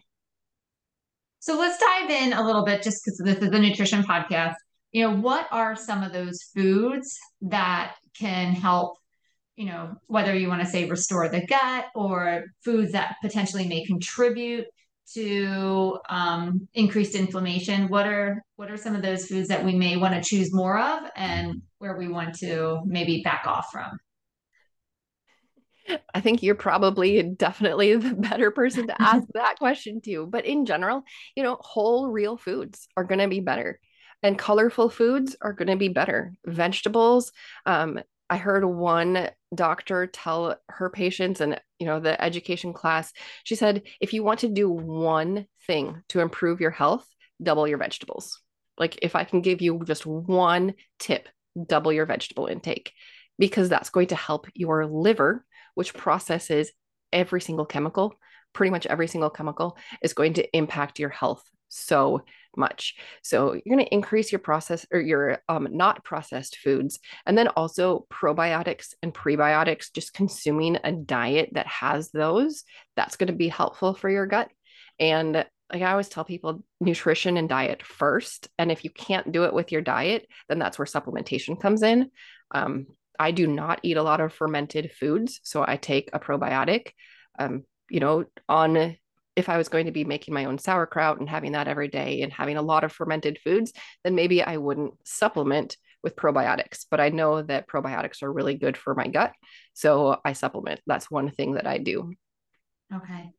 So, 1.40 1.58
let's 1.58 1.78
dive 1.78 2.10
in 2.10 2.32
a 2.32 2.46
little 2.46 2.64
bit 2.64 2.82
just 2.84 3.04
because 3.04 3.20
this 3.24 3.38
is 3.38 3.52
a 3.52 3.58
nutrition 3.58 4.04
podcast 4.04 4.54
you 4.96 5.02
know 5.02 5.14
what 5.14 5.46
are 5.52 5.76
some 5.76 6.02
of 6.02 6.10
those 6.10 6.42
foods 6.54 7.18
that 7.42 7.96
can 8.18 8.54
help 8.54 8.96
you 9.54 9.66
know 9.66 9.94
whether 10.06 10.34
you 10.34 10.48
want 10.48 10.62
to 10.62 10.66
say 10.66 10.88
restore 10.88 11.28
the 11.28 11.46
gut 11.46 11.84
or 11.94 12.44
foods 12.64 12.92
that 12.92 13.16
potentially 13.20 13.68
may 13.68 13.84
contribute 13.84 14.64
to 15.12 15.98
um, 16.08 16.66
increased 16.72 17.14
inflammation 17.14 17.88
what 17.88 18.06
are 18.06 18.42
what 18.56 18.70
are 18.70 18.78
some 18.78 18.96
of 18.96 19.02
those 19.02 19.26
foods 19.26 19.48
that 19.48 19.62
we 19.62 19.74
may 19.74 19.98
want 19.98 20.14
to 20.14 20.26
choose 20.26 20.50
more 20.50 20.78
of 20.78 21.02
and 21.14 21.60
where 21.76 21.98
we 21.98 22.08
want 22.08 22.34
to 22.34 22.80
maybe 22.86 23.20
back 23.22 23.44
off 23.46 23.66
from 23.70 23.98
I 26.14 26.20
think 26.20 26.42
you're 26.42 26.54
probably 26.54 27.22
definitely 27.22 27.94
the 27.96 28.14
better 28.14 28.50
person 28.50 28.86
to 28.86 29.00
ask 29.00 29.22
that 29.34 29.58
question 29.58 30.00
to. 30.00 30.26
But 30.26 30.44
in 30.44 30.66
general, 30.66 31.04
you 31.36 31.44
know, 31.44 31.58
whole 31.60 32.10
real 32.10 32.36
foods 32.36 32.88
are 32.96 33.04
going 33.04 33.20
to 33.20 33.28
be 33.28 33.38
better 33.38 33.78
and 34.22 34.38
colorful 34.38 34.90
foods 34.90 35.36
are 35.40 35.52
going 35.52 35.68
to 35.68 35.76
be 35.76 35.88
better. 35.88 36.32
Vegetables. 36.46 37.32
Um, 37.64 38.00
I 38.28 38.36
heard 38.36 38.64
one 38.64 39.30
doctor 39.54 40.06
tell 40.06 40.56
her 40.68 40.90
patients 40.90 41.40
and 41.40 41.60
you 41.78 41.86
know 41.86 42.00
the 42.00 42.20
education 42.22 42.72
class 42.72 43.12
she 43.44 43.54
said 43.54 43.82
if 44.00 44.12
you 44.12 44.24
want 44.24 44.40
to 44.40 44.48
do 44.48 44.68
one 44.68 45.46
thing 45.66 46.02
to 46.08 46.20
improve 46.20 46.60
your 46.60 46.70
health 46.70 47.06
double 47.42 47.68
your 47.68 47.78
vegetables 47.78 48.40
like 48.76 48.98
if 49.02 49.14
i 49.14 49.22
can 49.24 49.40
give 49.40 49.62
you 49.62 49.80
just 49.84 50.04
one 50.04 50.74
tip 50.98 51.28
double 51.66 51.92
your 51.92 52.06
vegetable 52.06 52.46
intake 52.46 52.92
because 53.38 53.68
that's 53.68 53.90
going 53.90 54.08
to 54.08 54.16
help 54.16 54.46
your 54.54 54.84
liver 54.86 55.44
which 55.74 55.94
processes 55.94 56.72
every 57.12 57.40
single 57.40 57.66
chemical 57.66 58.14
pretty 58.52 58.70
much 58.70 58.86
every 58.86 59.06
single 59.06 59.30
chemical 59.30 59.76
is 60.02 60.12
going 60.12 60.32
to 60.32 60.56
impact 60.56 60.98
your 60.98 61.10
health 61.10 61.44
so 61.76 62.22
much. 62.56 62.94
So 63.22 63.52
you're 63.52 63.76
going 63.76 63.84
to 63.84 63.94
increase 63.94 64.32
your 64.32 64.38
process 64.38 64.86
or 64.90 65.00
your 65.00 65.38
um, 65.48 65.68
not 65.70 66.04
processed 66.04 66.56
foods. 66.56 66.98
And 67.26 67.36
then 67.36 67.48
also 67.48 68.06
probiotics 68.10 68.94
and 69.02 69.12
prebiotics, 69.12 69.92
just 69.92 70.14
consuming 70.14 70.78
a 70.82 70.92
diet 70.92 71.50
that 71.52 71.66
has 71.66 72.10
those, 72.10 72.64
that's 72.96 73.16
going 73.16 73.28
to 73.28 73.34
be 73.34 73.48
helpful 73.48 73.94
for 73.94 74.08
your 74.08 74.26
gut. 74.26 74.48
And 74.98 75.44
like 75.72 75.82
I 75.82 75.90
always 75.90 76.08
tell 76.08 76.24
people, 76.24 76.62
nutrition 76.80 77.36
and 77.36 77.48
diet 77.48 77.82
first. 77.82 78.48
And 78.58 78.70
if 78.70 78.84
you 78.84 78.90
can't 78.90 79.32
do 79.32 79.44
it 79.44 79.52
with 79.52 79.72
your 79.72 79.82
diet, 79.82 80.26
then 80.48 80.58
that's 80.58 80.78
where 80.78 80.86
supplementation 80.86 81.60
comes 81.60 81.82
in. 81.82 82.10
Um, 82.54 82.86
I 83.18 83.32
do 83.32 83.46
not 83.46 83.80
eat 83.82 83.96
a 83.96 84.02
lot 84.02 84.20
of 84.20 84.32
fermented 84.32 84.92
foods. 84.92 85.40
So 85.42 85.64
I 85.66 85.76
take 85.76 86.10
a 86.12 86.20
probiotic. 86.20 86.92
Um, 87.38 87.64
you 87.90 88.00
know, 88.00 88.24
on 88.48 88.96
if 89.36 89.48
I 89.48 89.58
was 89.58 89.68
going 89.68 89.86
to 89.86 89.92
be 89.92 90.04
making 90.04 90.34
my 90.34 90.46
own 90.46 90.58
sauerkraut 90.58 91.20
and 91.20 91.28
having 91.28 91.52
that 91.52 91.68
every 91.68 91.88
day 91.88 92.22
and 92.22 92.32
having 92.32 92.56
a 92.56 92.62
lot 92.62 92.84
of 92.84 92.92
fermented 92.92 93.38
foods, 93.38 93.72
then 94.02 94.14
maybe 94.14 94.42
I 94.42 94.56
wouldn't 94.56 94.94
supplement 95.04 95.76
with 96.02 96.16
probiotics. 96.16 96.86
But 96.90 97.00
I 97.00 97.10
know 97.10 97.42
that 97.42 97.68
probiotics 97.68 98.22
are 98.22 98.32
really 98.32 98.54
good 98.54 98.76
for 98.76 98.94
my 98.94 99.08
gut. 99.08 99.32
So 99.74 100.18
I 100.24 100.32
supplement. 100.32 100.80
That's 100.86 101.10
one 101.10 101.30
thing 101.30 101.54
that 101.54 101.66
I 101.66 101.78
do. 101.78 102.12
Okay. 102.94 103.30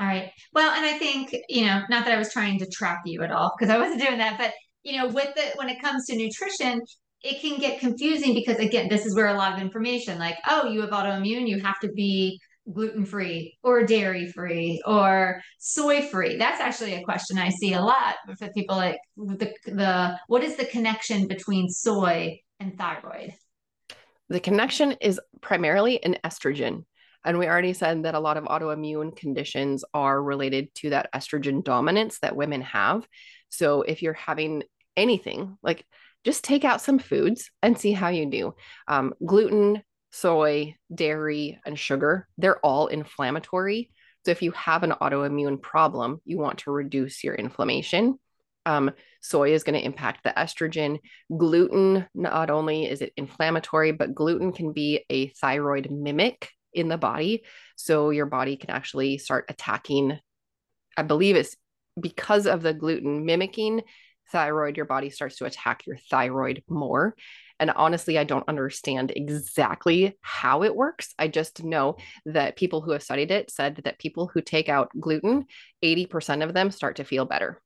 All 0.00 0.06
right. 0.06 0.32
Well, 0.52 0.74
and 0.74 0.84
I 0.84 0.98
think, 0.98 1.34
you 1.48 1.66
know, 1.66 1.82
not 1.88 2.04
that 2.04 2.14
I 2.14 2.18
was 2.18 2.32
trying 2.32 2.58
to 2.60 2.66
trap 2.66 3.02
you 3.04 3.22
at 3.22 3.30
all 3.30 3.54
because 3.56 3.72
I 3.72 3.78
wasn't 3.78 4.02
doing 4.02 4.18
that, 4.18 4.38
but 4.38 4.52
you 4.82 4.98
know, 4.98 5.06
with 5.06 5.34
the 5.34 5.42
when 5.56 5.68
it 5.68 5.80
comes 5.80 6.06
to 6.06 6.16
nutrition, 6.16 6.82
it 7.22 7.40
can 7.40 7.58
get 7.58 7.80
confusing 7.80 8.34
because 8.34 8.58
again, 8.58 8.88
this 8.88 9.06
is 9.06 9.14
where 9.14 9.28
a 9.28 9.34
lot 9.34 9.54
of 9.54 9.60
information 9.60 10.18
like, 10.18 10.36
oh, 10.46 10.66
you 10.66 10.80
have 10.82 10.90
autoimmune, 10.90 11.48
you 11.48 11.60
have 11.60 11.78
to 11.80 11.88
be 11.92 12.38
gluten 12.72 13.04
free 13.04 13.58
or 13.62 13.84
dairy 13.84 14.30
free 14.32 14.82
or 14.86 15.40
soy 15.58 16.02
free. 16.02 16.36
That's 16.36 16.60
actually 16.60 16.94
a 16.94 17.02
question 17.02 17.38
I 17.38 17.50
see 17.50 17.74
a 17.74 17.82
lot 17.82 18.16
for 18.38 18.48
people 18.48 18.76
like 18.76 18.98
the 19.16 19.52
the 19.66 20.18
what 20.28 20.42
is 20.42 20.56
the 20.56 20.64
connection 20.64 21.26
between 21.28 21.68
soy 21.68 22.40
and 22.60 22.76
thyroid? 22.78 23.34
The 24.28 24.40
connection 24.40 24.92
is 25.00 25.20
primarily 25.40 26.02
an 26.02 26.16
estrogen. 26.24 26.84
And 27.26 27.38
we 27.38 27.46
already 27.46 27.72
said 27.72 28.02
that 28.02 28.14
a 28.14 28.20
lot 28.20 28.36
of 28.36 28.44
autoimmune 28.44 29.16
conditions 29.16 29.84
are 29.94 30.22
related 30.22 30.74
to 30.76 30.90
that 30.90 31.08
estrogen 31.14 31.64
dominance 31.64 32.18
that 32.20 32.36
women 32.36 32.60
have. 32.62 33.06
So 33.48 33.82
if 33.82 34.02
you're 34.02 34.12
having 34.12 34.62
anything, 34.96 35.56
like 35.62 35.86
just 36.24 36.44
take 36.44 36.64
out 36.64 36.80
some 36.80 36.98
foods 36.98 37.50
and 37.62 37.78
see 37.78 37.92
how 37.92 38.08
you 38.08 38.30
do. 38.30 38.54
Um, 38.88 39.14
gluten, 39.24 39.82
soy, 40.14 40.76
dairy, 40.94 41.58
and 41.66 41.76
sugar, 41.76 42.28
they're 42.38 42.60
all 42.60 42.86
inflammatory. 42.86 43.90
So 44.24 44.30
if 44.30 44.42
you 44.42 44.52
have 44.52 44.84
an 44.84 44.92
autoimmune 44.92 45.60
problem, 45.60 46.20
you 46.24 46.38
want 46.38 46.60
to 46.60 46.70
reduce 46.70 47.24
your 47.24 47.34
inflammation. 47.34 48.18
Um, 48.64 48.92
soy 49.20 49.52
is 49.52 49.64
going 49.64 49.78
to 49.78 49.84
impact 49.84 50.22
the 50.22 50.30
estrogen. 50.30 51.00
Gluten, 51.36 52.06
not 52.14 52.48
only 52.48 52.86
is 52.86 53.02
it 53.02 53.12
inflammatory, 53.16 53.90
but 53.90 54.14
gluten 54.14 54.52
can 54.52 54.72
be 54.72 55.04
a 55.10 55.28
thyroid 55.28 55.90
mimic 55.90 56.48
in 56.72 56.88
the 56.88 56.96
body. 56.96 57.42
So 57.76 58.10
your 58.10 58.26
body 58.26 58.56
can 58.56 58.70
actually 58.70 59.18
start 59.18 59.46
attacking, 59.48 60.18
I 60.96 61.02
believe 61.02 61.34
it's 61.34 61.56
because 62.00 62.46
of 62.46 62.62
the 62.62 62.72
gluten 62.72 63.26
mimicking 63.26 63.82
thyroid, 64.30 64.76
your 64.76 64.86
body 64.86 65.10
starts 65.10 65.38
to 65.38 65.44
attack 65.44 65.86
your 65.86 65.96
thyroid 66.08 66.62
more. 66.68 67.16
And 67.60 67.70
honestly, 67.70 68.18
I 68.18 68.24
don't 68.24 68.48
understand 68.48 69.12
exactly 69.14 70.16
how 70.20 70.64
it 70.64 70.74
works. 70.74 71.14
I 71.18 71.28
just 71.28 71.62
know 71.62 71.96
that 72.26 72.56
people 72.56 72.80
who 72.80 72.90
have 72.90 73.02
studied 73.02 73.30
it 73.30 73.50
said 73.50 73.80
that 73.84 73.98
people 73.98 74.26
who 74.26 74.42
take 74.42 74.68
out 74.68 74.90
gluten, 74.98 75.46
80% 75.82 76.42
of 76.42 76.52
them 76.52 76.70
start 76.70 76.96
to 76.96 77.04
feel 77.04 77.24
better 77.24 77.62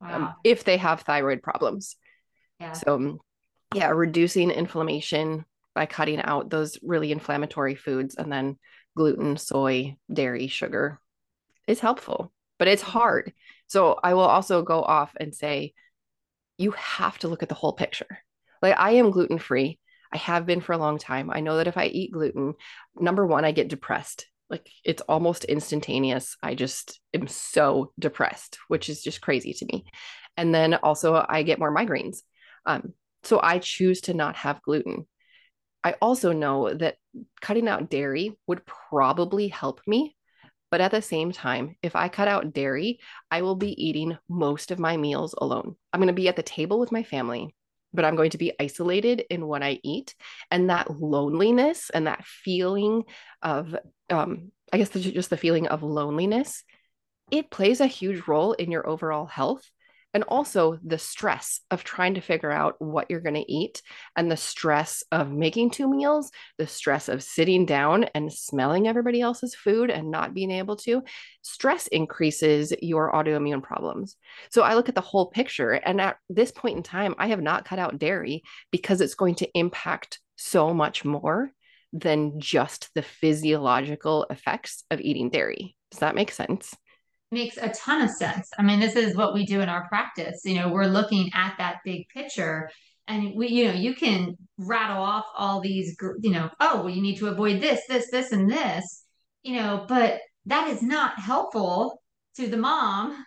um, 0.00 0.08
wow. 0.08 0.16
um, 0.16 0.34
if 0.44 0.64
they 0.64 0.76
have 0.76 1.00
thyroid 1.00 1.42
problems. 1.42 1.96
Yeah. 2.60 2.72
So, 2.72 3.18
yeah, 3.74 3.88
reducing 3.90 4.50
inflammation, 4.50 5.44
by 5.78 5.86
cutting 5.86 6.20
out 6.20 6.50
those 6.50 6.76
really 6.82 7.12
inflammatory 7.12 7.76
foods 7.76 8.16
and 8.16 8.32
then 8.32 8.58
gluten, 8.96 9.36
soy, 9.36 9.96
dairy, 10.12 10.48
sugar 10.48 11.00
is 11.68 11.78
helpful, 11.78 12.32
but 12.58 12.66
it's 12.66 12.82
hard. 12.82 13.32
So 13.68 13.96
I 14.02 14.14
will 14.14 14.22
also 14.22 14.62
go 14.62 14.82
off 14.82 15.12
and 15.20 15.32
say, 15.32 15.74
you 16.56 16.72
have 16.72 17.16
to 17.18 17.28
look 17.28 17.44
at 17.44 17.48
the 17.48 17.54
whole 17.54 17.74
picture. 17.74 18.18
Like 18.62 18.76
I 18.78 18.92
am 18.92 19.10
gluten 19.10 19.38
free. 19.38 19.78
I 20.12 20.18
have 20.18 20.46
been 20.46 20.60
for 20.60 20.72
a 20.72 20.78
long 20.78 20.98
time. 20.98 21.30
I 21.30 21.40
know 21.40 21.58
that 21.58 21.66
if 21.66 21.76
I 21.76 21.86
eat 21.86 22.12
gluten, 22.12 22.54
number 22.98 23.26
one, 23.26 23.44
I 23.44 23.52
get 23.52 23.68
depressed. 23.68 24.26
Like 24.48 24.68
it's 24.84 25.02
almost 25.02 25.44
instantaneous. 25.44 26.36
I 26.42 26.54
just 26.54 27.00
am 27.12 27.26
so 27.26 27.92
depressed, 27.98 28.58
which 28.68 28.88
is 28.88 29.02
just 29.02 29.20
crazy 29.20 29.52
to 29.52 29.66
me. 29.66 29.84
And 30.36 30.54
then 30.54 30.74
also, 30.74 31.24
I 31.28 31.42
get 31.42 31.58
more 31.58 31.74
migraines. 31.74 32.18
Um, 32.64 32.94
so 33.24 33.40
I 33.42 33.58
choose 33.58 34.02
to 34.02 34.14
not 34.14 34.36
have 34.36 34.62
gluten. 34.62 35.06
I 35.84 35.94
also 36.00 36.32
know 36.32 36.72
that 36.72 36.96
cutting 37.40 37.68
out 37.68 37.90
dairy 37.90 38.38
would 38.46 38.64
probably 38.64 39.48
help 39.48 39.80
me. 39.86 40.16
But 40.70 40.80
at 40.80 40.90
the 40.90 41.00
same 41.00 41.32
time, 41.32 41.76
if 41.82 41.96
I 41.96 42.08
cut 42.08 42.28
out 42.28 42.52
dairy, 42.52 43.00
I 43.30 43.42
will 43.42 43.56
be 43.56 43.82
eating 43.82 44.18
most 44.28 44.70
of 44.70 44.78
my 44.78 44.96
meals 44.96 45.34
alone. 45.36 45.76
I'm 45.92 46.00
going 46.00 46.08
to 46.08 46.12
be 46.12 46.28
at 46.28 46.36
the 46.36 46.42
table 46.42 46.78
with 46.78 46.92
my 46.92 47.02
family, 47.02 47.54
but 47.92 48.04
I'm 48.04 48.16
going 48.16 48.30
to 48.30 48.38
be 48.38 48.52
isolated 48.60 49.24
in 49.30 49.46
what 49.46 49.62
I 49.62 49.80
eat. 49.82 50.14
And 50.50 50.70
that 50.70 50.90
loneliness 50.90 51.90
and 51.90 52.06
that 52.06 52.24
feeling 52.24 53.04
of, 53.42 53.74
um, 54.10 54.52
I 54.72 54.78
guess, 54.78 54.90
just 54.90 55.30
the 55.30 55.36
feeling 55.36 55.68
of 55.68 55.82
loneliness, 55.82 56.64
it 57.30 57.50
plays 57.50 57.80
a 57.80 57.86
huge 57.86 58.26
role 58.26 58.52
in 58.52 58.70
your 58.70 58.86
overall 58.88 59.26
health 59.26 59.70
and 60.18 60.24
also 60.26 60.80
the 60.84 60.98
stress 60.98 61.60
of 61.70 61.84
trying 61.84 62.14
to 62.14 62.20
figure 62.20 62.50
out 62.50 62.74
what 62.80 63.06
you're 63.08 63.20
going 63.20 63.36
to 63.36 63.52
eat 63.52 63.82
and 64.16 64.28
the 64.28 64.36
stress 64.36 65.04
of 65.12 65.30
making 65.30 65.70
two 65.70 65.88
meals 65.88 66.32
the 66.58 66.66
stress 66.66 67.08
of 67.08 67.22
sitting 67.22 67.64
down 67.64 68.02
and 68.16 68.32
smelling 68.32 68.88
everybody 68.88 69.20
else's 69.20 69.54
food 69.54 69.90
and 69.90 70.10
not 70.10 70.34
being 70.34 70.50
able 70.50 70.74
to 70.74 71.04
stress 71.42 71.86
increases 71.86 72.72
your 72.82 73.12
autoimmune 73.12 73.62
problems. 73.62 74.16
So 74.50 74.62
i 74.62 74.74
look 74.74 74.88
at 74.88 74.96
the 74.96 75.00
whole 75.00 75.26
picture 75.26 75.70
and 75.70 76.00
at 76.00 76.16
this 76.28 76.50
point 76.50 76.76
in 76.76 76.82
time 76.82 77.14
i 77.16 77.28
have 77.28 77.40
not 77.40 77.64
cut 77.64 77.78
out 77.78 78.00
dairy 78.00 78.42
because 78.72 79.00
it's 79.00 79.14
going 79.14 79.36
to 79.36 79.48
impact 79.56 80.18
so 80.34 80.74
much 80.74 81.04
more 81.04 81.52
than 81.92 82.40
just 82.40 82.90
the 82.96 83.02
physiological 83.02 84.26
effects 84.30 84.82
of 84.90 85.00
eating 85.00 85.30
dairy. 85.30 85.76
Does 85.92 86.00
that 86.00 86.16
make 86.16 86.32
sense 86.32 86.74
makes 87.30 87.56
a 87.56 87.68
ton 87.70 88.02
of 88.02 88.10
sense. 88.10 88.50
I 88.58 88.62
mean, 88.62 88.80
this 88.80 88.96
is 88.96 89.16
what 89.16 89.34
we 89.34 89.44
do 89.44 89.60
in 89.60 89.68
our 89.68 89.86
practice. 89.88 90.40
You 90.44 90.54
know, 90.54 90.68
we're 90.68 90.86
looking 90.86 91.30
at 91.34 91.54
that 91.58 91.78
big 91.84 92.08
picture 92.08 92.70
and 93.06 93.34
we, 93.34 93.48
you 93.48 93.68
know, 93.68 93.74
you 93.74 93.94
can 93.94 94.36
rattle 94.58 95.02
off 95.02 95.24
all 95.36 95.60
these, 95.60 95.96
you 96.20 96.30
know, 96.30 96.50
oh, 96.60 96.82
well, 96.82 96.90
you 96.90 97.02
need 97.02 97.16
to 97.18 97.28
avoid 97.28 97.60
this, 97.60 97.80
this, 97.88 98.10
this, 98.10 98.32
and 98.32 98.50
this, 98.50 99.04
you 99.42 99.56
know, 99.56 99.84
but 99.88 100.20
that 100.46 100.68
is 100.68 100.82
not 100.82 101.18
helpful 101.18 102.02
to 102.36 102.46
the 102.46 102.56
mom 102.56 103.24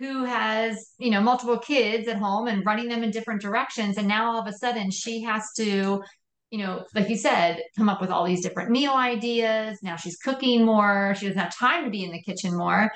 who 0.00 0.24
has, 0.24 0.94
you 0.98 1.10
know, 1.10 1.20
multiple 1.20 1.58
kids 1.58 2.08
at 2.08 2.16
home 2.16 2.48
and 2.48 2.64
running 2.64 2.88
them 2.88 3.04
in 3.04 3.10
different 3.10 3.42
directions. 3.42 3.98
And 3.98 4.08
now 4.08 4.32
all 4.32 4.40
of 4.40 4.46
a 4.46 4.52
sudden 4.52 4.90
she 4.90 5.22
has 5.22 5.44
to, 5.58 6.02
you 6.50 6.58
know, 6.58 6.84
like 6.94 7.08
you 7.08 7.16
said, 7.16 7.62
come 7.76 7.88
up 7.88 8.00
with 8.00 8.10
all 8.10 8.24
these 8.24 8.42
different 8.42 8.70
meal 8.70 8.92
ideas. 8.92 9.78
Now 9.82 9.96
she's 9.96 10.16
cooking 10.16 10.64
more. 10.64 11.14
She 11.16 11.26
doesn't 11.26 11.40
have 11.40 11.56
time 11.56 11.84
to 11.84 11.90
be 11.90 12.02
in 12.02 12.12
the 12.12 12.22
kitchen 12.22 12.56
more. 12.56 12.90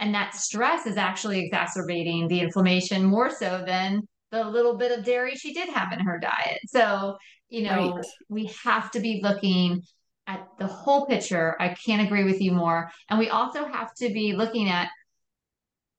And 0.00 0.14
that 0.14 0.34
stress 0.34 0.86
is 0.86 0.96
actually 0.96 1.40
exacerbating 1.44 2.28
the 2.28 2.40
inflammation 2.40 3.04
more 3.04 3.30
so 3.30 3.64
than 3.66 4.02
the 4.30 4.44
little 4.44 4.76
bit 4.76 4.96
of 4.96 5.04
dairy 5.04 5.34
she 5.34 5.52
did 5.52 5.68
have 5.68 5.92
in 5.92 6.00
her 6.00 6.18
diet. 6.18 6.60
So, 6.66 7.16
you 7.48 7.62
know, 7.62 7.94
right. 7.96 8.06
we 8.28 8.50
have 8.64 8.90
to 8.92 9.00
be 9.00 9.20
looking 9.22 9.82
at 10.26 10.46
the 10.58 10.66
whole 10.66 11.06
picture. 11.06 11.56
I 11.58 11.74
can't 11.74 12.06
agree 12.06 12.24
with 12.24 12.40
you 12.40 12.52
more. 12.52 12.90
And 13.08 13.18
we 13.18 13.30
also 13.30 13.66
have 13.66 13.94
to 13.94 14.10
be 14.10 14.34
looking 14.34 14.68
at 14.68 14.88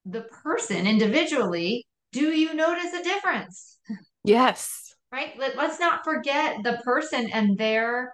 the 0.06 0.22
person 0.43 0.88
individually. 0.88 1.86
Do 2.12 2.32
you 2.32 2.54
notice 2.54 2.93
a 2.93 3.04
difference? 3.04 3.80
Yes. 4.24 4.95
Right? 5.12 5.38
Let, 5.38 5.58
let's 5.58 5.80
not 5.80 6.04
forget 6.04 6.58
the 6.64 6.80
person 6.84 7.30
and 7.34 7.58
their 7.58 8.12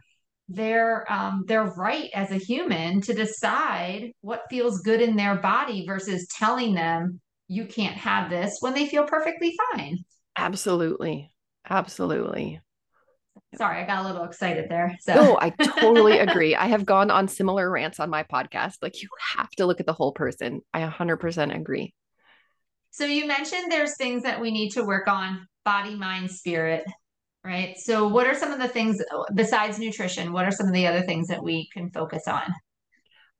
their 0.47 1.11
um 1.11 1.43
their 1.47 1.63
right 1.63 2.09
as 2.13 2.31
a 2.31 2.35
human 2.35 3.01
to 3.01 3.13
decide 3.13 4.11
what 4.21 4.43
feels 4.49 4.81
good 4.81 5.01
in 5.01 5.15
their 5.15 5.35
body 5.37 5.85
versus 5.87 6.27
telling 6.37 6.75
them 6.75 7.19
you 7.47 7.65
can't 7.65 7.95
have 7.95 8.29
this 8.29 8.57
when 8.59 8.73
they 8.73 8.87
feel 8.87 9.05
perfectly 9.05 9.55
fine. 9.73 9.97
Absolutely. 10.37 11.31
Absolutely. 11.69 12.61
Sorry, 13.57 13.81
I 13.81 13.85
got 13.85 14.03
a 14.03 14.07
little 14.07 14.25
excited 14.25 14.65
there. 14.69 14.95
So 14.99 15.15
No, 15.15 15.37
I 15.39 15.49
totally 15.49 16.17
agree. 16.19 16.55
I 16.55 16.67
have 16.67 16.85
gone 16.85 17.09
on 17.09 17.27
similar 17.27 17.69
rants 17.69 17.99
on 17.99 18.09
my 18.09 18.23
podcast. 18.23 18.75
Like 18.81 19.01
you 19.01 19.09
have 19.37 19.49
to 19.51 19.65
look 19.65 19.79
at 19.79 19.85
the 19.85 19.93
whole 19.93 20.11
person. 20.11 20.61
I 20.73 20.81
100% 20.81 21.55
agree. 21.55 21.93
So 22.91 23.05
you 23.05 23.27
mentioned 23.27 23.71
there's 23.71 23.97
things 23.97 24.23
that 24.23 24.41
we 24.41 24.51
need 24.51 24.71
to 24.71 24.83
work 24.83 25.07
on 25.07 25.47
body, 25.63 25.95
mind, 25.95 26.31
spirit 26.31 26.85
right? 27.45 27.77
So, 27.77 28.07
what 28.07 28.27
are 28.27 28.35
some 28.35 28.51
of 28.51 28.59
the 28.59 28.67
things 28.67 29.01
besides 29.35 29.77
nutrition? 29.77 30.33
What 30.33 30.45
are 30.45 30.51
some 30.51 30.67
of 30.67 30.73
the 30.73 30.87
other 30.87 31.03
things 31.03 31.27
that 31.27 31.43
we 31.43 31.69
can 31.71 31.91
focus 31.91 32.27
on? 32.27 32.41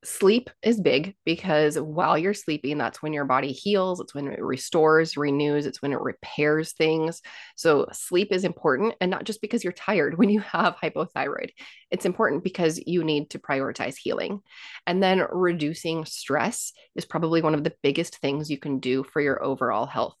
Sleep 0.04 0.50
is 0.62 0.80
big 0.80 1.16
because 1.24 1.76
while 1.80 2.16
you're 2.16 2.34
sleeping, 2.34 2.78
that's 2.78 3.02
when 3.02 3.12
your 3.12 3.24
body 3.24 3.50
heals, 3.50 3.98
it's 3.98 4.14
when 4.14 4.28
it 4.28 4.40
restores, 4.40 5.16
renews, 5.16 5.66
it's 5.66 5.82
when 5.82 5.92
it 5.92 6.00
repairs 6.00 6.72
things. 6.74 7.22
So, 7.56 7.86
sleep 7.92 8.28
is 8.30 8.44
important, 8.44 8.94
and 9.00 9.10
not 9.10 9.24
just 9.24 9.40
because 9.40 9.64
you're 9.64 9.72
tired 9.72 10.16
when 10.18 10.30
you 10.30 10.40
have 10.40 10.76
hypothyroid, 10.76 11.50
it's 11.90 12.06
important 12.06 12.44
because 12.44 12.80
you 12.86 13.02
need 13.02 13.30
to 13.30 13.40
prioritize 13.40 13.96
healing. 13.96 14.40
And 14.86 15.02
then 15.02 15.26
reducing 15.32 16.04
stress 16.04 16.72
is 16.94 17.04
probably 17.04 17.42
one 17.42 17.54
of 17.54 17.64
the 17.64 17.74
biggest 17.82 18.18
things 18.18 18.50
you 18.50 18.58
can 18.58 18.78
do 18.78 19.02
for 19.02 19.20
your 19.20 19.42
overall 19.42 19.86
health. 19.86 20.16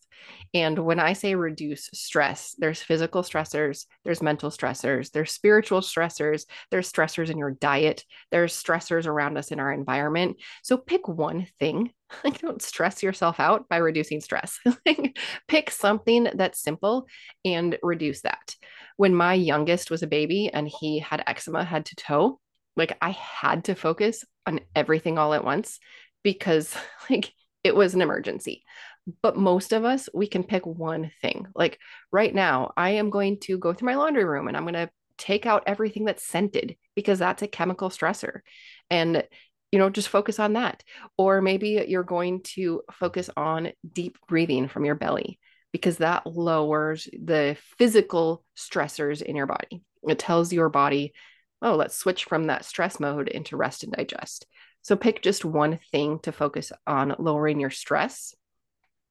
And 0.54 0.78
when 0.78 1.00
I 1.00 1.12
say 1.12 1.34
reduce 1.34 1.90
stress, 1.92 2.54
there's 2.58 2.82
physical 2.82 3.22
stressors, 3.22 3.86
there's 4.04 4.22
mental 4.22 4.50
stressors, 4.50 5.10
there's 5.10 5.32
spiritual 5.32 5.80
stressors, 5.80 6.44
there's 6.70 6.90
stressors 6.90 7.30
in 7.30 7.38
your 7.38 7.50
diet, 7.50 8.04
there's 8.30 8.60
stressors 8.60 9.06
around 9.06 9.36
us 9.36 9.50
in 9.50 9.60
our 9.60 9.72
environment. 9.72 10.36
So 10.62 10.76
pick 10.76 11.08
one 11.08 11.46
thing. 11.58 11.92
Like 12.22 12.38
don't 12.38 12.62
stress 12.62 13.02
yourself 13.02 13.40
out 13.40 13.68
by 13.68 13.78
reducing 13.78 14.20
stress. 14.20 14.60
pick 15.48 15.72
something 15.72 16.28
that's 16.34 16.62
simple 16.62 17.08
and 17.44 17.76
reduce 17.82 18.22
that. 18.22 18.54
When 18.96 19.12
my 19.12 19.34
youngest 19.34 19.90
was 19.90 20.04
a 20.04 20.06
baby 20.06 20.48
and 20.52 20.68
he 20.68 21.00
had 21.00 21.24
eczema 21.26 21.64
head 21.64 21.86
to 21.86 21.96
toe, 21.96 22.38
like 22.76 22.96
I 23.02 23.10
had 23.10 23.64
to 23.64 23.74
focus 23.74 24.24
on 24.46 24.60
everything 24.76 25.18
all 25.18 25.34
at 25.34 25.44
once 25.44 25.80
because 26.22 26.74
like 27.10 27.32
it 27.64 27.74
was 27.74 27.94
an 27.94 28.02
emergency. 28.02 28.62
But 29.22 29.36
most 29.36 29.72
of 29.72 29.84
us, 29.84 30.08
we 30.12 30.26
can 30.26 30.42
pick 30.42 30.66
one 30.66 31.12
thing. 31.22 31.46
Like 31.54 31.78
right 32.10 32.34
now, 32.34 32.72
I 32.76 32.90
am 32.90 33.10
going 33.10 33.38
to 33.40 33.58
go 33.58 33.72
through 33.72 33.86
my 33.86 33.94
laundry 33.94 34.24
room 34.24 34.48
and 34.48 34.56
I'm 34.56 34.64
going 34.64 34.74
to 34.74 34.90
take 35.16 35.46
out 35.46 35.64
everything 35.66 36.04
that's 36.04 36.26
scented 36.26 36.76
because 36.94 37.18
that's 37.18 37.42
a 37.42 37.48
chemical 37.48 37.88
stressor. 37.88 38.40
And 38.90 39.24
you 39.72 39.78
know, 39.78 39.90
just 39.90 40.08
focus 40.08 40.38
on 40.38 40.54
that. 40.54 40.82
Or 41.18 41.42
maybe 41.42 41.84
you're 41.88 42.04
going 42.04 42.42
to 42.54 42.82
focus 42.92 43.28
on 43.36 43.72
deep 43.92 44.18
breathing 44.28 44.68
from 44.68 44.84
your 44.84 44.94
belly 44.94 45.38
because 45.72 45.98
that 45.98 46.26
lowers 46.26 47.08
the 47.12 47.56
physical 47.76 48.44
stressors 48.56 49.20
in 49.22 49.36
your 49.36 49.46
body. 49.46 49.82
It 50.08 50.18
tells 50.18 50.52
your 50.52 50.68
body, 50.68 51.12
oh, 51.60 51.74
let's 51.74 51.96
switch 51.96 52.24
from 52.24 52.46
that 52.46 52.64
stress 52.64 53.00
mode 53.00 53.28
into 53.28 53.56
rest 53.56 53.82
and 53.82 53.92
digest. 53.92 54.46
So 54.82 54.96
pick 54.96 55.20
just 55.20 55.44
one 55.44 55.80
thing 55.90 56.20
to 56.20 56.32
focus 56.32 56.72
on 56.86 57.16
lowering 57.18 57.58
your 57.58 57.70
stress. 57.70 58.34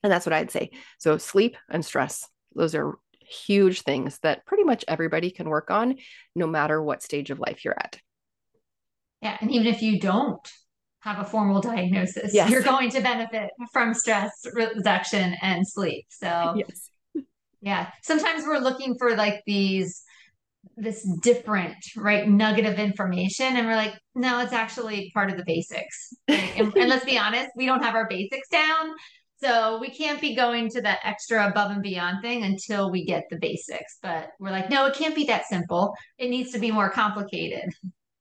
And 0.03 0.11
that's 0.11 0.25
what 0.25 0.33
I'd 0.33 0.51
say. 0.51 0.71
So 0.99 1.17
sleep 1.17 1.57
and 1.69 1.83
stress, 1.83 2.27
those 2.53 2.75
are 2.75 2.97
huge 3.19 3.81
things 3.81 4.19
that 4.19 4.45
pretty 4.45 4.63
much 4.63 4.85
everybody 4.87 5.31
can 5.31 5.49
work 5.49 5.71
on 5.71 5.95
no 6.35 6.47
matter 6.47 6.81
what 6.81 7.01
stage 7.01 7.31
of 7.31 7.39
life 7.39 7.65
you're 7.65 7.77
at. 7.77 7.99
Yeah. 9.21 9.37
And 9.41 9.51
even 9.51 9.67
if 9.67 9.81
you 9.81 9.99
don't 9.99 10.47
have 10.99 11.19
a 11.19 11.25
formal 11.25 11.61
diagnosis, 11.61 12.33
yes. 12.33 12.49
you're 12.49 12.61
going 12.61 12.89
to 12.91 13.01
benefit 13.01 13.49
from 13.71 13.93
stress 13.93 14.31
reduction 14.53 15.35
and 15.41 15.67
sleep. 15.67 16.05
So, 16.09 16.55
yes. 16.55 16.89
yeah. 17.61 17.89
Sometimes 18.03 18.43
we're 18.45 18.59
looking 18.59 18.95
for 18.97 19.15
like 19.15 19.41
these 19.45 20.03
this 20.77 21.07
different 21.21 21.75
right 21.95 22.27
nugget 22.27 22.65
of 22.65 22.79
information 22.79 23.55
and 23.55 23.67
we're 23.67 23.75
like 23.75 23.93
no 24.13 24.39
it's 24.39 24.51
actually 24.51 25.11
part 25.13 25.29
of 25.29 25.37
the 25.37 25.43
basics 25.45 26.13
right? 26.27 26.53
and, 26.57 26.75
and, 26.75 26.89
let's 26.89 27.05
be 27.05 27.17
honest 27.17 27.49
we 27.55 27.65
don't 27.65 27.83
have 27.83 27.95
our 27.95 28.07
basics 28.09 28.49
down 28.49 28.89
so 29.45 29.77
we 29.79 29.89
can't 29.89 30.21
be 30.21 30.35
going 30.35 30.69
to 30.69 30.81
that 30.81 30.99
extra 31.03 31.47
above 31.47 31.71
and 31.71 31.83
beyond 31.83 32.21
thing 32.21 32.43
until 32.43 32.91
we 32.91 33.05
get 33.05 33.25
the 33.29 33.37
basics 33.37 33.97
but 34.01 34.29
we're 34.39 34.51
like 34.51 34.69
no 34.69 34.85
it 34.85 34.95
can't 34.95 35.15
be 35.15 35.25
that 35.25 35.45
simple. 35.45 35.93
It 36.17 36.29
needs 36.29 36.51
to 36.53 36.59
be 36.59 36.71
more 36.71 36.89
complicated. 36.89 37.69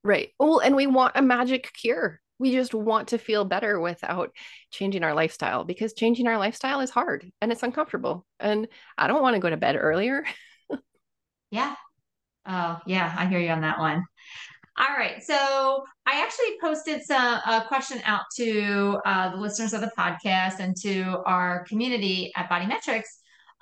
Right. 0.03 0.31
Well 0.39 0.59
and 0.59 0.77
we 0.77 0.87
want 0.87 1.17
a 1.17 1.23
magic 1.23 1.73
cure. 1.73 2.21
We 2.39 2.53
just 2.53 2.75
want 2.75 3.09
to 3.09 3.19
feel 3.19 3.45
better 3.45 3.81
without 3.81 4.31
changing 4.71 5.05
our 5.05 5.15
lifestyle 5.15 5.65
because 5.65 5.95
changing 5.95 6.27
our 6.27 6.37
lifestyle 6.37 6.81
is 6.81 6.91
hard 6.91 7.31
and 7.41 7.53
it's 7.53 7.63
uncomfortable. 7.63 8.27
And 8.41 8.69
i 8.99 9.07
don't 9.07 9.23
want 9.23 9.35
to 9.35 9.41
go 9.41 9.51
to 9.51 9.57
bed 9.57 9.77
earlier. 9.77 10.25
Yeah. 11.51 11.77
Oh, 12.47 12.81
yeah, 12.85 13.15
I 13.17 13.27
hear 13.27 13.39
you 13.39 13.51
on 13.51 13.61
that 13.61 13.79
one. 13.79 14.05
All 14.77 14.97
right. 14.97 15.23
So 15.23 15.85
I 16.05 16.21
actually 16.21 16.59
posted 16.61 17.03
some 17.03 17.41
a 17.47 17.65
question 17.69 18.01
out 18.05 18.23
to 18.37 18.99
uh, 19.07 19.31
the 19.31 19.37
listeners 19.37 19.73
of 19.73 19.81
the 19.81 19.93
podcast 19.97 20.59
and 20.59 20.75
to 20.83 21.23
our 21.27 21.65
community 21.69 22.33
at 22.35 22.49
Body 22.49 22.67
Metrix 22.67 23.03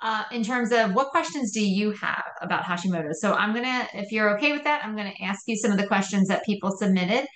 uh, 0.01 0.23
in 0.31 0.43
terms 0.43 0.71
of 0.71 0.93
what 0.93 1.09
questions 1.09 1.51
do 1.51 1.63
you 1.63 1.91
have 1.91 2.23
about 2.41 2.63
Hashimoto's? 2.63 3.21
So 3.21 3.33
I'm 3.33 3.53
gonna, 3.53 3.87
if 3.93 4.11
you're 4.11 4.35
okay 4.37 4.53
with 4.53 4.63
that, 4.63 4.83
I'm 4.83 4.95
gonna 4.95 5.13
ask 5.21 5.41
you 5.45 5.55
some 5.55 5.71
of 5.71 5.77
the 5.77 5.87
questions 5.87 6.27
that 6.29 6.43
people 6.45 6.71
submitted. 6.71 7.27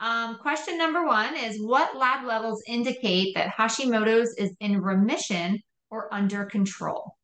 Um, 0.00 0.38
question 0.38 0.78
number 0.78 1.04
one 1.06 1.36
is 1.36 1.60
what 1.60 1.96
lab 1.96 2.24
levels 2.26 2.62
indicate 2.66 3.34
that 3.34 3.52
Hashimoto's 3.52 4.34
is 4.38 4.54
in 4.60 4.80
remission 4.80 5.60
or 5.90 6.12
under 6.12 6.44
control? 6.44 7.16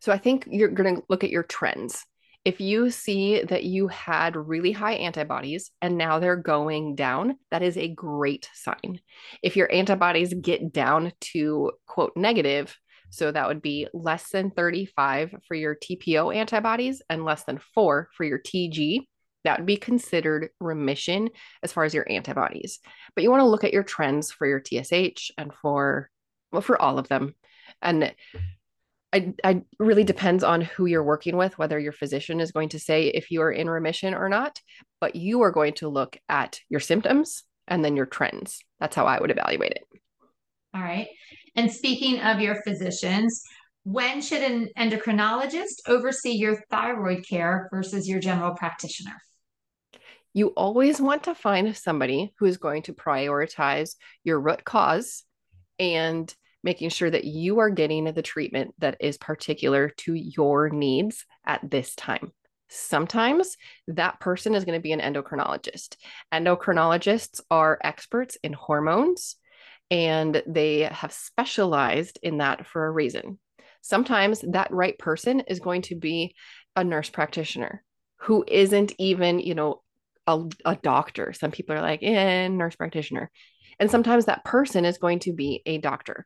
So 0.00 0.12
I 0.12 0.18
think 0.18 0.46
you're 0.50 0.68
going 0.68 0.96
to 0.96 1.02
look 1.08 1.24
at 1.24 1.30
your 1.30 1.42
trends 1.42 2.04
if 2.44 2.60
you 2.60 2.90
see 2.90 3.42
that 3.42 3.64
you 3.64 3.88
had 3.88 4.34
really 4.34 4.72
high 4.72 4.94
antibodies 4.94 5.70
and 5.82 5.98
now 5.98 6.18
they're 6.18 6.36
going 6.36 6.94
down, 6.94 7.36
that 7.50 7.62
is 7.62 7.76
a 7.76 7.88
great 7.88 8.48
sign. 8.54 9.00
If 9.42 9.56
your 9.56 9.70
antibodies 9.70 10.32
get 10.32 10.72
down 10.72 11.12
to 11.32 11.72
quote 11.86 12.12
negative, 12.16 12.76
so 13.10 13.30
that 13.30 13.48
would 13.48 13.60
be 13.60 13.88
less 13.92 14.30
than 14.30 14.50
35 14.50 15.34
for 15.46 15.54
your 15.54 15.74
TPO 15.74 16.34
antibodies 16.34 17.02
and 17.10 17.24
less 17.24 17.44
than 17.44 17.60
four 17.74 18.08
for 18.16 18.24
your 18.24 18.38
TG. 18.38 19.00
That 19.44 19.58
would 19.58 19.66
be 19.66 19.76
considered 19.76 20.50
remission 20.60 21.30
as 21.62 21.72
far 21.72 21.84
as 21.84 21.94
your 21.94 22.10
antibodies. 22.10 22.78
But 23.14 23.24
you 23.24 23.30
want 23.30 23.40
to 23.40 23.48
look 23.48 23.64
at 23.64 23.72
your 23.72 23.82
trends 23.82 24.30
for 24.30 24.46
your 24.46 24.62
TSH 24.62 25.32
and 25.36 25.52
for, 25.52 26.10
well, 26.52 26.62
for 26.62 26.80
all 26.80 26.98
of 26.98 27.08
them. 27.08 27.34
And 27.82 28.14
I, 29.12 29.34
I 29.42 29.62
really 29.78 30.04
depends 30.04 30.44
on 30.44 30.60
who 30.60 30.86
you're 30.86 31.02
working 31.02 31.36
with, 31.36 31.58
whether 31.58 31.78
your 31.78 31.92
physician 31.92 32.40
is 32.40 32.52
going 32.52 32.68
to 32.70 32.78
say 32.78 33.08
if 33.08 33.30
you 33.30 33.42
are 33.42 33.50
in 33.50 33.68
remission 33.68 34.14
or 34.14 34.28
not, 34.28 34.60
but 35.00 35.16
you 35.16 35.42
are 35.42 35.50
going 35.50 35.74
to 35.74 35.88
look 35.88 36.16
at 36.28 36.60
your 36.68 36.80
symptoms 36.80 37.42
and 37.66 37.84
then 37.84 37.96
your 37.96 38.06
trends. 38.06 38.60
That's 38.78 38.94
how 38.94 39.06
I 39.06 39.20
would 39.20 39.30
evaluate 39.30 39.72
it. 39.72 39.84
All 40.74 40.80
right. 40.80 41.08
And 41.56 41.72
speaking 41.72 42.20
of 42.20 42.40
your 42.40 42.62
physicians, 42.62 43.42
when 43.82 44.20
should 44.22 44.42
an 44.42 44.68
endocrinologist 44.78 45.88
oversee 45.88 46.32
your 46.32 46.62
thyroid 46.70 47.26
care 47.28 47.68
versus 47.72 48.08
your 48.08 48.20
general 48.20 48.54
practitioner? 48.54 49.16
You 50.32 50.48
always 50.48 51.00
want 51.00 51.24
to 51.24 51.34
find 51.34 51.76
somebody 51.76 52.32
who 52.38 52.46
is 52.46 52.56
going 52.56 52.82
to 52.82 52.92
prioritize 52.92 53.96
your 54.22 54.38
root 54.38 54.64
cause 54.64 55.24
and 55.80 56.32
making 56.62 56.90
sure 56.90 57.10
that 57.10 57.24
you 57.24 57.60
are 57.60 57.70
getting 57.70 58.04
the 58.04 58.22
treatment 58.22 58.74
that 58.78 58.96
is 59.00 59.16
particular 59.18 59.90
to 59.98 60.14
your 60.14 60.70
needs 60.70 61.24
at 61.46 61.68
this 61.68 61.94
time. 61.94 62.32
Sometimes 62.68 63.56
that 63.88 64.20
person 64.20 64.54
is 64.54 64.64
going 64.64 64.78
to 64.78 64.82
be 64.82 64.92
an 64.92 65.00
endocrinologist. 65.00 65.96
Endocrinologists 66.32 67.40
are 67.50 67.78
experts 67.82 68.36
in 68.44 68.52
hormones 68.52 69.36
and 69.90 70.40
they 70.46 70.82
have 70.82 71.12
specialized 71.12 72.18
in 72.22 72.38
that 72.38 72.66
for 72.66 72.86
a 72.86 72.90
reason. 72.90 73.40
Sometimes 73.82 74.44
that 74.52 74.70
right 74.70 74.96
person 74.98 75.40
is 75.40 75.58
going 75.58 75.82
to 75.82 75.96
be 75.96 76.36
a 76.76 76.84
nurse 76.84 77.10
practitioner 77.10 77.82
who 78.20 78.44
isn't 78.46 78.92
even, 78.98 79.40
you 79.40 79.54
know, 79.54 79.82
a, 80.26 80.44
a 80.64 80.76
doctor. 80.76 81.32
Some 81.32 81.50
people 81.50 81.74
are 81.74 81.82
like, 81.82 82.02
eh, 82.02 82.46
nurse 82.48 82.76
practitioner. 82.76 83.30
And 83.80 83.90
sometimes 83.90 84.26
that 84.26 84.44
person 84.44 84.84
is 84.84 84.98
going 84.98 85.20
to 85.20 85.32
be 85.32 85.62
a 85.66 85.78
doctor 85.78 86.24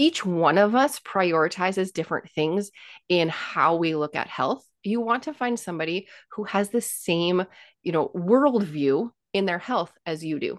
each 0.00 0.24
one 0.24 0.56
of 0.56 0.74
us 0.74 0.98
prioritizes 1.00 1.92
different 1.92 2.30
things 2.30 2.70
in 3.10 3.28
how 3.28 3.76
we 3.76 3.94
look 3.94 4.16
at 4.16 4.28
health. 4.28 4.64
You 4.82 5.02
want 5.02 5.24
to 5.24 5.34
find 5.34 5.60
somebody 5.60 6.08
who 6.30 6.44
has 6.44 6.70
the 6.70 6.80
same, 6.80 7.44
you 7.82 7.92
know, 7.92 8.08
worldview 8.14 9.10
in 9.34 9.44
their 9.44 9.58
health 9.58 9.92
as 10.06 10.24
you 10.24 10.40
do. 10.40 10.58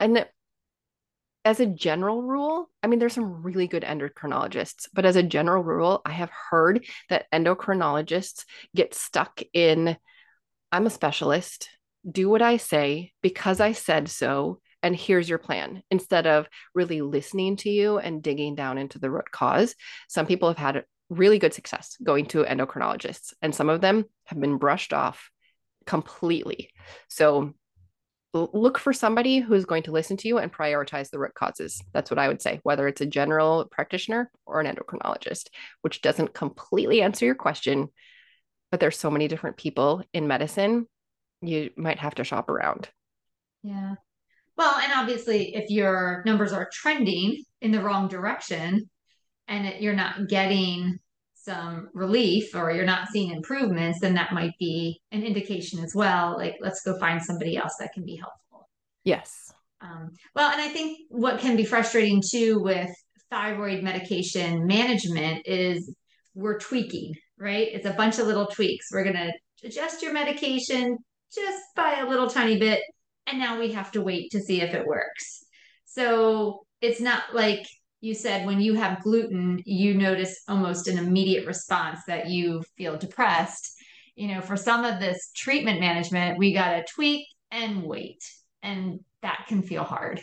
And 0.00 0.26
as 1.44 1.60
a 1.60 1.66
general 1.66 2.22
rule, 2.22 2.70
I 2.82 2.86
mean, 2.86 2.98
there's 2.98 3.12
some 3.12 3.42
really 3.42 3.66
good 3.66 3.82
endocrinologists, 3.82 4.88
but 4.94 5.04
as 5.04 5.16
a 5.16 5.22
general 5.22 5.62
rule, 5.62 6.00
I 6.06 6.12
have 6.12 6.30
heard 6.30 6.86
that 7.10 7.26
endocrinologists 7.30 8.46
get 8.74 8.94
stuck 8.94 9.42
in 9.52 9.98
I'm 10.74 10.86
a 10.86 10.90
specialist, 10.90 11.68
do 12.10 12.30
what 12.30 12.40
I 12.40 12.56
say 12.56 13.12
because 13.20 13.60
I 13.60 13.72
said 13.72 14.08
so, 14.08 14.61
and 14.82 14.96
here's 14.96 15.28
your 15.28 15.38
plan 15.38 15.82
instead 15.90 16.26
of 16.26 16.48
really 16.74 17.00
listening 17.00 17.56
to 17.56 17.70
you 17.70 17.98
and 17.98 18.22
digging 18.22 18.54
down 18.54 18.78
into 18.78 18.98
the 18.98 19.10
root 19.10 19.30
cause. 19.30 19.74
Some 20.08 20.26
people 20.26 20.48
have 20.48 20.58
had 20.58 20.84
really 21.10 21.38
good 21.38 21.54
success 21.54 21.96
going 22.02 22.26
to 22.26 22.44
endocrinologists, 22.44 23.34
and 23.42 23.54
some 23.54 23.68
of 23.68 23.80
them 23.80 24.04
have 24.26 24.40
been 24.40 24.56
brushed 24.56 24.92
off 24.92 25.30
completely. 25.86 26.70
So 27.08 27.54
look 28.34 28.78
for 28.78 28.94
somebody 28.94 29.40
who's 29.40 29.66
going 29.66 29.82
to 29.82 29.92
listen 29.92 30.16
to 30.16 30.28
you 30.28 30.38
and 30.38 30.50
prioritize 30.50 31.10
the 31.10 31.18
root 31.18 31.34
causes. 31.34 31.82
That's 31.92 32.10
what 32.10 32.18
I 32.18 32.28
would 32.28 32.40
say, 32.40 32.60
whether 32.62 32.88
it's 32.88 33.02
a 33.02 33.06
general 33.06 33.68
practitioner 33.70 34.30
or 34.46 34.60
an 34.60 34.74
endocrinologist, 34.74 35.48
which 35.82 36.00
doesn't 36.00 36.32
completely 36.32 37.02
answer 37.02 37.26
your 37.26 37.34
question, 37.34 37.88
but 38.70 38.80
there's 38.80 38.98
so 38.98 39.10
many 39.10 39.28
different 39.28 39.58
people 39.58 40.02
in 40.14 40.28
medicine, 40.28 40.86
you 41.42 41.70
might 41.76 41.98
have 41.98 42.14
to 42.14 42.24
shop 42.24 42.48
around. 42.48 42.88
Yeah. 43.62 43.96
Well, 44.56 44.74
and 44.82 44.92
obviously, 44.94 45.54
if 45.54 45.70
your 45.70 46.22
numbers 46.26 46.52
are 46.52 46.68
trending 46.72 47.42
in 47.60 47.72
the 47.72 47.82
wrong 47.82 48.08
direction 48.08 48.88
and 49.48 49.66
it, 49.66 49.80
you're 49.80 49.94
not 49.94 50.28
getting 50.28 50.98
some 51.34 51.88
relief 51.94 52.54
or 52.54 52.70
you're 52.70 52.84
not 52.84 53.08
seeing 53.08 53.32
improvements, 53.32 54.00
then 54.00 54.14
that 54.14 54.32
might 54.32 54.52
be 54.58 55.00
an 55.10 55.22
indication 55.22 55.82
as 55.82 55.94
well. 55.94 56.36
Like, 56.36 56.56
let's 56.60 56.82
go 56.82 56.98
find 56.98 57.22
somebody 57.22 57.56
else 57.56 57.74
that 57.80 57.92
can 57.92 58.04
be 58.04 58.16
helpful. 58.16 58.68
Yes. 59.04 59.52
Um, 59.80 60.10
well, 60.36 60.52
and 60.52 60.60
I 60.60 60.68
think 60.68 60.98
what 61.08 61.40
can 61.40 61.56
be 61.56 61.64
frustrating 61.64 62.22
too 62.24 62.60
with 62.62 62.90
thyroid 63.30 63.82
medication 63.82 64.66
management 64.66 65.42
is 65.46 65.92
we're 66.34 66.58
tweaking, 66.58 67.14
right? 67.38 67.68
It's 67.72 67.86
a 67.86 67.92
bunch 67.92 68.18
of 68.18 68.26
little 68.26 68.46
tweaks. 68.46 68.88
We're 68.92 69.04
going 69.04 69.16
to 69.16 69.32
adjust 69.64 70.02
your 70.02 70.12
medication 70.12 70.96
just 71.34 71.62
by 71.74 71.98
a 71.98 72.08
little 72.08 72.28
tiny 72.28 72.58
bit 72.58 72.80
and 73.26 73.38
now 73.38 73.58
we 73.58 73.72
have 73.72 73.92
to 73.92 74.02
wait 74.02 74.30
to 74.32 74.40
see 74.40 74.60
if 74.60 74.74
it 74.74 74.86
works. 74.86 75.44
So 75.84 76.66
it's 76.80 77.00
not 77.00 77.22
like 77.34 77.66
you 78.00 78.14
said 78.14 78.46
when 78.46 78.60
you 78.60 78.74
have 78.74 79.02
gluten, 79.02 79.62
you 79.64 79.94
notice 79.94 80.42
almost 80.48 80.88
an 80.88 80.98
immediate 80.98 81.46
response 81.46 82.00
that 82.08 82.28
you 82.28 82.62
feel 82.76 82.96
depressed. 82.96 83.72
You 84.16 84.34
know, 84.34 84.40
for 84.40 84.56
some 84.56 84.84
of 84.84 84.98
this 84.98 85.30
treatment 85.36 85.80
management, 85.80 86.38
we 86.38 86.52
got 86.52 86.70
to 86.76 86.84
tweak 86.92 87.26
and 87.50 87.84
wait. 87.84 88.18
And 88.62 89.00
that 89.22 89.44
can 89.48 89.62
feel 89.62 89.84
hard. 89.84 90.20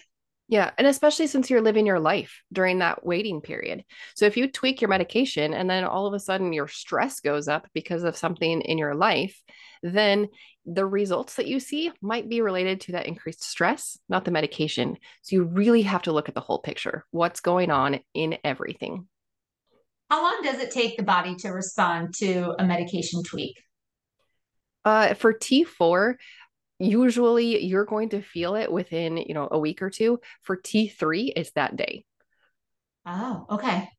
Yeah. 0.50 0.72
And 0.80 0.88
especially 0.88 1.28
since 1.28 1.52
you're 1.52 1.62
living 1.62 1.86
your 1.86 2.00
life 2.00 2.42
during 2.52 2.80
that 2.80 3.06
waiting 3.06 3.40
period. 3.40 3.86
So 4.16 4.26
if 4.26 4.36
you 4.36 4.52
tweak 4.52 4.82
your 4.82 4.90
medication 4.90 5.54
and 5.54 5.70
then 5.70 5.84
all 5.84 6.08
of 6.08 6.16
a 6.16 6.20
sudden 6.20 6.54
your 6.54 6.68
stress 6.68 7.20
goes 7.20 7.48
up 7.48 7.68
because 7.76 8.04
of 8.04 8.18
something 8.18 8.62
in 8.62 8.80
your 8.80 8.96
life, 8.96 9.40
then 9.84 10.28
the 10.66 10.88
results 10.88 11.36
that 11.36 11.46
you 11.46 11.60
see 11.60 11.92
might 12.02 12.28
be 12.28 12.42
related 12.42 12.82
to 12.82 12.94
that 12.94 13.06
increased 13.06 13.44
stress, 13.44 14.00
not 14.10 14.26
the 14.26 14.32
medication. 14.32 14.98
So 15.22 15.36
you 15.36 15.44
really 15.44 15.84
have 15.84 16.02
to 16.04 16.12
look 16.12 16.30
at 16.30 16.36
the 16.36 16.42
whole 16.42 16.60
picture 16.60 17.06
what's 17.12 17.42
going 17.42 17.70
on 17.70 18.00
in 18.16 18.40
everything. 18.44 19.08
How 20.10 20.24
long 20.24 20.42
does 20.42 20.60
it 20.60 20.72
take 20.72 20.98
the 20.98 21.04
body 21.04 21.36
to 21.36 21.50
respond 21.50 22.16
to 22.16 22.56
a 22.58 22.66
medication 22.66 23.22
tweak? 23.22 23.62
Uh, 24.84 25.14
for 25.14 25.34
T4, 25.34 26.16
usually 26.80 27.64
you're 27.64 27.86
going 27.86 28.10
to 28.10 28.22
feel 28.22 28.56
it 28.56 28.72
within, 28.72 29.18
you 29.18 29.34
know, 29.34 29.48
a 29.52 29.60
week 29.60 29.82
or 29.82 29.90
two. 29.90 30.20
For 30.42 30.58
T3, 30.58 31.34
it's 31.36 31.52
that 31.52 31.76
day. 31.76 32.06
Oh, 33.06 33.46
okay. 33.52 33.90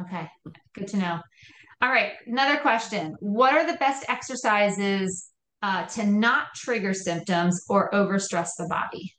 Okay. 0.00 0.28
Good 0.74 0.88
to 0.88 0.96
know. 0.96 1.20
All 1.82 1.90
right. 1.90 2.12
Another 2.26 2.58
question. 2.58 3.16
What 3.20 3.54
are 3.54 3.66
the 3.70 3.78
best 3.78 4.04
exercises 4.08 5.28
uh, 5.62 5.86
to 5.86 6.06
not 6.06 6.48
trigger 6.54 6.94
symptoms 6.94 7.64
or 7.68 7.90
overstress 7.92 8.50
the 8.58 8.66
body? 8.68 9.14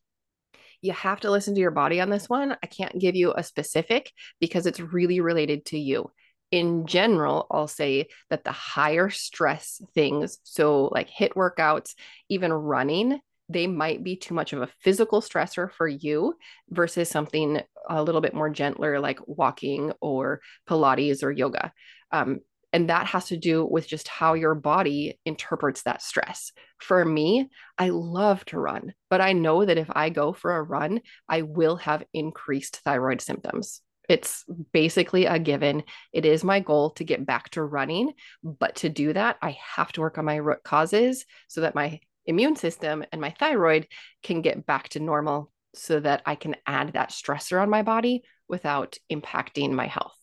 You 0.82 0.94
have 0.94 1.20
to 1.22 1.30
listen 1.30 1.54
to 1.54 1.62
your 1.62 1.72
body 1.72 2.02
on 2.02 2.10
this 2.10 2.28
one. 2.28 2.56
I 2.64 2.68
can't 2.68 3.00
give 3.00 3.16
you 3.16 3.34
a 3.36 3.44
specific 3.44 4.12
because 4.40 4.66
it's 4.66 4.80
really 4.80 5.22
related 5.22 5.66
to 5.68 5.78
you 5.78 6.10
in 6.52 6.86
general, 6.86 7.48
I'll 7.50 7.68
say 7.68 8.08
that 8.30 8.44
the 8.44 8.52
higher 8.52 9.10
stress 9.10 9.82
things, 9.96 10.40
so 10.44 10.86
like 10.86 11.10
HIIT 11.10 11.34
workouts, 11.34 11.96
even 12.30 12.52
running, 12.52 13.20
they 13.50 13.68
might 13.68 14.04
be 14.04 14.16
too 14.16 14.34
much 14.34 14.54
of 14.54 14.62
a 14.62 14.70
physical 14.80 15.22
stressor 15.22 15.72
for 15.72 15.88
you 15.88 16.36
versus 16.70 17.10
something 17.10 17.62
a 17.90 18.04
little 18.04 18.22
bit 18.22 18.34
more 18.34 18.50
gentler 18.50 19.00
like 19.00 19.20
walking 19.26 19.92
or 20.02 20.42
Pilates 20.70 21.24
or 21.24 21.32
yoga. 21.32 21.74
Um, 22.12 22.40
and 22.74 22.90
that 22.90 23.08
has 23.08 23.26
to 23.28 23.38
do 23.38 23.66
with 23.66 23.88
just 23.88 24.08
how 24.08 24.34
your 24.34 24.56
body 24.56 25.20
interprets 25.26 25.84
that 25.84 26.02
stress. 26.02 26.54
For 26.78 27.04
me, 27.04 27.50
I 27.78 27.90
love 27.90 28.46
to 28.46 28.60
run, 28.60 28.94
but 29.10 29.20
I 29.20 29.34
know 29.34 29.66
that 29.66 29.78
if 29.78 29.90
I 29.92 30.10
go 30.10 30.32
for 30.32 30.56
a 30.56 30.64
run, 30.64 31.02
I 31.28 31.42
will 31.42 31.76
have 31.78 32.04
increased 32.14 32.78
thyroid 32.86 33.20
symptoms. 33.22 33.82
It's 34.10 34.44
basically 34.74 35.26
a 35.26 35.40
given. 35.40 35.84
It 36.12 36.26
is 36.26 36.44
my 36.44 36.60
goal 36.60 36.92
to 36.92 37.04
get 37.04 37.26
back 37.26 37.50
to 37.52 37.64
running. 37.64 38.14
But 38.44 38.76
to 38.78 38.90
do 38.90 39.14
that, 39.14 39.38
I 39.42 39.58
have 39.76 39.92
to 39.94 40.02
work 40.02 40.18
on 40.18 40.26
my 40.26 40.36
root 40.38 40.64
causes 40.64 41.26
so 41.48 41.62
that 41.62 41.76
my 41.76 42.00
immune 42.26 42.56
system 42.56 43.04
and 43.12 43.22
my 43.22 43.34
thyroid 43.40 43.88
can 44.24 44.42
get 44.42 44.66
back 44.66 44.90
to 44.90 45.00
normal 45.00 45.52
so 45.74 46.00
that 46.00 46.22
I 46.26 46.36
can 46.36 46.56
add 46.66 46.94
that 46.94 47.12
stressor 47.12 47.62
on 47.62 47.70
my 47.70 47.82
body 47.82 48.24
without 48.48 48.98
impacting 49.12 49.72
my 49.72 49.88
health. 49.88 50.16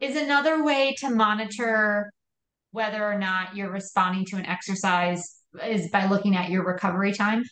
Is 0.00 0.16
another 0.16 0.64
way 0.64 0.94
to 0.98 1.10
monitor 1.10 2.12
whether 2.72 3.04
or 3.04 3.18
not 3.18 3.54
you're 3.56 3.70
responding 3.70 4.24
to 4.26 4.36
an 4.36 4.46
exercise 4.46 5.38
is 5.64 5.90
by 5.90 6.08
looking 6.08 6.36
at 6.36 6.50
your 6.50 6.64
recovery 6.64 7.12
time? 7.12 7.44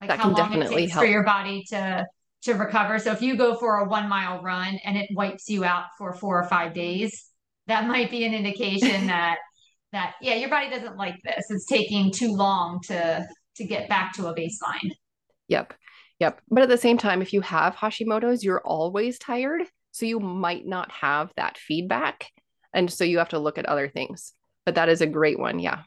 Like 0.00 0.10
that 0.10 0.18
how 0.18 0.24
can 0.24 0.32
long 0.32 0.50
definitely 0.50 0.84
it 0.84 0.86
takes 0.86 0.92
help. 0.92 1.04
for 1.04 1.10
your 1.10 1.24
body 1.24 1.64
to 1.70 2.06
to 2.42 2.54
recover. 2.54 2.98
So 2.98 3.12
if 3.12 3.22
you 3.22 3.36
go 3.36 3.54
for 3.54 3.78
a 3.78 3.88
one 3.88 4.08
mile 4.08 4.42
run 4.42 4.78
and 4.84 4.96
it 4.96 5.08
wipes 5.12 5.48
you 5.48 5.64
out 5.64 5.84
for 5.96 6.12
four 6.12 6.40
or 6.40 6.48
five 6.48 6.74
days, 6.74 7.28
that 7.66 7.86
might 7.86 8.10
be 8.10 8.24
an 8.24 8.34
indication 8.34 9.06
that 9.06 9.38
that 9.92 10.14
yeah, 10.22 10.34
your 10.34 10.48
body 10.48 10.70
doesn't 10.70 10.96
like 10.96 11.16
this. 11.22 11.44
It's 11.50 11.66
taking 11.66 12.10
too 12.10 12.32
long 12.32 12.80
to 12.84 13.26
to 13.56 13.64
get 13.64 13.88
back 13.88 14.14
to 14.14 14.26
a 14.28 14.34
baseline. 14.34 14.90
Yep. 15.48 15.74
Yep. 16.18 16.40
But 16.48 16.62
at 16.62 16.68
the 16.68 16.78
same 16.78 16.98
time, 16.98 17.20
if 17.20 17.32
you 17.32 17.40
have 17.42 17.76
Hashimoto's, 17.76 18.44
you're 18.44 18.60
always 18.60 19.18
tired. 19.18 19.62
So 19.90 20.06
you 20.06 20.20
might 20.20 20.64
not 20.64 20.90
have 20.92 21.30
that 21.36 21.58
feedback. 21.58 22.30
And 22.72 22.90
so 22.90 23.04
you 23.04 23.18
have 23.18 23.30
to 23.30 23.38
look 23.38 23.58
at 23.58 23.66
other 23.66 23.88
things. 23.88 24.32
But 24.64 24.76
that 24.76 24.88
is 24.88 25.00
a 25.00 25.06
great 25.06 25.38
one. 25.38 25.58
Yeah. 25.58 25.82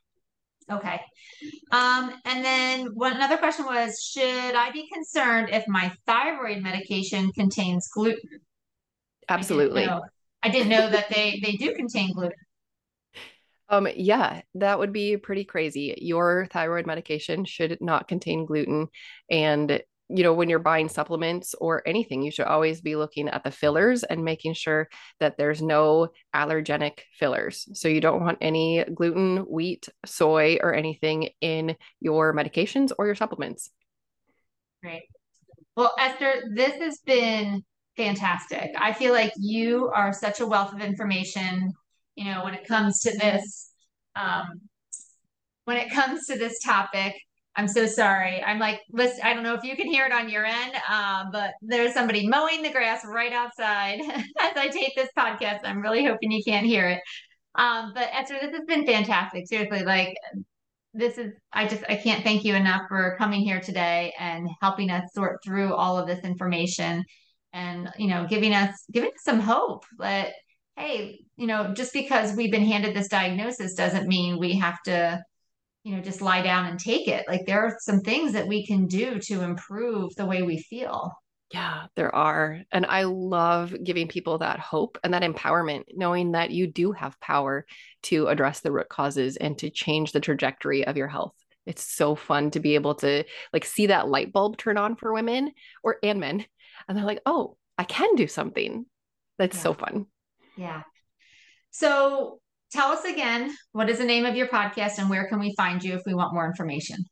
Okay. 0.72 0.99
Um, 1.72 2.13
and 2.26 2.43
then 2.43 2.88
one 2.95 3.13
another 3.13 3.38
question 3.38 3.66
was, 3.66 4.01
should 4.01 4.55
I 4.55 4.72
be 4.72 4.89
concerned 4.91 5.49
if 5.51 5.63
my 5.68 5.91
thyroid 6.07 6.63
medication 6.63 7.32
contains 7.34 7.88
gluten? 7.93 8.39
Absolutely. 9.30 9.84
I 9.84 9.86
didn't 9.86 9.97
know, 9.97 10.05
I 10.43 10.49
didn't 10.49 10.70
know 10.70 10.89
that 10.89 11.09
they 11.09 11.39
they 11.43 11.53
do 11.53 11.76
contain 11.76 12.13
gluten. 12.13 12.38
Um, 13.68 13.88
yeah, 13.95 14.41
that 14.55 14.78
would 14.78 14.93
be 14.93 15.18
pretty 15.18 15.43
crazy. 15.43 15.95
Your 15.97 16.47
thyroid 16.51 16.86
medication 16.86 17.45
should 17.45 17.78
not 17.82 18.07
contain 18.07 18.45
gluten. 18.45 18.88
And 19.30 19.82
you 20.10 20.24
know, 20.24 20.34
when 20.34 20.49
you're 20.49 20.60
buying 20.60 20.88
supplements 20.88 21.56
or 21.60 21.82
anything, 21.88 22.22
you 22.22 22.32
should 22.32 22.45
always 22.45 22.82
be 22.82 22.95
looking 22.95 23.28
at 23.28 23.43
the 23.43 23.51
fillers 23.51 24.03
and 24.03 24.24
making 24.24 24.53
sure 24.53 24.88
that 25.20 25.38
there's 25.38 25.62
no 25.62 26.10
allergenic 26.36 26.99
fillers. 27.18 27.68
So 27.74 27.88
you 27.88 28.01
don't 28.01 28.22
want 28.22 28.38
any 28.41 28.84
gluten, 28.93 29.38
wheat, 29.38 29.89
soy, 30.06 30.58
or 30.62 30.74
anything 30.74 31.30
in 31.41 31.76
your 31.99 32.34
medications 32.34 32.91
or 32.97 33.08
your 33.08 33.16
supplements. 33.16 33.72
Right. 34.84 35.03
Well, 35.76 35.93
Esther, 35.99 36.43
this 36.53 36.76
has 36.76 36.99
been 37.06 37.64
fantastic. 37.97 38.72
I 38.78 38.93
feel 38.93 39.12
like 39.12 39.34
you 39.38 39.89
are 39.89 40.14
such 40.14 40.39
a 40.39 40.45
wealth 40.45 40.74
of 40.74 40.82
information, 40.82 41.74
you 42.16 42.26
know, 42.26 42.43
when 42.43 42.53
it 42.53 42.68
comes 42.68 42.99
to 43.01 43.18
this, 43.18 43.72
um, 44.16 44.62
when 45.64 45.78
it 45.78 45.91
comes 45.91 46.28
to 46.28 46.38
this 46.38 46.60
topic. 46.64 47.16
I'm 47.58 47.68
so 47.68 47.86
sorry. 47.86 48.43
I'm 48.43 48.60
like, 48.60 48.82
listen, 48.91 49.22
I 49.24 49.34
don't 49.34 49.43
know 49.43 49.53
if 49.53 49.64
you 49.64 49.78
can 49.78 49.88
hear 49.88 50.06
it 50.06 50.12
on 50.12 50.30
your 50.30 50.43
end, 50.45 50.74
uh, 50.89 51.26
but 51.32 51.53
there's 51.62 51.93
somebody 51.93 52.28
mowing 52.28 52.62
the 52.62 52.72
grass 52.72 53.06
right 53.06 53.32
outside 53.32 53.99
as 54.39 54.58
I 54.58 54.68
tape 54.68 54.91
this 54.95 55.10
podcast. 55.18 55.60
I'm 55.64 55.82
really 55.82 56.06
hoping 56.06 56.32
you 56.32 56.43
can't 56.43 56.66
hear 56.66 56.89
it. 56.89 57.01
Um, 57.56 57.93
but 57.95 58.10
Esther, 58.12 58.38
this 58.41 58.51
has 58.51 58.66
been 58.66 58.86
fantastic. 58.86 59.47
Seriously, 59.47 59.84
like 59.84 60.16
this 60.93 61.18
is, 61.18 61.32
I 61.53 61.68
just, 61.68 61.84
I 61.88 61.95
can't 61.95 62.24
thank 62.24 62.43
you 62.43 62.56
enough 62.56 62.84
for 62.89 63.16
coming 63.18 63.41
here 63.41 63.62
today 63.62 64.14
and 64.20 64.49
helping 64.62 64.91
us 64.91 65.14
sort 65.14 65.39
through 65.43 65.74
all 65.74 65.97
of 65.97 66.08
this 66.08 66.26
information 66.26 67.06
and, 67.53 67.89
you 67.97 68.08
know, 68.08 68.28
giving 68.30 68.53
us, 68.53 68.76
giving 68.91 69.12
us 69.12 69.24
some 69.24 69.39
hope 69.39 69.86
that, 69.99 70.34
hey, 70.76 71.20
you 71.38 71.47
know, 71.47 71.74
just 71.74 71.93
because 71.93 72.36
we've 72.36 72.51
been 72.51 72.66
handed 72.66 72.93
this 72.93 73.08
diagnosis 73.08 73.76
doesn't 73.76 74.08
mean 74.08 74.39
we 74.39 74.58
have 74.58 74.82
to 74.84 75.24
you 75.86 75.95
know, 75.95 76.01
just 76.01 76.19
lie 76.19 76.41
down 76.41 76.65
and 76.65 76.79
take 76.79 77.07
it. 77.07 77.25
Like 77.27 77.45
there 77.45 77.61
are 77.61 77.77
some 77.79 78.01
things 78.01 78.33
that 78.33 78.47
we 78.47 78.65
can 78.65 78.88
do 78.88 79.19
to 79.19 79.43
improve 79.43 80.15
the 80.15 80.25
way 80.25 80.41
we 80.41 80.57
feel. 80.57 81.13
Yeah, 81.53 81.86
there 81.95 82.13
are. 82.13 82.63
And 82.71 82.88
I 82.88 83.03
love 83.03 83.73
giving 83.83 84.07
people 84.07 84.39
that 84.39 84.59
hope 84.59 84.97
and 85.03 85.13
that 85.13 85.21
empowerment, 85.21 85.83
knowing 85.93 86.31
that 86.31 86.49
you 86.49 86.65
do 86.65 86.91
have 86.93 87.19
power 87.19 87.67
to 88.03 88.27
address 88.27 88.61
the 88.61 88.71
root 88.71 88.89
causes 88.89 89.38
and 89.38 89.55
to 89.59 89.69
change 89.69 90.11
the 90.11 90.19
trajectory 90.19 90.88
of 90.88 90.97
your 90.97 91.07
health. 91.07 91.36
It's 91.67 91.83
so 91.83 92.15
fun 92.15 92.49
to 92.51 92.59
be 92.59 92.73
able 92.73 92.95
to 92.95 93.23
like 93.53 93.63
see 93.63 93.86
that 93.86 94.07
light 94.07 94.33
bulb 94.33 94.57
turn 94.57 94.77
on 94.77 94.95
for 94.95 95.13
women 95.13 95.51
or 95.83 95.97
and 96.01 96.19
men. 96.19 96.43
And 96.88 96.97
they're 96.97 97.05
like, 97.05 97.21
oh, 97.27 97.57
I 97.77 97.83
can 97.83 98.15
do 98.15 98.25
something. 98.25 98.88
That's 99.38 99.55
yeah. 99.55 99.61
so 99.63 99.73
fun. 99.75 100.07
Yeah. 100.57 100.81
So 101.69 102.39
tell 102.76 102.91
us 102.91 103.05
again 103.05 103.55
what 103.71 103.89
is 103.89 103.99
the 103.99 104.05
name 104.05 104.26
of 104.26 104.36
your 104.36 104.47
podcast 104.47 104.97
and 104.97 105.09
where 105.09 105.28
can 105.28 105.39
we 105.39 105.55
find 105.55 105.82
you 105.82 105.95
if 105.95 106.01
we 106.05 106.13
want 106.13 106.34
more 106.34 106.45
information? 106.45 107.05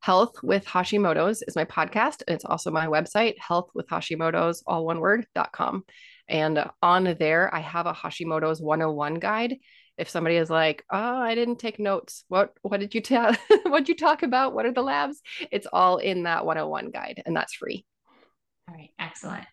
Health 0.00 0.34
with 0.42 0.64
Hashimoto's 0.66 1.42
is 1.46 1.56
my 1.56 1.64
podcast. 1.64 2.22
It's 2.28 2.44
also 2.44 2.70
my 2.70 2.86
website, 2.86 3.38
health 3.38 3.70
with 3.74 3.88
Hashimoto's, 3.88 4.62
all 4.66 4.84
one 4.84 5.00
word.com. 5.00 5.84
And 6.28 6.64
on 6.82 7.16
there, 7.18 7.54
I 7.54 7.60
have 7.60 7.86
a 7.86 7.94
Hashimoto's 7.94 8.60
101 8.60 9.14
guide. 9.14 9.56
If 9.96 10.08
somebody 10.08 10.36
is 10.36 10.48
like, 10.48 10.84
oh, 10.90 11.16
I 11.16 11.34
didn't 11.34 11.58
take 11.58 11.78
notes. 11.78 12.24
What 12.28 12.52
what 12.62 12.80
did 12.80 12.94
you 12.94 13.00
tell 13.00 13.34
what 13.64 13.80
did 13.80 13.88
you 13.88 13.96
talk 13.96 14.22
about? 14.22 14.54
What 14.54 14.64
are 14.64 14.72
the 14.72 14.82
labs? 14.82 15.20
It's 15.50 15.66
all 15.70 15.96
in 15.98 16.22
that 16.22 16.46
101 16.46 16.90
guide, 16.90 17.22
and 17.26 17.36
that's 17.36 17.54
free. 17.54 17.84
All 18.68 18.74
right, 18.74 18.90
excellent. 18.98 19.46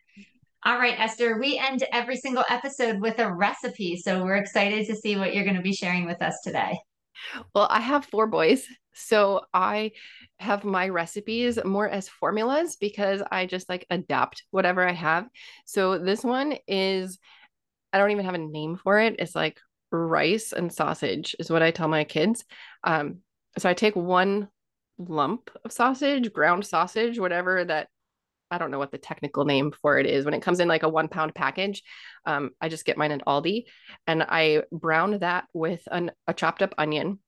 All 0.66 0.78
right, 0.78 1.00
Esther, 1.00 1.40
we 1.40 1.58
end 1.58 1.84
every 1.94 2.18
single 2.18 2.44
episode 2.50 3.00
with 3.00 3.20
a 3.20 3.32
recipe. 3.32 3.96
So 3.96 4.24
we're 4.24 4.38
excited 4.38 4.88
to 4.88 4.96
see 4.96 5.16
what 5.16 5.34
you're 5.34 5.44
going 5.44 5.56
to 5.56 5.62
be 5.62 5.74
sharing 5.74 6.06
with 6.06 6.22
us 6.22 6.42
today. 6.44 6.78
Well, 7.54 7.68
I 7.70 7.80
have 7.80 8.06
four 8.06 8.28
boys. 8.28 8.66
So 8.94 9.42
I 9.54 9.92
have 10.40 10.64
my 10.64 10.90
recipes 10.90 11.60
more 11.64 11.88
as 11.88 12.10
formulas 12.10 12.76
because 12.76 13.22
I 13.32 13.46
just 13.46 13.70
like 13.70 13.86
adapt 13.92 14.44
whatever 14.50 14.88
I 14.88 14.94
have. 14.94 15.28
So 15.66 16.00
this 16.00 16.24
one 16.24 16.58
is, 16.68 17.20
I 17.94 18.00
don't 18.00 18.12
even 18.12 18.26
have 18.26 18.34
a 18.34 18.40
name 18.40 18.78
for 18.78 19.00
it. 19.00 19.18
It's 19.20 19.36
like 19.36 19.60
rice 19.92 20.54
and 20.54 20.74
sausage, 20.74 21.36
is 21.40 21.52
what 21.52 21.62
I 21.62 21.70
tell 21.70 21.88
my 21.88 22.04
kids. 22.04 22.44
Um, 22.84 23.20
so 23.60 23.70
I 23.70 23.76
take 23.76 23.96
one 23.96 24.48
lump 24.98 25.52
of 25.64 25.72
sausage, 25.72 26.34
ground 26.34 26.66
sausage, 26.66 27.20
whatever 27.20 27.64
that 27.64 27.90
I 28.50 28.58
don't 28.58 28.72
know 28.72 28.80
what 28.80 28.92
the 28.92 28.98
technical 28.98 29.46
name 29.46 29.72
for 29.82 30.00
it 30.00 30.06
is. 30.06 30.26
When 30.26 30.34
it 30.34 30.42
comes 30.42 30.60
in 30.60 30.68
like 30.68 30.84
a 30.84 30.90
one 30.90 31.08
pound 31.08 31.36
package, 31.36 31.84
um, 32.26 32.52
I 32.62 32.70
just 32.70 32.86
get 32.86 32.98
mine 32.98 33.12
at 33.12 33.26
Aldi 33.26 33.66
and 34.06 34.24
I 34.24 34.64
brown 34.72 35.20
that 35.20 35.46
with 35.54 35.82
an, 35.92 36.12
a 36.28 36.34
chopped 36.34 36.62
up 36.62 36.74
onion. 36.78 37.20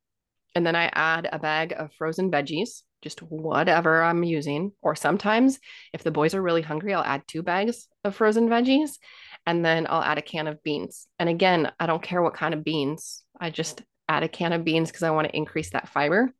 And 0.56 0.66
then 0.66 0.76
I 0.76 0.90
add 0.94 1.30
a 1.32 1.40
bag 1.40 1.74
of 1.78 1.94
frozen 1.94 2.32
veggies. 2.32 2.82
just 3.02 3.22
whatever 3.22 4.02
I'm 4.04 4.24
using. 4.24 4.72
Or 4.82 4.96
sometimes, 4.96 5.60
if 5.94 6.04
the 6.04 6.12
boys 6.12 6.34
are 6.34 6.42
really 6.42 6.62
hungry, 6.62 6.94
I'll 6.94 7.04
add 7.04 7.24
two 7.28 7.44
bags 7.44 7.88
of 8.04 8.16
frozen 8.16 8.50
veggies 8.50 8.98
and 9.46 9.64
then 9.64 9.88
I'll 9.90 10.02
add 10.02 10.18
a 10.18 10.22
can 10.24 10.48
of 10.48 10.62
beans. 10.64 11.08
And 11.18 11.30
again, 11.30 11.72
I 11.80 11.86
don't 11.86 12.04
care 12.04 12.22
what 12.22 12.34
kind 12.34 12.54
of 12.54 12.64
beans, 12.64 13.24
I 13.40 13.50
just 13.50 13.84
add 14.08 14.24
a 14.24 14.28
can 14.28 14.54
of 14.54 14.66
beans 14.66 14.90
because 14.90 15.04
I 15.04 15.12
want 15.12 15.28
to 15.28 15.36
increase 15.36 15.70
that 15.72 15.90
fiber. 15.90 16.34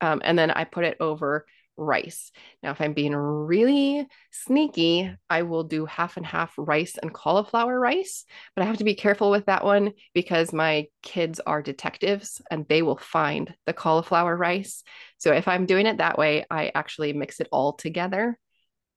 Um, 0.00 0.20
and 0.24 0.38
then 0.38 0.50
I 0.50 0.64
put 0.64 0.84
it 0.84 0.98
over 1.00 1.46
rice. 1.76 2.30
Now, 2.62 2.70
if 2.70 2.80
I'm 2.80 2.92
being 2.92 3.14
really 3.14 4.06
sneaky, 4.30 5.14
I 5.28 5.42
will 5.42 5.64
do 5.64 5.86
half 5.86 6.16
and 6.16 6.26
half 6.26 6.52
rice 6.56 6.96
and 7.00 7.12
cauliflower 7.12 7.78
rice, 7.78 8.24
but 8.54 8.62
I 8.62 8.66
have 8.66 8.78
to 8.78 8.84
be 8.84 8.94
careful 8.94 9.30
with 9.30 9.46
that 9.46 9.64
one 9.64 9.92
because 10.14 10.52
my 10.52 10.86
kids 11.02 11.40
are 11.40 11.62
detectives 11.62 12.40
and 12.50 12.66
they 12.68 12.82
will 12.82 12.98
find 12.98 13.54
the 13.66 13.72
cauliflower 13.72 14.36
rice. 14.36 14.82
So 15.18 15.32
if 15.32 15.48
I'm 15.48 15.66
doing 15.66 15.86
it 15.86 15.98
that 15.98 16.18
way, 16.18 16.44
I 16.50 16.70
actually 16.74 17.12
mix 17.12 17.40
it 17.40 17.48
all 17.50 17.72
together 17.72 18.38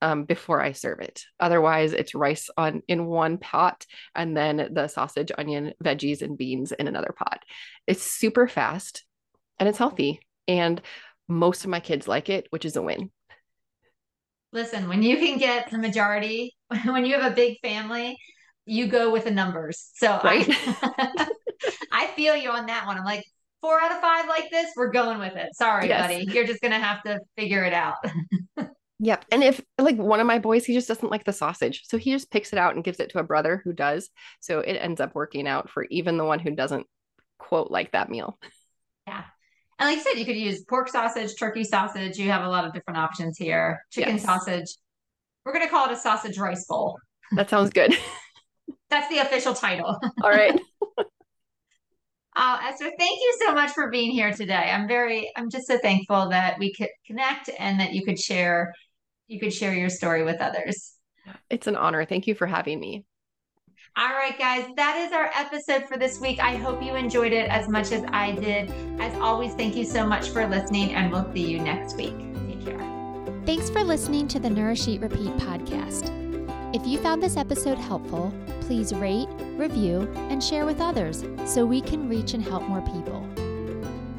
um, 0.01 0.25
before 0.25 0.61
I 0.61 0.73
serve 0.73 0.99
it. 0.99 1.23
Otherwise, 1.39 1.93
it's 1.93 2.13
rice 2.13 2.49
on 2.57 2.82
in 2.88 3.05
one 3.05 3.38
pot 3.38 3.86
and 4.13 4.36
then 4.36 4.69
the 4.71 4.88
sausage, 4.88 5.32
onion, 5.38 5.73
veggies, 5.84 6.21
and 6.21 6.38
beans 6.38 6.71
in 6.71 6.88
another 6.88 7.13
pot. 7.17 7.43
It's 7.88 8.03
super 8.03 8.47
fast 8.47 9.03
and 9.59 9.67
it's 9.67 9.78
healthy. 9.78 10.19
And 10.47 10.82
most 11.28 11.63
of 11.63 11.69
my 11.69 11.80
kids 11.80 12.07
like 12.07 12.30
it, 12.30 12.47
which 12.49 12.65
is 12.65 12.75
a 12.75 12.82
win. 12.82 13.11
Listen, 14.53 14.88
when 14.88 15.03
you 15.03 15.17
can 15.17 15.38
get 15.38 15.69
the 15.69 15.78
majority, 15.78 16.55
when 16.86 17.05
you 17.05 17.19
have 17.19 17.32
a 17.32 17.36
big 17.36 17.59
family, 17.61 18.17
you 18.65 18.88
go 18.88 19.11
with 19.11 19.25
the 19.25 19.32
numbers. 19.32 19.89
So 19.95 20.19
right? 20.23 20.45
I, 20.47 21.28
I 21.91 22.07
feel 22.07 22.36
you 22.36 22.49
on 22.49 22.65
that 22.67 22.86
one. 22.86 22.97
I'm 22.97 23.05
like, 23.05 23.23
four 23.61 23.82
out 23.82 23.91
of 23.91 23.99
five 23.99 24.28
like 24.28 24.49
this, 24.51 24.71
we're 24.75 24.91
going 24.91 25.19
with 25.19 25.36
it. 25.36 25.55
Sorry, 25.55 25.88
yes. 25.88 26.07
buddy. 26.07 26.25
You're 26.32 26.45
just 26.45 26.61
gonna 26.61 26.80
have 26.80 27.01
to 27.03 27.19
figure 27.38 27.63
it 27.63 27.73
out. 27.73 27.95
Yep. 28.99 29.25
And 29.32 29.43
if 29.43 29.61
like 29.78 29.97
one 29.97 30.19
of 30.19 30.25
my 30.25 30.39
boys, 30.39 30.65
he 30.65 30.73
just 30.73 30.88
doesn't 30.88 31.11
like 31.11 31.23
the 31.23 31.32
sausage. 31.32 31.84
So 31.86 31.99
he 31.99 32.11
just 32.11 32.32
picks 32.32 32.51
it 32.51 32.57
out 32.57 32.73
and 32.73 32.84
gives 32.84 32.99
it 32.99 33.11
to 33.11 33.19
a 33.19 33.23
brother 33.23 33.61
who 33.63 33.71
does. 33.71 34.09
So 34.39 34.59
it 34.59 34.73
ends 34.73 34.99
up 34.99 35.13
working 35.13 35.47
out 35.47 35.69
for 35.69 35.86
even 35.91 36.17
the 36.17 36.25
one 36.25 36.39
who 36.39 36.49
doesn't 36.49 36.88
quote 37.38 37.69
like 37.69 37.91
that 37.91 38.09
meal. 38.09 38.39
Yeah. 39.05 39.25
And 39.80 39.89
like 39.89 39.99
I 39.99 40.01
said, 40.01 40.19
you 40.19 40.25
could 40.25 40.38
use 40.38 40.63
pork 40.63 40.89
sausage, 40.89 41.38
turkey 41.38 41.63
sausage. 41.63 42.17
You 42.17 42.32
have 42.32 42.43
a 42.43 42.49
lot 42.49 42.65
of 42.65 42.73
different 42.73 42.97
options 42.97 43.38
here. 43.38 43.80
Chicken 43.91 44.15
yes. 44.15 44.23
sausage. 44.23 44.75
We're 45.45 45.53
going 45.53 45.65
to 45.65 45.71
call 45.71 45.86
it 45.86 45.91
a 45.91 45.95
sausage 45.97 46.38
rice 46.38 46.65
bowl. 46.67 46.97
That 47.34 47.49
sounds 47.49 47.69
good. 47.69 47.95
That's 48.89 49.09
the 49.09 49.19
official 49.19 49.53
title. 49.53 49.99
All 50.23 50.30
right. 50.30 50.59
Uh, 52.39 52.59
Esther, 52.65 52.91
thank 52.99 53.19
you 53.19 53.38
so 53.43 53.51
much 53.55 53.71
for 53.71 53.89
being 53.89 54.11
here 54.11 54.32
today. 54.32 54.53
I'm 54.53 54.88
very, 54.88 55.32
I'm 55.36 55.49
just 55.49 55.65
so 55.65 55.80
thankful 55.80 56.30
that 56.30 56.59
we 56.59 56.71
could 56.71 56.89
connect 57.07 57.49
and 57.57 57.80
that 57.80 57.93
you 57.93 58.05
could 58.05 58.19
share, 58.19 58.75
you 59.25 59.39
could 59.39 59.51
share 59.51 59.73
your 59.73 59.89
story 59.89 60.21
with 60.21 60.39
others. 60.39 60.93
It's 61.49 61.65
an 61.65 61.75
honor. 61.75 62.05
Thank 62.05 62.28
you 62.28 62.36
for 62.36 62.45
having 62.45 62.80
me. 62.80 63.07
All 63.97 64.09
right, 64.09 64.37
guys, 64.37 64.63
that 64.75 64.95
is 64.97 65.11
our 65.11 65.31
episode 65.33 65.87
for 65.87 65.97
this 65.97 66.21
week. 66.21 66.39
I 66.39 66.55
hope 66.55 66.83
you 66.83 66.93
enjoyed 66.93 67.33
it 67.33 67.49
as 67.49 67.67
much 67.67 67.91
as 67.91 68.05
I 68.09 68.33
did. 68.33 68.71
As 69.01 69.11
always, 69.15 69.55
thank 69.55 69.75
you 69.75 69.85
so 69.85 70.05
much 70.05 70.29
for 70.29 70.45
listening, 70.45 70.93
and 70.93 71.11
we'll 71.11 71.27
see 71.33 71.49
you 71.49 71.59
next 71.59 71.97
week. 71.97 72.13
Take 72.47 72.63
care. 72.63 73.41
Thanks 73.47 73.71
for 73.71 73.83
listening 73.83 74.27
to 74.27 74.39
the 74.39 74.51
Nourish 74.51 74.87
Eat 74.87 75.01
Repeat 75.01 75.35
podcast. 75.37 76.11
If 76.75 76.85
you 76.85 76.99
found 76.99 77.23
this 77.23 77.37
episode 77.37 77.79
helpful, 77.79 78.31
please 78.61 78.93
rate, 78.93 79.29
review, 79.55 80.01
and 80.29 80.43
share 80.43 80.67
with 80.67 80.79
others 80.79 81.25
so 81.47 81.65
we 81.65 81.81
can 81.81 82.07
reach 82.07 82.35
and 82.35 82.43
help 82.43 82.61
more 82.67 82.81
people. 82.81 83.27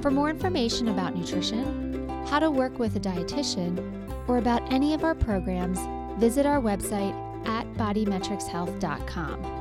For 0.01 0.11
more 0.11 0.29
information 0.29 0.89
about 0.89 1.15
nutrition, 1.15 2.09
how 2.27 2.41
to 2.41 2.51
work 2.51 2.81
with 2.81 2.97
a 2.97 3.01
dietitian, 3.01 3.79
or 4.27 4.39
about 4.39 4.73
any 4.73 4.93
of 4.93 5.05
our 5.05 5.15
programs, 5.15 5.79
visit 6.19 6.47
our 6.47 6.61
website 6.61 7.15
at 7.47 7.65
bodymetrixhealth.com. 7.75 9.58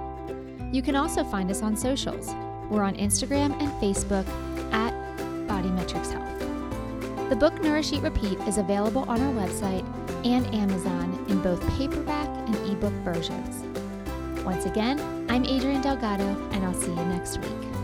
You 0.71 0.81
can 0.81 0.95
also 0.95 1.23
find 1.23 1.49
us 1.49 1.61
on 1.61 1.77
socials. 1.77 2.33
We're 2.69 2.83
on 2.83 2.95
Instagram 2.95 3.59
and 3.61 3.71
Facebook 3.81 4.27
at 4.73 4.93
Bodymetrix 5.47 6.11
Health. 6.11 7.29
The 7.29 7.35
book 7.35 7.61
Nourish 7.61 7.93
Eat 7.93 8.01
Repeat 8.01 8.39
is 8.41 8.57
available 8.57 9.05
on 9.07 9.21
our 9.21 9.33
website 9.33 9.85
and 10.25 10.45
Amazon 10.53 11.25
in 11.29 11.41
both 11.41 11.61
paperback 11.77 12.27
and 12.47 12.55
ebook 12.69 12.93
versions. 13.05 13.63
Once 14.43 14.65
again, 14.65 14.99
I'm 15.29 15.45
Adrienne 15.45 15.81
Delgado, 15.81 16.37
and 16.51 16.65
I'll 16.65 16.73
see 16.73 16.89
you 16.89 17.05
next 17.05 17.37
week. 17.37 17.76